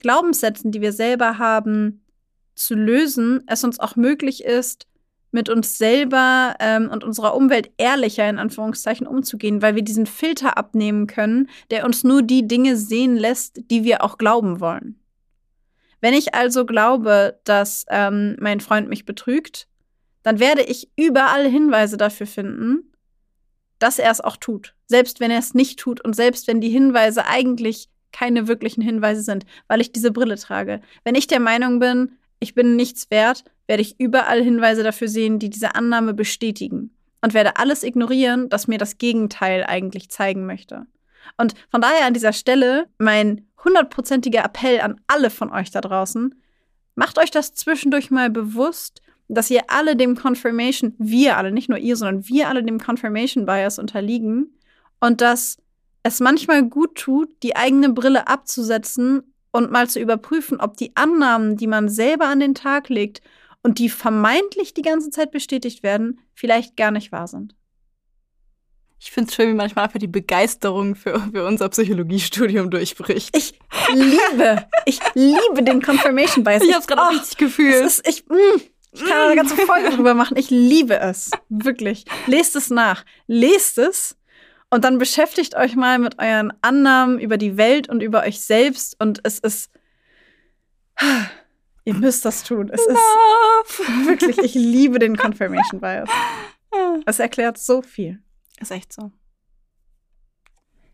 Glaubenssätzen, 0.00 0.72
die 0.72 0.80
wir 0.80 0.92
selber 0.92 1.38
haben, 1.38 2.04
zu 2.54 2.74
lösen, 2.74 3.42
es 3.46 3.64
uns 3.64 3.80
auch 3.80 3.96
möglich 3.96 4.44
ist, 4.44 4.86
mit 5.34 5.48
uns 5.48 5.78
selber 5.78 6.54
ähm, 6.60 6.88
und 6.90 7.02
unserer 7.02 7.34
Umwelt 7.34 7.72
ehrlicher 7.76 8.28
in 8.28 8.38
Anführungszeichen 8.38 9.06
umzugehen, 9.06 9.62
weil 9.62 9.74
wir 9.74 9.82
diesen 9.82 10.06
Filter 10.06 10.56
abnehmen 10.56 11.08
können, 11.08 11.48
der 11.70 11.84
uns 11.84 12.04
nur 12.04 12.22
die 12.22 12.46
Dinge 12.46 12.76
sehen 12.76 13.16
lässt, 13.16 13.70
die 13.70 13.82
wir 13.82 14.04
auch 14.04 14.16
glauben 14.16 14.60
wollen. 14.60 15.00
Wenn 16.00 16.14
ich 16.14 16.34
also 16.34 16.64
glaube, 16.64 17.40
dass 17.44 17.84
ähm, 17.88 18.36
mein 18.38 18.60
Freund 18.60 18.88
mich 18.88 19.06
betrügt, 19.06 19.66
dann 20.24 20.40
werde 20.40 20.62
ich 20.62 20.90
überall 20.96 21.48
Hinweise 21.48 21.96
dafür 21.96 22.26
finden, 22.26 22.90
dass 23.78 23.98
er 23.98 24.10
es 24.10 24.20
auch 24.20 24.36
tut. 24.36 24.74
Selbst 24.86 25.20
wenn 25.20 25.30
er 25.30 25.38
es 25.38 25.54
nicht 25.54 25.78
tut 25.78 26.00
und 26.00 26.16
selbst 26.16 26.48
wenn 26.48 26.60
die 26.60 26.70
Hinweise 26.70 27.26
eigentlich 27.26 27.88
keine 28.10 28.48
wirklichen 28.48 28.80
Hinweise 28.80 29.22
sind, 29.22 29.44
weil 29.68 29.80
ich 29.80 29.92
diese 29.92 30.10
Brille 30.10 30.36
trage. 30.36 30.80
Wenn 31.04 31.14
ich 31.14 31.26
der 31.26 31.40
Meinung 31.40 31.78
bin, 31.78 32.12
ich 32.40 32.54
bin 32.54 32.76
nichts 32.76 33.10
wert, 33.10 33.44
werde 33.66 33.82
ich 33.82 34.00
überall 34.00 34.42
Hinweise 34.42 34.82
dafür 34.82 35.08
sehen, 35.08 35.38
die 35.38 35.50
diese 35.50 35.74
Annahme 35.74 36.14
bestätigen 36.14 36.94
und 37.22 37.34
werde 37.34 37.56
alles 37.56 37.82
ignorieren, 37.82 38.48
das 38.48 38.68
mir 38.68 38.78
das 38.78 38.98
Gegenteil 38.98 39.64
eigentlich 39.64 40.10
zeigen 40.10 40.46
möchte. 40.46 40.86
Und 41.36 41.54
von 41.70 41.80
daher 41.80 42.06
an 42.06 42.14
dieser 42.14 42.32
Stelle 42.32 42.86
mein 42.98 43.46
hundertprozentiger 43.64 44.44
Appell 44.44 44.80
an 44.80 45.00
alle 45.06 45.30
von 45.30 45.50
euch 45.50 45.70
da 45.70 45.80
draußen, 45.80 46.34
macht 46.94 47.18
euch 47.18 47.30
das 47.30 47.54
zwischendurch 47.54 48.10
mal 48.10 48.30
bewusst 48.30 49.02
dass 49.28 49.50
ihr 49.50 49.62
alle 49.68 49.96
dem 49.96 50.16
Confirmation, 50.16 50.94
wir 50.98 51.36
alle, 51.36 51.52
nicht 51.52 51.68
nur 51.68 51.78
ihr, 51.78 51.96
sondern 51.96 52.28
wir 52.28 52.48
alle 52.48 52.62
dem 52.62 52.78
Confirmation 52.78 53.46
Bias 53.46 53.78
unterliegen 53.78 54.54
und 55.00 55.20
dass 55.20 55.58
es 56.02 56.20
manchmal 56.20 56.62
gut 56.64 56.96
tut, 56.96 57.30
die 57.42 57.56
eigene 57.56 57.88
Brille 57.88 58.28
abzusetzen 58.28 59.34
und 59.52 59.70
mal 59.70 59.88
zu 59.88 60.00
überprüfen, 60.00 60.60
ob 60.60 60.76
die 60.76 60.94
Annahmen, 60.96 61.56
die 61.56 61.66
man 61.66 61.88
selber 61.88 62.26
an 62.26 62.40
den 62.40 62.54
Tag 62.54 62.88
legt 62.88 63.22
und 63.62 63.78
die 63.78 63.88
vermeintlich 63.88 64.74
die 64.74 64.82
ganze 64.82 65.10
Zeit 65.10 65.30
bestätigt 65.30 65.82
werden, 65.82 66.20
vielleicht 66.34 66.76
gar 66.76 66.90
nicht 66.90 67.12
wahr 67.12 67.26
sind. 67.26 67.54
Ich 69.00 69.10
finde 69.10 69.28
es 69.28 69.34
schön, 69.34 69.50
wie 69.50 69.54
manchmal 69.54 69.84
einfach 69.84 69.98
die 69.98 70.06
Begeisterung 70.06 70.94
für, 70.94 71.20
für 71.32 71.44
unser 71.46 71.68
Psychologiestudium 71.68 72.70
durchbricht. 72.70 73.36
Ich 73.36 73.58
liebe, 73.92 74.66
ich 74.86 74.98
liebe 75.14 75.62
den 75.62 75.82
Confirmation 75.82 76.44
Bias. 76.44 76.62
Ich 76.62 76.72
habe 76.72 76.80
es 76.80 76.86
gerade 76.86 77.02
auch 77.02 77.10
oh, 77.10 77.14
richtig 77.14 77.36
gefühlt. 77.36 77.84
ist, 77.84 78.06
ich, 78.08 78.26
mm, 78.28 78.60
ich 78.94 79.04
kann 79.04 79.26
eine 79.26 79.36
ganze 79.36 79.56
Folge 79.66 79.90
drüber 79.90 80.14
machen. 80.14 80.36
Ich 80.36 80.50
liebe 80.50 80.98
es. 80.98 81.30
Wirklich. 81.48 82.04
Lest 82.26 82.54
es 82.54 82.70
nach. 82.70 83.04
Lest 83.26 83.78
es 83.78 84.16
und 84.70 84.84
dann 84.84 84.98
beschäftigt 84.98 85.56
euch 85.56 85.74
mal 85.74 85.98
mit 85.98 86.18
euren 86.18 86.52
Annahmen 86.62 87.18
über 87.18 87.36
die 87.36 87.56
Welt 87.56 87.88
und 87.88 88.02
über 88.02 88.22
euch 88.22 88.40
selbst. 88.40 88.96
Und 89.00 89.20
es 89.24 89.38
ist. 89.40 89.70
Ihr 91.86 91.94
müsst 91.94 92.24
das 92.24 92.44
tun. 92.44 92.70
Es 92.72 92.80
ist 92.86 92.96
wirklich, 94.06 94.38
ich 94.38 94.54
liebe 94.54 94.98
den 94.98 95.16
Confirmation 95.16 95.80
Bias. 95.80 96.08
Es 97.06 97.20
erklärt 97.20 97.56
so 97.56 97.82
viel. 97.82 98.20
Ist 98.58 98.72
echt 98.72 98.92
so. 98.92 99.02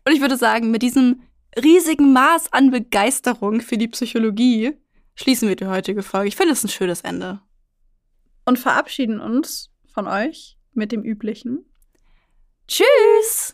Und 0.05 0.13
ich 0.13 0.21
würde 0.21 0.37
sagen, 0.37 0.69
mit 0.69 0.83
diesem 0.83 1.23
riesigen 1.57 2.13
Maß 2.13 2.53
an 2.53 2.69
Begeisterung 2.69 3.61
für 3.61 3.79
die 3.79 3.87
Psychologie 3.87 4.77
schließen 5.15 5.49
wir 5.49 5.55
die 5.55 5.65
heutige 5.65 6.03
Folge. 6.03 6.27
Ich 6.27 6.35
finde 6.35 6.53
es 6.53 6.63
ein 6.63 6.69
schönes 6.69 7.01
Ende 7.01 7.41
und 8.45 8.59
verabschieden 8.59 9.19
uns 9.19 9.71
von 9.87 10.07
euch 10.07 10.57
mit 10.73 10.91
dem 10.91 11.03
üblichen. 11.03 11.65
Tschüss! 12.67 13.49